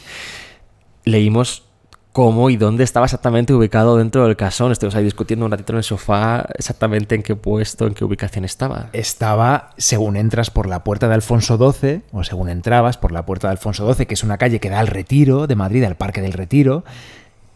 [1.06, 1.64] leímos
[2.12, 4.72] cómo y dónde estaba exactamente ubicado dentro del casón.
[4.72, 8.44] Estuvimos ahí discutiendo un ratito en el sofá exactamente en qué puesto, en qué ubicación
[8.46, 8.90] estaba.
[8.94, 13.48] Estaba, según entras por la puerta de Alfonso XII, o según entrabas por la puerta
[13.48, 16.22] de Alfonso XII, que es una calle que da al Retiro de Madrid, al Parque
[16.22, 16.84] del Retiro,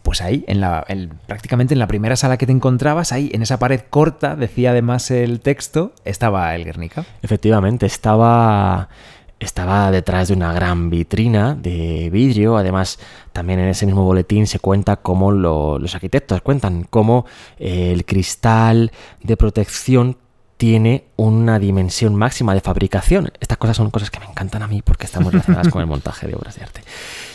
[0.02, 3.42] pues ahí, en la, en- prácticamente en la primera sala que te encontrabas, ahí en
[3.42, 7.04] esa pared corta, decía además el texto, estaba el Guernica.
[7.22, 8.88] Efectivamente, estaba,
[9.38, 12.56] estaba detrás de una gran vitrina de vidrio.
[12.56, 12.98] Además,
[13.32, 17.26] también en ese mismo boletín se cuenta cómo lo- los arquitectos cuentan cómo
[17.58, 18.92] eh, el cristal
[19.22, 20.16] de protección
[20.56, 23.30] tiene una dimensión máxima de fabricación.
[23.40, 25.86] Estas cosas son cosas que me encantan a mí porque están muy relacionadas con el
[25.86, 26.80] montaje de obras de arte.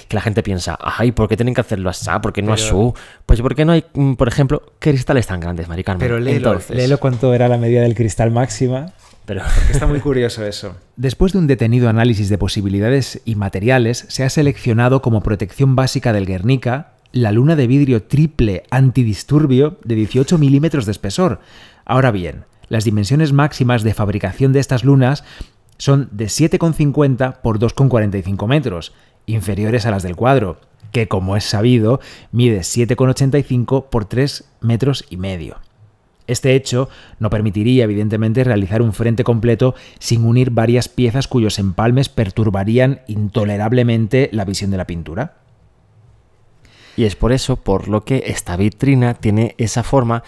[0.08, 2.10] Que la gente piensa, ay, ¿por qué tienen que hacerlo así?
[2.20, 3.00] ¿Por qué no Pero- así?
[3.28, 6.00] Pues porque no hay, mm, por ejemplo, cristales tan grandes, Maricarmen.
[6.04, 8.88] Pero léelo, Entonces, léelo cuánto era la medida del cristal máxima.
[9.26, 10.76] Pero Está muy curioso eso.
[10.96, 16.14] Después de un detenido análisis de posibilidades y materiales, se ha seleccionado como protección básica
[16.14, 21.40] del Guernica la luna de vidrio triple antidisturbio de 18 milímetros de espesor.
[21.86, 25.24] Ahora bien, las dimensiones máximas de fabricación de estas lunas
[25.78, 28.94] son de 7,50 por 2,45 metros,
[29.26, 30.62] inferiores a las del cuadro,
[30.92, 32.00] que como es sabido,
[32.32, 35.58] mide 7,85 por 3 metros y medio.
[36.32, 36.90] Este hecho
[37.20, 44.30] no permitiría, evidentemente, realizar un frente completo sin unir varias piezas cuyos empalmes perturbarían intolerablemente
[44.32, 45.36] la visión de la pintura.
[46.98, 50.24] Y es por eso por lo que esta vitrina tiene esa forma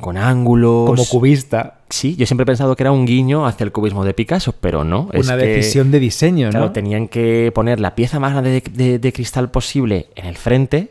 [0.00, 0.86] con ángulos.
[0.90, 4.14] Como cubista, Sí, yo siempre he pensado que era un guiño hacia el cubismo de
[4.14, 5.08] Picasso, pero no.
[5.12, 6.72] es una que, decisión de diseño, Claro, ¿no?
[6.72, 10.90] tenían que poner la pieza más grande de, de- de cristal posible en el frente,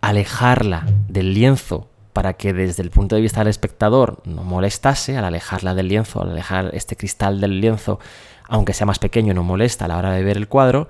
[0.00, 5.26] alejarla del lienzo para que desde el punto de vista del espectador no molestase, al
[5.26, 8.00] alejarla del lienzo, al alejar este cristal del lienzo,
[8.48, 10.88] aunque sea más pequeño, no molesta a la hora de ver el cuadro,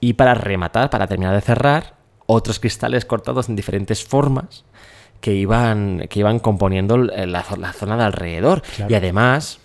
[0.00, 1.94] y para rematar, para terminar de cerrar,
[2.26, 4.66] otros cristales cortados en diferentes formas
[5.22, 8.60] que iban, que iban componiendo la, la zona de alrededor.
[8.60, 8.92] Claro.
[8.92, 9.60] Y además,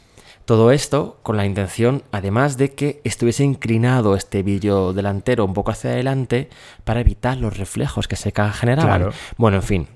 [0.46, 5.72] todo esto con la intención, además de que estuviese inclinado este vidrio delantero un poco
[5.72, 6.48] hacia adelante
[6.86, 9.02] para evitar los reflejos que se generaban.
[9.02, 9.14] Claro.
[9.36, 9.88] Bueno, en fin,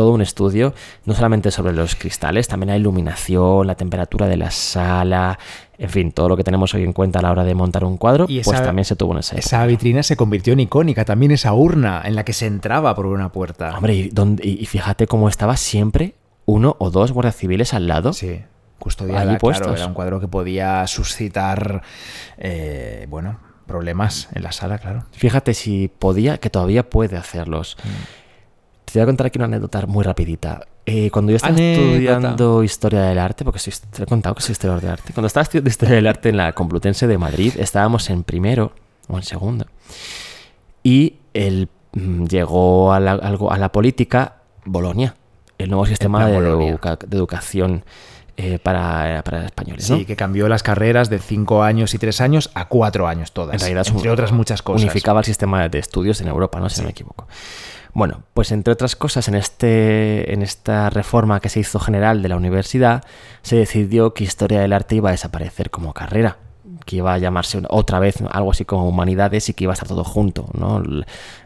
[0.00, 0.72] todo un estudio,
[1.04, 5.38] no solamente sobre los cristales, también la iluminación, la temperatura de la sala,
[5.76, 7.98] en fin, todo lo que tenemos hoy en cuenta a la hora de montar un
[7.98, 9.36] cuadro, Y pues esa- también se tuvo en época.
[9.38, 13.04] Esa vitrina se convirtió en icónica, también esa urna en la que se entraba por
[13.04, 13.76] una puerta.
[13.76, 16.14] Hombre, y, donde- y- fíjate cómo estaba siempre
[16.46, 18.14] uno o dos guardias civiles al lado.
[18.14, 18.40] Sí,
[18.78, 19.76] custodiada, claro, puestos.
[19.76, 21.82] era un cuadro que podía suscitar,
[22.38, 25.04] eh, bueno, problemas en la sala, claro.
[25.12, 27.76] Fíjate si podía, que todavía puede hacerlos.
[27.84, 28.19] Mm.
[28.92, 30.66] Te voy a contar aquí una anécdota muy rapidita.
[30.86, 31.86] Eh, cuando yo estaba Anécdota.
[31.92, 35.26] estudiando Historia del Arte, porque soy, te he contado que soy historiador de arte, cuando
[35.28, 38.72] estaba estudiando Historia del Arte en la Complutense de Madrid, estábamos en primero
[39.08, 39.66] o en segundo.
[40.82, 45.14] Y el, mm, llegó a la, algo- a la política Bolonia,
[45.58, 46.70] el nuevo sistema de, Bolonia.
[46.70, 47.84] educa- de educación
[48.36, 49.88] eh, para, para españoles.
[49.90, 49.98] ¿no?
[49.98, 53.54] Sí, que cambió las carreras de cinco años y tres años a cuatro años todas.
[53.54, 54.82] En realidad entre un- otras muchas cosas.
[54.82, 56.70] Unificaba el sistema de estudios en Europa, ¿no?
[56.70, 57.26] Si no me equivoco.
[57.92, 62.28] Bueno, pues entre otras cosas, en, este, en esta reforma que se hizo general de
[62.28, 63.04] la universidad,
[63.42, 66.38] se decidió que Historia del Arte iba a desaparecer como carrera.
[66.84, 69.88] Que iba a llamarse otra vez algo así como Humanidades y que iba a estar
[69.88, 70.82] todo junto, ¿no?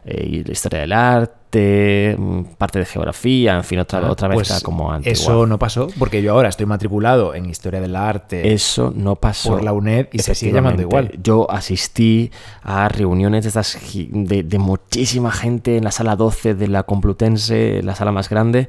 [0.06, 4.36] Eh, la historia del arte, mm, parte de geografía, en fin, otra, Ah, otra vez
[4.36, 5.12] pues era como antigua.
[5.12, 9.50] Eso no pasó, porque yo ahora estoy matriculado en Historia del Arte Eso no pasó.
[9.50, 11.12] por la UNED y se sigue llamando igual.
[11.22, 12.30] Yo asistí
[12.62, 13.78] a reuniones de estas
[14.10, 18.68] de muchísima gente en la sala 12 de la Complutense, la sala más grande,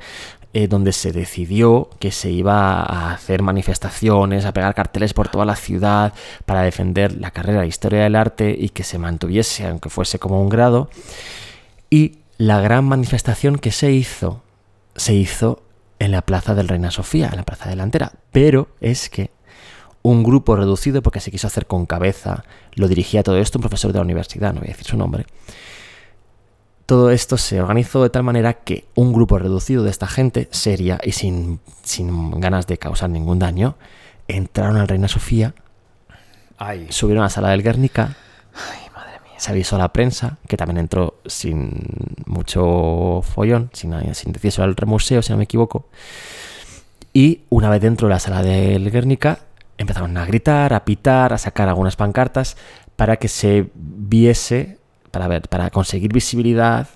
[0.57, 5.43] eh, donde se decidió que se iba a hacer manifestaciones, a pegar carteles por toda
[5.43, 6.13] la ciudad
[6.45, 10.41] para defender la carrera de Historia del Arte y que se mantuviese, aunque fuese como
[10.41, 10.89] un grado.
[11.89, 14.43] Y la gran manifestación que se hizo,
[14.95, 15.61] se hizo
[15.99, 18.13] en la Plaza del Reina Sofía, en la Plaza Delantera.
[18.31, 19.31] Pero es que
[20.03, 22.45] un grupo reducido, porque se quiso hacer con cabeza,
[22.75, 25.25] lo dirigía todo esto un profesor de la universidad, no voy a decir su nombre.
[26.85, 30.99] Todo esto se organizó de tal manera que un grupo reducido de esta gente, seria
[31.03, 33.75] y sin, sin ganas de causar ningún daño,
[34.27, 35.55] entraron al Reina Sofía,
[36.57, 38.15] Ay, subieron a la sala del Guernica,
[39.37, 41.83] se avisó a la prensa, que también entró sin
[42.25, 45.89] mucho follón, sin, sin decirse al museo, si no me equivoco.
[47.11, 49.39] Y una vez dentro de la sala del Guernica,
[49.77, 52.55] empezaron a gritar, a pitar, a sacar algunas pancartas
[52.95, 54.77] para que se viese,
[55.15, 56.89] para ver, para conseguir visibilidad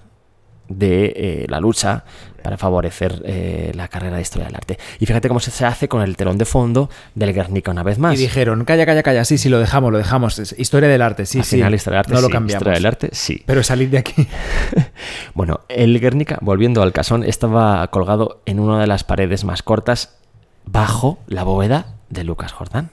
[0.67, 2.03] de eh, la lucha
[2.43, 4.77] para favorecer eh, la carrera de historia del arte.
[4.99, 8.15] Y fíjate cómo se hace con el telón de fondo del Guernica una vez más.
[8.15, 10.37] y dijeron, calla, calla, calla, sí, sí, lo dejamos, lo dejamos.
[10.37, 11.55] Es Historia del arte, sí, Al sí.
[11.55, 12.59] final, historia del arte, no lo cambiamos.
[12.59, 13.41] Historia del arte, sí.
[13.45, 14.27] Pero salir de aquí.
[15.33, 20.17] Bueno, el Guernica, volviendo al casón, estaba colgado en una de las paredes más cortas
[20.65, 22.89] bajo la bóveda de Lucas Jordán.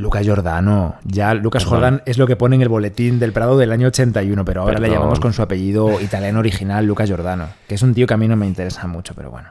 [0.00, 0.96] Lucas Giordano.
[1.04, 1.78] Ya Lucas Perdón.
[1.78, 4.80] Jordán es lo que pone en el boletín del Prado del año 81, pero ahora
[4.80, 8.16] le llamamos con su apellido italiano original, Lucas Giordano, que es un tío que a
[8.16, 9.48] mí no me interesa mucho, pero bueno.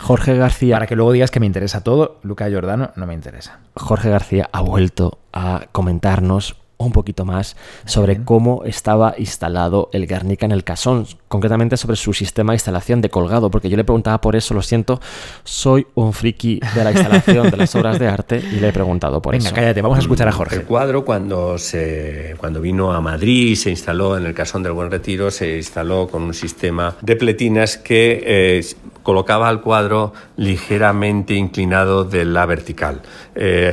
[0.00, 3.60] Jorge García, Para que luego digas que me interesa todo, Lucas Giordano no me interesa.
[3.74, 10.46] Jorge García ha vuelto a comentarnos un poquito más sobre cómo estaba instalado el Guernica
[10.46, 14.20] en el casón, concretamente sobre su sistema de instalación de colgado, porque yo le preguntaba
[14.20, 15.00] por eso, lo siento,
[15.44, 19.20] soy un friki de la instalación de las obras de arte y le he preguntado
[19.22, 19.54] por Venga, eso.
[19.54, 20.62] cállate, vamos a escuchar a El Jorge.
[20.62, 24.90] cuadro, cuando, se, cuando vino a Madrid y se instaló en el Casón del Buen
[24.90, 28.66] Retiro, se instaló con un sistema de pletinas que eh,
[29.02, 33.02] colocaba al cuadro ligeramente inclinado de la vertical.
[33.34, 33.72] Eh,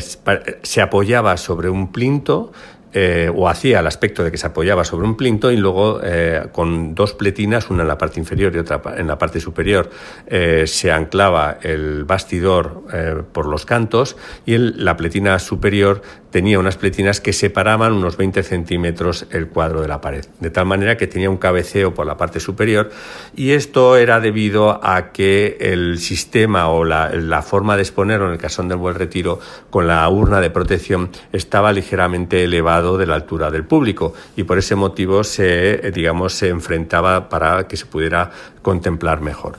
[0.64, 2.52] se apoyaba sobre un plinto.
[2.91, 6.48] Eh, o hacía el aspecto de que se apoyaba sobre un plinto y luego eh,
[6.52, 9.91] con dos pletinas, una en la parte inferior y otra en la parte superior,
[10.26, 12.84] eh, se anclaba el bastidor
[13.32, 16.02] por los cantos y la pletina superior
[16.32, 20.66] tenía unas pletinas que separaban unos 20 centímetros el cuadro de la pared, de tal
[20.66, 22.90] manera que tenía un cabeceo por la parte superior
[23.36, 28.34] y esto era debido a que el sistema o la, la forma de exponerlo en
[28.34, 29.40] el casón del buen retiro
[29.70, 32.48] con la urna de protección estaba ligeramente
[32.82, 37.68] de la altura del público y por ese motivo se, eh, digamos, se enfrentaba para
[37.68, 38.32] que se pudiera
[38.62, 39.58] contemplar mejor.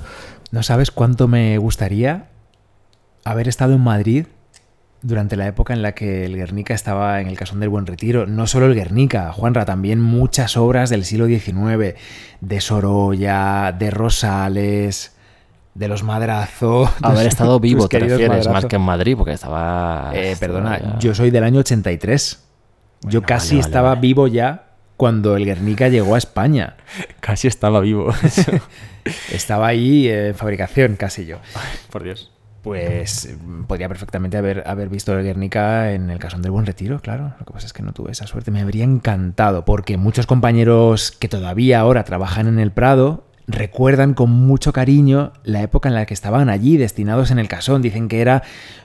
[0.51, 2.27] ¿No sabes cuánto me gustaría
[3.25, 4.27] haber estado en Madrid
[5.03, 8.27] durante la época en la que el Guernica estaba en el Casón del Buen Retiro?
[8.27, 11.95] No solo el Guernica, Juanra, también muchas obras del siglo XIX,
[12.41, 15.17] de Sorolla, de Rosales,
[15.75, 16.91] de los Madrazo.
[17.03, 18.53] Haber estado vivo, te queridos refieres, Madrazo.
[18.53, 20.11] más que en Madrid, porque estaba...
[20.15, 22.50] Eh, perdona, yo soy del año 83.
[23.03, 24.01] Yo casi vale, vale, estaba vale.
[24.01, 24.71] vivo ya
[25.01, 26.77] cuando el Guernica llegó a España.
[27.21, 28.13] Casi estaba vivo.
[29.33, 31.39] Estaba ahí en fabricación, casi yo.
[31.91, 32.31] Por Dios.
[32.61, 37.01] Pues eh, podría perfectamente haber, haber visto el Guernica en el Casón del Buen Retiro,
[37.01, 37.33] claro.
[37.39, 38.51] Lo que pasa es que no tuve esa suerte.
[38.51, 44.31] Me habría encantado, porque muchos compañeros que todavía ahora trabajan en el Prado recuerdan con
[44.31, 47.83] mucho cariño la época en la que estaban allí, destinados en el Casón.
[47.83, 48.43] Dicen que era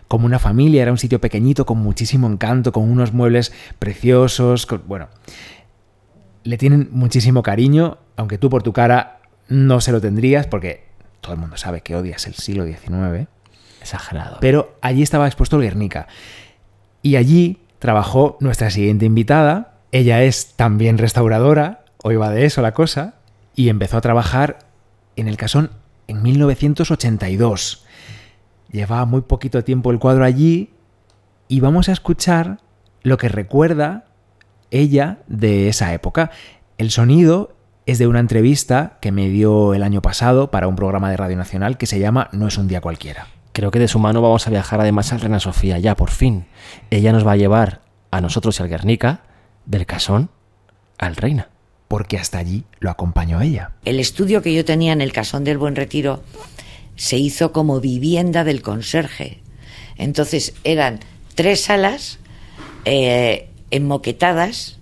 [0.07, 4.65] como una familia, era un sitio pequeñito, con muchísimo encanto, con unos muebles preciosos.
[4.65, 5.07] con- bueno,
[6.43, 10.85] le tienen muchísimo cariño, aunque tú por tu cara no se lo tendrías, porque
[11.21, 13.27] todo el mundo sabe que odias el siglo XIX.
[13.81, 14.37] Exagerado.
[14.41, 16.07] Pero allí estaba expuesto el Guernica.
[17.01, 19.73] Y allí trabajó nuestra siguiente invitada.
[19.91, 23.15] Ella es también restauradora, hoy va de eso la cosa,
[23.55, 24.59] y empezó a trabajar
[25.15, 25.71] en el casón
[26.07, 27.85] en 1982.
[28.71, 30.73] Llevaba muy poquito tiempo el cuadro allí
[31.47, 32.59] y vamos a escuchar
[33.03, 34.05] lo que recuerda
[34.71, 36.31] ella de esa época.
[36.77, 37.55] El sonido
[37.85, 41.37] es de una entrevista que me dio el año pasado para un programa de Radio
[41.37, 43.27] Nacional que se llama No es un día cualquiera.
[43.53, 46.45] Creo que de su mano vamos a viajar además al Reina Sofía, ya por fin.
[46.89, 49.21] Ella nos va a llevar a nosotros y al Guernica,
[49.65, 50.29] del Casón
[50.97, 51.49] al Reina.
[51.87, 53.71] Porque hasta allí lo acompañó ella.
[53.85, 56.23] El estudio que yo tenía en el Casón del Buen Retiro
[56.95, 59.39] se hizo como vivienda del conserje.
[59.97, 60.99] Entonces eran
[61.35, 62.19] tres salas,
[62.85, 64.79] eh, enmoquetadas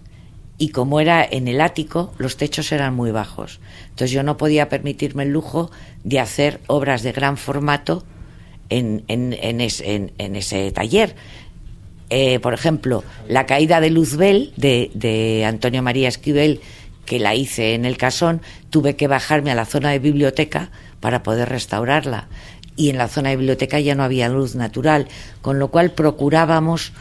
[0.58, 3.60] y como era en el ático, los techos eran muy bajos.
[3.90, 5.72] Entonces yo no podía permitirme el lujo
[6.04, 8.04] de hacer obras de gran formato
[8.70, 9.04] en,
[9.62, 11.16] ese taller.
[12.10, 16.62] Eh, por ejemplo, La caída de Luzbel de, de Antonio María Esquivel,
[17.06, 20.70] que la hice en el casón, tuve que bajarme a la zona de biblioteca
[21.00, 22.28] para poder restaurarla.
[22.76, 25.08] Y en la zona de biblioteca ya no había luz natural,
[25.42, 26.94] con lo cual procurábamos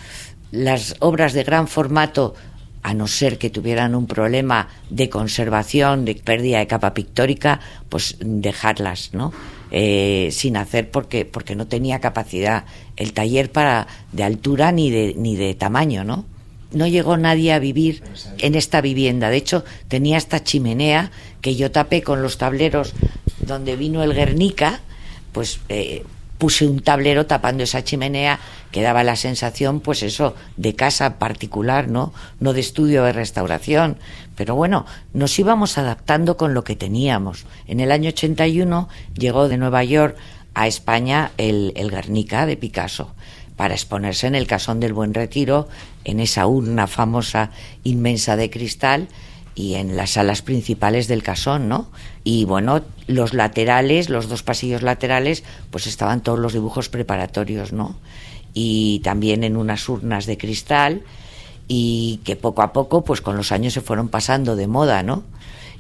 [0.50, 2.34] las obras de gran formato
[2.82, 8.16] a no ser que tuvieran un problema de conservación, de pérdida de capa pictórica, pues
[8.20, 9.32] dejarlas, ¿no?
[9.70, 12.64] Eh, sin hacer porque, porque no tenía capacidad
[12.96, 16.26] el taller para de altura ni de, ni de tamaño, ¿no?
[16.72, 18.02] No llegó nadie a vivir
[18.38, 19.30] en esta vivienda.
[19.30, 22.94] De hecho, tenía esta chimenea que yo tapé con los tableros
[23.40, 24.80] donde vino el Guernica,
[25.32, 26.04] pues eh,
[26.38, 28.40] puse un tablero tapando esa chimenea
[28.70, 32.12] que daba la sensación, pues eso, de casa particular, ¿no?
[32.40, 33.96] No de estudio de restauración.
[34.34, 37.44] Pero bueno, nos íbamos adaptando con lo que teníamos.
[37.66, 40.16] En el año 81 llegó de Nueva York
[40.54, 43.14] a España el, el Guernica de Picasso
[43.62, 45.68] para exponerse en el Casón del Buen Retiro,
[46.02, 47.52] en esa urna famosa
[47.84, 49.06] inmensa de cristal
[49.54, 51.88] y en las salas principales del casón, ¿no?
[52.24, 57.94] Y bueno, los laterales, los dos pasillos laterales, pues estaban todos los dibujos preparatorios, ¿no?
[58.52, 61.02] Y también en unas urnas de cristal
[61.68, 65.22] y que poco a poco, pues con los años se fueron pasando de moda, ¿no?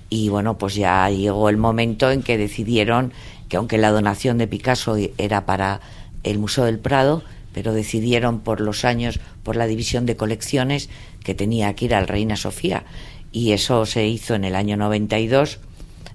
[0.08, 3.12] Y bueno, pues ya llegó el momento en que decidieron
[3.48, 5.80] que aunque la donación de Picasso era para
[6.22, 10.88] el Museo del Prado, pero decidieron por los años, por la división de colecciones,
[11.22, 12.84] que tenía que ir al Reina Sofía.
[13.30, 15.58] Y eso se hizo en el año 92,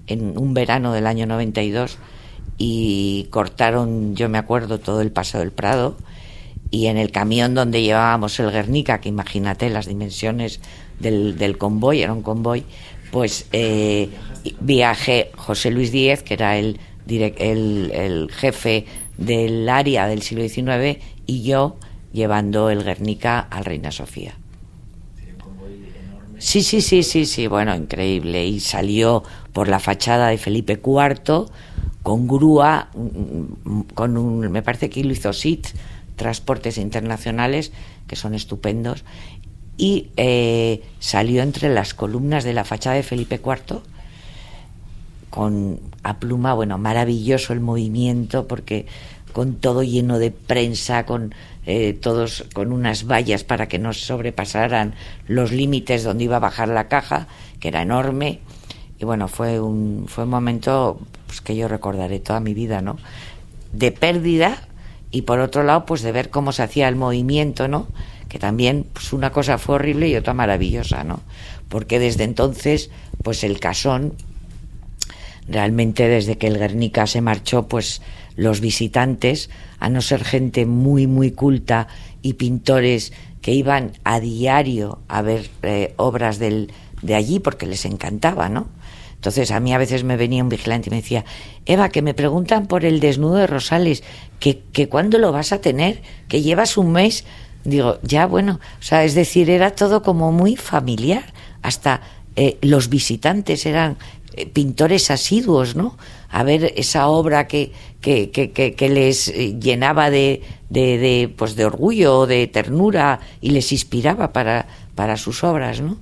[0.06, 1.98] en un verano del año 92,
[2.58, 5.96] y cortaron, yo me acuerdo, todo el Paso del Prado,
[6.70, 10.60] y en el camión donde llevábamos el Guernica, que imagínate las dimensiones
[10.98, 12.64] del, del convoy, era un convoy,
[13.10, 14.10] pues eh,
[14.60, 16.78] viajé José Luis Díez, que era el,
[17.08, 18.84] el, el jefe
[19.16, 20.98] del área del siglo XIX,
[21.28, 21.76] y yo
[22.12, 24.34] llevando el Guernica al Reina Sofía.
[26.38, 28.46] Sí, sí, sí, sí, sí, bueno, increíble.
[28.46, 29.22] Y salió
[29.52, 31.46] por la fachada de Felipe IV
[32.02, 32.88] con grúa,
[33.94, 35.66] con un, me parece que lo hizo SIT,
[36.16, 37.72] transportes internacionales,
[38.06, 39.04] que son estupendos,
[39.76, 43.82] y eh, salió entre las columnas de la fachada de Felipe IV
[45.28, 48.86] con a pluma, bueno, maravilloso el movimiento, porque
[49.32, 51.34] con todo lleno de prensa, con
[51.66, 54.94] eh, todos con unas vallas para que no sobrepasaran
[55.26, 57.28] los límites donde iba a bajar la caja,
[57.60, 58.40] que era enorme.
[58.98, 62.96] Y bueno, fue un, fue un momento pues, que yo recordaré toda mi vida, ¿no?
[63.72, 64.66] De pérdida
[65.10, 67.86] y por otro lado, pues de ver cómo se hacía el movimiento, ¿no?
[68.28, 71.20] Que también, pues una cosa fue horrible y otra maravillosa, ¿no?
[71.68, 72.90] Porque desde entonces,
[73.22, 74.14] pues el casón,
[75.48, 78.02] realmente desde que el Guernica se marchó, pues
[78.38, 79.50] los visitantes,
[79.80, 81.88] a no ser gente muy, muy culta
[82.22, 83.12] y pintores
[83.42, 88.68] que iban a diario a ver eh, obras del, de allí porque les encantaba, ¿no?
[89.16, 91.24] Entonces a mí a veces me venía un vigilante y me decía,
[91.66, 94.04] Eva, que me preguntan por el desnudo de Rosales,
[94.38, 97.24] que, que cuándo lo vas a tener, que llevas un mes.
[97.64, 101.24] Digo, ya bueno, o sea, es decir, era todo como muy familiar,
[101.60, 102.02] hasta
[102.36, 103.96] eh, los visitantes eran
[104.46, 105.96] pintores asiduos, ¿no?
[106.30, 112.26] A ver esa obra que, que, que, les llenaba de, de, de, pues de orgullo,
[112.26, 115.98] de ternura y les inspiraba para, para sus obras, ¿no?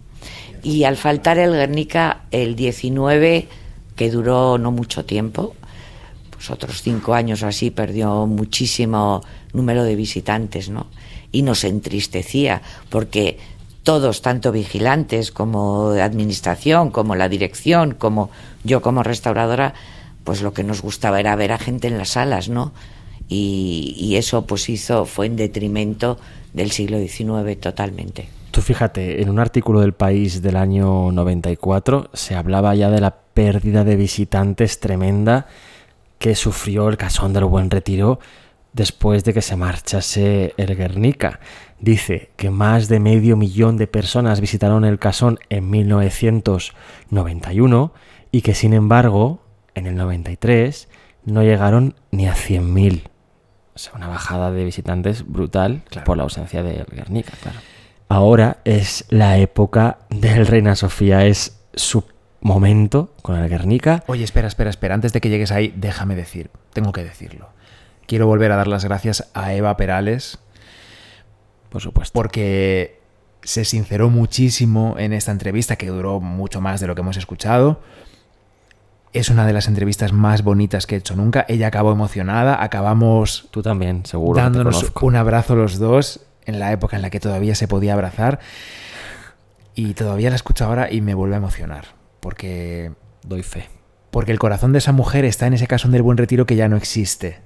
[0.62, 3.46] Y al faltar el Guernica, el 19,
[3.94, 5.54] que duró no mucho tiempo,
[6.30, 9.22] pues otros cinco años o así, perdió muchísimo
[9.52, 10.88] número de visitantes, ¿no?
[11.32, 13.38] Y nos entristecía, porque
[13.86, 18.30] todos, tanto vigilantes como administración, como la dirección, como
[18.64, 19.74] yo como restauradora,
[20.24, 22.72] pues lo que nos gustaba era ver a gente en las salas, ¿no?
[23.28, 26.18] Y, eso pues hizo, fue en detrimento
[26.52, 28.28] del siglo XIX totalmente.
[28.50, 33.14] Tú fíjate, en un artículo del País del año 94 se hablaba ya de la
[33.34, 35.46] pérdida de visitantes tremenda
[36.18, 38.18] que sufrió el Casón del Buen Retiro
[38.76, 41.40] después de que se marchase el Guernica.
[41.80, 47.94] Dice que más de medio millón de personas visitaron el casón en 1991
[48.30, 49.40] y que sin embargo
[49.74, 50.90] en el 93
[51.24, 53.04] no llegaron ni a 100.000.
[53.74, 56.04] O sea, una bajada de visitantes brutal claro.
[56.04, 57.58] por la ausencia del Guernica, claro.
[58.08, 62.04] Ahora es la época del Reina Sofía, es su
[62.42, 64.04] momento con el Guernica.
[64.06, 64.94] Oye, espera, espera, espera.
[64.94, 67.55] Antes de que llegues ahí, déjame decir, tengo que decirlo.
[68.06, 70.38] Quiero volver a dar las gracias a Eva Perales.
[71.70, 72.12] Por supuesto.
[72.12, 73.00] Porque
[73.42, 77.80] se sinceró muchísimo en esta entrevista, que duró mucho más de lo que hemos escuchado.
[79.12, 81.46] Es una de las entrevistas más bonitas que he hecho nunca.
[81.48, 84.40] Ella acabó emocionada, acabamos Tú también, seguro.
[84.40, 88.40] dándonos un abrazo los dos en la época en la que todavía se podía abrazar.
[89.74, 91.86] Y todavía la escucho ahora y me vuelve a emocionar.
[92.20, 92.92] Porque,
[93.22, 93.68] Doy fe.
[94.10, 96.68] porque el corazón de esa mujer está en ese casón del buen retiro que ya
[96.68, 97.40] no existe.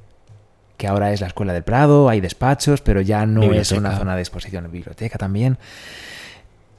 [0.81, 4.17] Que ahora es la Escuela del Prado, hay despachos, pero ya no es una zona
[4.17, 4.67] de exposición.
[4.73, 5.59] Biblioteca también.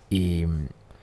[0.09, 0.45] Y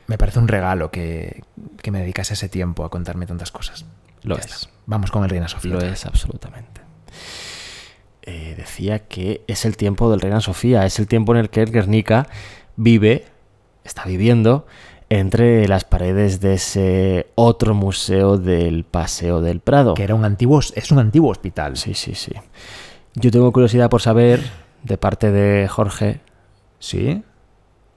[0.09, 1.45] me parece un regalo que,
[1.81, 3.85] que me dedicase ese tiempo a contarme tantas cosas.
[4.25, 4.53] Lo Ya es.
[4.53, 4.71] está.
[4.87, 5.75] Vamos con el Reina Sofía.
[5.75, 6.81] Lo es, absolutamente.
[8.23, 11.63] Eh, decía que es el tiempo del Reina Sofía, es el tiempo en el que
[11.63, 12.27] el Guernica
[12.75, 13.27] vive,
[13.85, 14.67] está viviendo,
[15.09, 19.95] entre las paredes de ese otro museo del Paseo del Prado.
[19.95, 21.77] que era un antiguo, es un antiguo hospital.
[21.77, 22.33] Sí, sí, sí.
[23.15, 24.41] Yo tengo curiosidad por saber,
[24.85, 26.21] de parte de Jorge,
[26.79, 27.23] ¿Sí?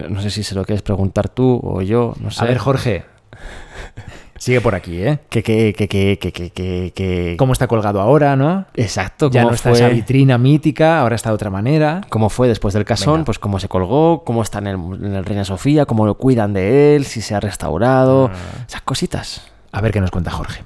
[0.09, 2.43] no sé si se lo quieres preguntar tú o yo, no sé.
[2.43, 3.05] A ver, Jorge.
[4.39, 5.19] Sigue por aquí, ¿eh?
[5.29, 8.65] Que, que, que, que, que, que, que, ¿Cómo está colgado ahora, no?
[8.73, 12.01] Exacto, Ya no está fue, esa vitrina mítica, ahora está de otra manera.
[12.09, 13.25] cómo fue después del casón, Venga.
[13.25, 16.53] pues cómo se colgó, cómo está en el, en el Reina Sofía, cómo lo cuidan
[16.53, 18.65] de él, si se ha restaurado, Ah.
[18.67, 19.51] esas cositas.
[19.71, 20.63] A ver qué nos cuenta Jorge.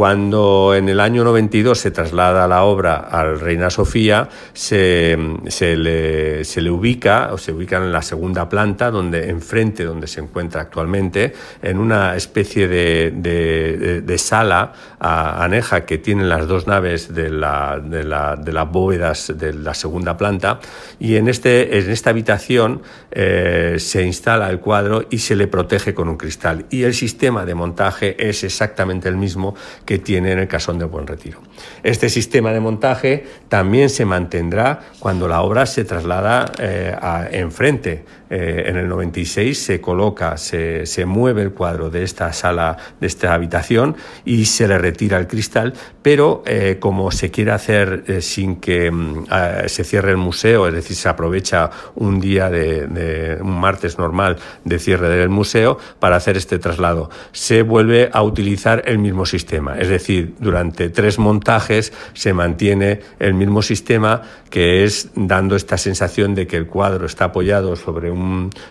[0.00, 5.16] Cuando en el año 92 se traslada la obra al Reina Sofía, se,
[5.46, 10.06] se le, se le ubica, o se ubica en la segunda planta, donde enfrente, donde
[10.06, 11.32] se encuentra actualmente,
[11.62, 17.30] en una especie de, de- de- de sala aneja que tienen las dos naves de,
[17.30, 20.60] la, la- de las bóvedas de la segunda planta.
[21.00, 22.82] Y en, este, en esta habitación
[23.12, 26.66] eh, se instala el cuadro y se le protege con un cristal.
[26.68, 29.54] Y el sistema de montaje es exactamente el mismo
[29.86, 31.40] que tiene en el Casón de Buen Retiro.
[31.82, 38.04] Este sistema de montaje también se mantendrá cuando la obra se traslada eh, a- enfrente.
[38.28, 43.06] Eh, en el 96 se coloca, se, se mueve el cuadro de esta sala, de
[43.06, 48.20] esta habitación y se le retira el cristal, pero eh, como se quiere hacer eh,
[48.20, 52.86] sin que mm, eh, se cierre el museo, es decir, se aprovecha un día de,
[52.86, 58.22] de- un martes normal de cierre del museo para hacer este traslado, se vuelve a
[58.22, 64.84] utilizar el mismo sistema, es decir, durante tres montajes se mantiene el mismo sistema que
[64.84, 68.15] es dando esta sensación de que el cuadro está apoyado sobre un,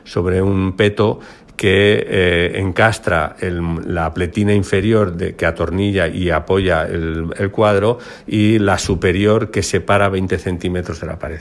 [0.04, 1.20] sobre un peto
[1.56, 7.98] que eh, encastra el- la pletina inferior de, que atornilla y apoya el, el cuadro
[8.28, 11.40] y la superior que separa 20 centímetros de la pared.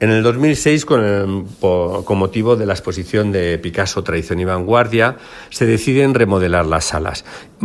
[0.00, 5.16] En el 2006, con, el- con motivo de la exposición de Picasso Tradición y Vanguardia,
[5.50, 7.24] se deciden remodelar las salas.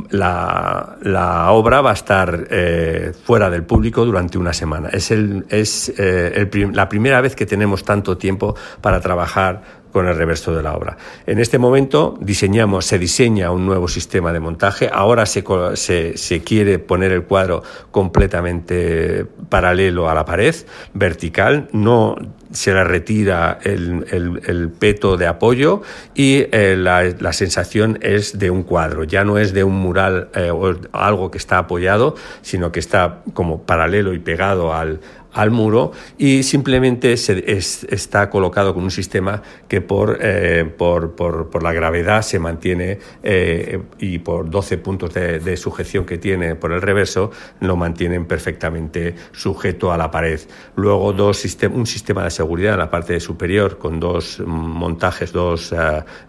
[0.09, 4.89] La, la obra va a estar eh, fuera del público durante una semana.
[4.89, 10.17] Es, el, es eh, la primera vez que tenemos tanto tiempo para trabajar con el
[10.17, 10.97] reverso de la obra.
[11.25, 14.89] En este momento diseñamos, se diseña un nuevo sistema de montaje.
[14.91, 15.41] Ahora se,
[15.75, 20.53] se, se quiere poner el cuadro completamente paralelo a la pared,
[20.93, 22.17] vertical, no
[22.51, 25.81] se le retira el, el- el peto de apoyo
[26.13, 30.27] y eh, la, la sensación es de un cuadro, ya no es de un mural
[30.35, 34.99] eh, o algo que está apoyado, sino que está como paralelo y pegado al,
[35.35, 41.15] al muro y simplemente se, es- está colocado con un sistema que por, eh, por,
[41.15, 46.17] por- por la gravedad se mantiene eh, y por 12 puntos de, de sujeción que
[46.17, 50.39] tiene por el reverso lo mantienen perfectamente sujeto a la pared.
[50.77, 55.73] Luego dos sistem- un sistema de seguridad en la parte superior con dos montajes, dos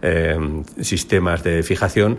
[0.02, 0.36] eh,
[0.80, 2.18] sistemas de fijación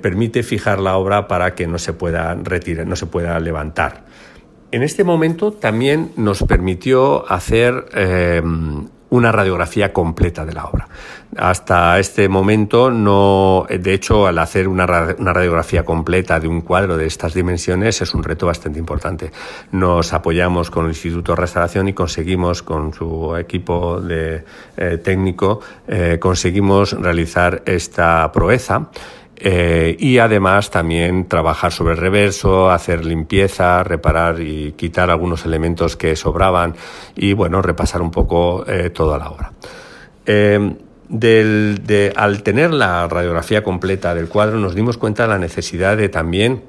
[0.00, 4.11] permite fijar la obra para que no se pueda retirar, no se pueda levantar.
[4.72, 8.42] En este momento también nos permitió hacer eh,
[9.10, 10.88] una radiografía completa de la obra.
[11.36, 16.62] Hasta este momento no, de hecho, al hacer una, ra- una radiografía completa de un
[16.62, 19.30] cuadro de estas dimensiones es un reto bastante importante.
[19.72, 24.42] Nos apoyamos con el Instituto de Restauración y conseguimos con su equipo de,
[24.78, 28.88] eh, técnico eh, conseguimos realizar esta proeza.
[29.36, 35.96] Eh, y además también trabajar sobre el reverso, hacer limpieza, reparar y quitar algunos elementos
[35.96, 36.74] que sobraban
[37.16, 39.52] y bueno, repasar un poco eh, toda la obra.
[40.26, 40.74] Eh,
[41.08, 45.96] del- de- al tener la radiografía completa del cuadro nos dimos cuenta de la necesidad
[45.96, 46.62] de también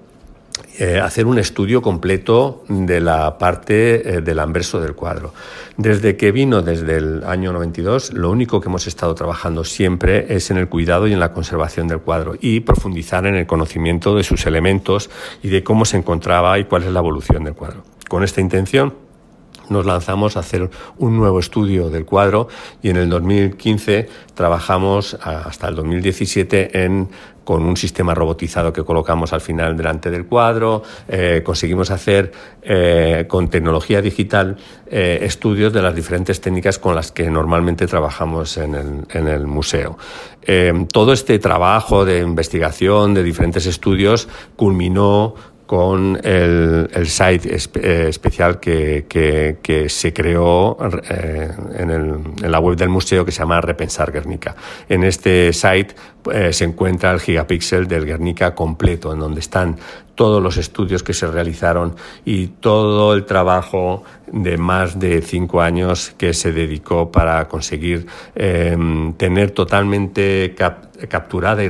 [0.80, 5.34] eh, hacer un estudio completo de la parte eh, del anverso del cuadro.
[5.78, 10.50] Desde que vino, desde el año 92, lo único que hemos estado trabajando siempre es
[10.50, 14.24] en el cuidado y en la conservación del cuadro y profundizar en el conocimiento de
[14.24, 15.10] sus elementos
[15.44, 17.84] y de cómo se encontraba y cuál es la evolución del cuadro.
[18.10, 18.94] Con esta intención,
[19.70, 22.48] nos lanzamos a hacer un nuevo estudio del cuadro
[22.82, 27.10] y en el 2015 trabajamos hasta el 2017 en
[27.44, 33.26] con un sistema robotizado que colocamos al final delante del cuadro, eh, conseguimos hacer eh,
[33.28, 34.58] con tecnología digital
[34.88, 39.48] eh, estudios de las diferentes técnicas con las que normalmente trabajamos en el, en el
[39.48, 39.98] museo.
[40.92, 45.36] todo este trabajo de investigación, de diferentes estudios, culminó
[45.74, 47.50] con el, site
[47.82, 50.78] eh, especial que, se creó
[51.10, 54.56] eh, en, la web del museo que se llama Repensar Guernica.
[54.88, 55.96] En este site
[56.32, 59.78] eh, se encuentra el gigapíxel del Guernica completo, en donde están
[60.14, 66.14] todos los estudios que se realizaron y todo el trabajo de más de cinco años
[66.20, 68.06] que se dedicó para conseguir
[68.36, 70.54] tener totalmente
[71.10, 71.70] capturada y,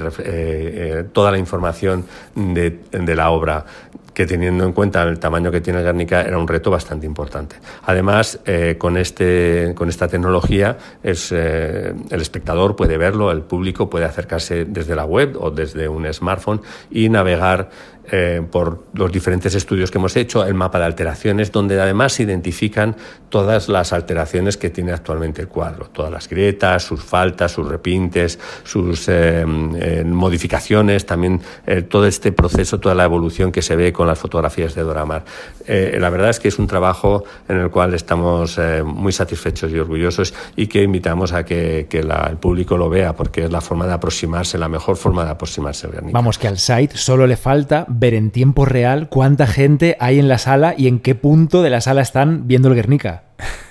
[1.13, 2.03] toda la información
[2.35, 3.65] de la obra
[4.13, 7.55] que teniendo en cuenta el tamaño que tiene Guernica era un reto bastante importante.
[7.83, 13.89] Además, eh, con, este, con esta tecnología es, eh, el espectador puede verlo, el público
[13.89, 16.61] puede acercarse desde la web o desde un smartphone
[16.91, 17.69] y navegar
[18.11, 22.23] eh, por los diferentes estudios que hemos hecho, el mapa de alteraciones, donde además se
[22.23, 22.95] identifican
[23.29, 28.39] todas las alteraciones que tiene actualmente el cuadro, todas las grietas, sus faltas, sus repintes,
[28.63, 31.41] sus eh, eh, modificaciones, también
[31.89, 35.23] todo este proceso, toda la evolución que se ve con las fotografías de Doramar.
[35.67, 40.33] la verdad es que es un trabajo en el cual estamos muy satisfechos y orgullosos
[40.55, 44.57] y que invitamos a que, el público lo vea, porque es la forma de aproximarse,
[44.57, 48.65] la mejor forma de aproximarse Vamos, que al site solo le falta ver en tiempo
[48.65, 52.47] real cuánta gente hay en la sala y en qué punto de la sala están
[52.47, 53.23] viendo el Guernica.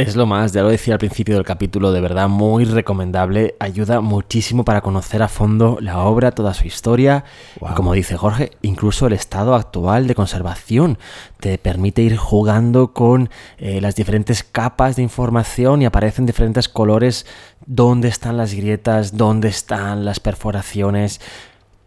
[0.00, 4.00] Es lo más, ya lo decía al principio del capítulo, de verdad muy recomendable, ayuda
[4.00, 7.24] muchísimo para conocer a fondo la obra, toda su historia,
[7.56, 10.96] y como dice Jorge, incluso el estado actual de conservación.
[11.38, 13.28] Te permite ir jugando con
[13.58, 17.26] eh, las diferentes capas de información y aparecen diferentes colores,
[17.66, 21.20] dónde están las grietas, dónde están las perforaciones,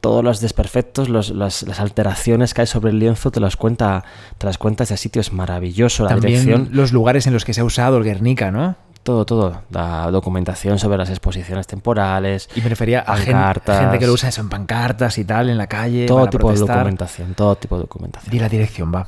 [0.03, 4.03] todos los desperfectos, las, alteraciones que hay sobre el lienzo, te las cuenta,
[4.37, 6.03] te las cuenta ese sitio, es maravilloso.
[6.03, 8.75] La También los lugares en los que se ha usado el Guernica, ¿no?
[9.03, 9.61] Todo, todo.
[9.69, 12.49] La documentación sobre las exposiciones temporales.
[12.53, 15.67] Y me refería a gente, que lo usa eso en pancartas y tal, en la
[15.67, 16.05] calle.
[16.05, 18.35] Todo tipo de documentación, todo tipo de documentación.
[18.35, 19.07] Y la dirección va.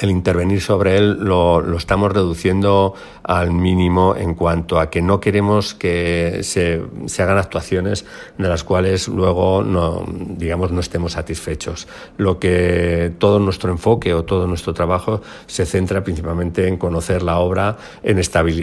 [0.00, 5.20] el intervenir sobre él lo, lo, estamos reduciendo al mínimo en cuanto a que no
[5.20, 8.04] queremos que se, se, hagan actuaciones
[8.38, 11.86] de las cuales luego no, digamos, no estemos satisfechos.
[12.16, 17.38] Lo que todo nuestro enfoque o todo nuestro trabajo se centra principalmente en conocer la
[17.38, 18.20] obra, en,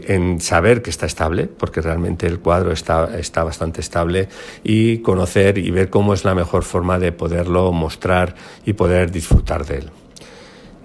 [0.07, 4.30] en saber que está estable, porque realmente el cuadro está, está bastante estable,
[4.64, 8.35] y conocer y ver cómo es la mejor forma de poderlo mostrar
[8.65, 9.91] y poder disfrutar de él.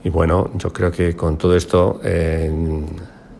[0.05, 2.53] Y bueno, yo creo que con todo esto eh,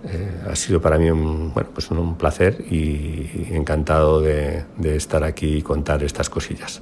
[0.09, 5.59] eh, ha sido para mí un, bueno, pues un placer y encantado de, estar aquí
[5.59, 6.81] y contar estas cosillas.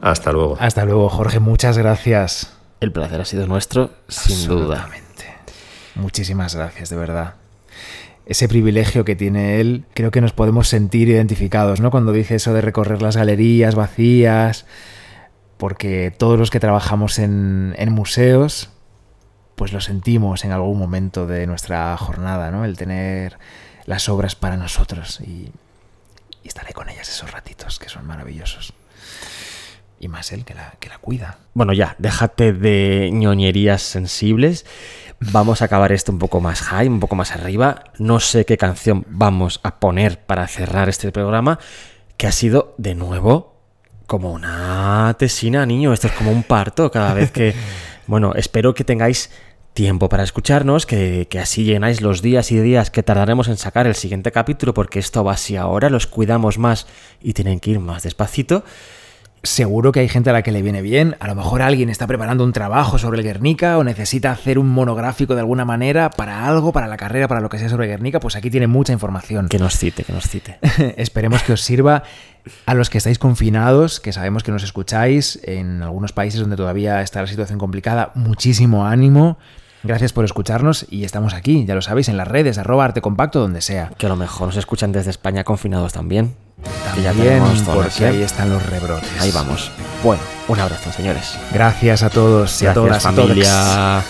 [0.00, 0.56] Hasta luego.
[0.60, 1.40] Hasta luego, Jorge.
[1.40, 2.56] Muchas gracias.
[2.80, 4.88] El placer ha sido nuestro, sin duda.
[5.96, 7.34] Muchísimas gracias, de verdad.
[8.24, 11.90] ese privilegio que tiene él, creo que nos podemos sentir identificados, ¿no?
[11.90, 14.64] Cuando dice eso de recorrer las galerías vacías,
[15.56, 18.70] porque todos los que trabajamos en, en museos,
[19.58, 22.64] pues lo sentimos en algún momento de nuestra jornada, ¿no?
[22.64, 23.38] El tener
[23.86, 25.50] las obras para nosotros y,
[26.44, 28.72] y estar ahí con ellas esos ratitos que son maravillosos.
[29.98, 31.38] Y más él que la, que la cuida.
[31.54, 34.64] Bueno, ya, déjate de ñoñerías sensibles.
[35.18, 37.82] Vamos a acabar esto un poco más high, un poco más arriba.
[37.98, 41.58] No sé qué canción vamos a poner para cerrar este programa,
[42.16, 43.56] que ha sido de nuevo
[44.06, 45.92] como una tesina, niño.
[45.92, 47.56] Esto es como un parto cada vez que...
[48.08, 49.30] Bueno, espero que tengáis
[49.78, 53.86] tiempo para escucharnos, que, que, así llenáis los días y días que tardaremos en sacar
[53.86, 56.88] el siguiente capítulo, porque esto va así ahora, los cuidamos más
[57.22, 58.64] y tienen que ir más despacito.
[59.44, 61.14] Seguro que hay gente a la que le viene bien.
[61.20, 64.68] A lo mejor alguien está preparando un trabajo sobre el Guernica o necesita hacer un
[64.68, 68.18] monográfico de alguna manera para algo, para la carrera, para lo que sea sobre Guernica.
[68.18, 69.46] Pues aquí tiene mucha información.
[69.46, 70.58] Que nos cite, que nos cite.
[70.96, 72.02] Esperemos que os sirva
[72.66, 77.00] a los que estáis confinados, que sabemos que nos escucháis en algunos países donde todavía
[77.02, 78.10] está la situación complicada.
[78.16, 79.38] Muchísimo ánimo.
[79.82, 83.40] Gracias por escucharnos y estamos aquí, ya lo sabéis, en las redes, arroba arte compacto,
[83.40, 83.90] donde sea.
[83.96, 86.34] Que a lo mejor nos escuchan desde España confinados también.
[86.94, 89.08] Que ya tenemos porque ahí están los rebrotes.
[89.20, 89.70] Ahí vamos.
[90.02, 91.38] Bueno, un abrazo, señores.
[91.52, 94.02] Gracias a todos y Gracias, a todas familia.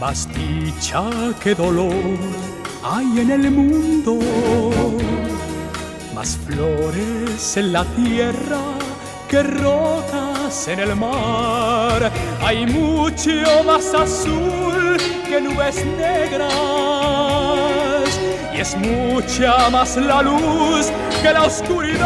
[0.00, 1.02] Más dicha
[1.42, 1.92] que dolor
[2.82, 4.18] hay en el mundo,
[6.18, 8.58] más flores en la tierra
[9.28, 12.10] que rocas en el mar.
[12.44, 14.96] Hay mucho más azul
[15.28, 16.48] que nubes negras
[18.52, 20.90] y es mucha más la luz
[21.22, 22.04] que la oscuridad.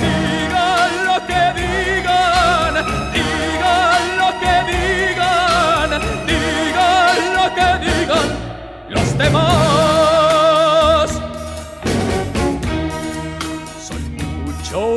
[0.00, 2.74] Digan lo que digan,
[3.18, 5.90] digan lo que digan,
[6.30, 8.26] digan lo que digan
[8.88, 9.71] los demás.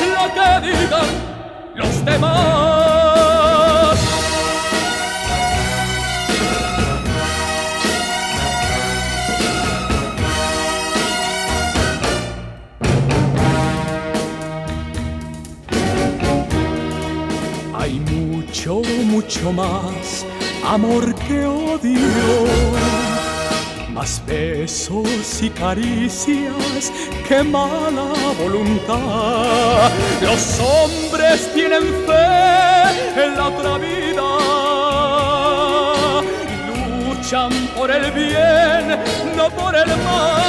[0.00, 1.08] Lo que digan
[1.74, 2.36] los demás.
[17.78, 20.26] Hay mucho, mucho más
[20.64, 22.00] amor que odio,
[23.96, 26.92] más besos y caricias
[27.26, 29.90] que mala voluntad.
[30.20, 34.28] Los hombres tienen fe en la otra vida
[36.52, 36.56] y
[37.08, 38.84] luchan por el bien,
[39.34, 40.44] no por el mal.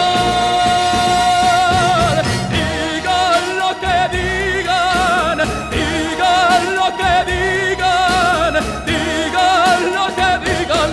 [2.51, 5.37] Digan lo que digan,
[5.71, 8.53] digan lo que digan,
[8.91, 10.89] digan lo que digan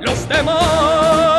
[0.00, 1.37] los demás.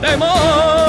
[0.00, 0.79] Stemmung.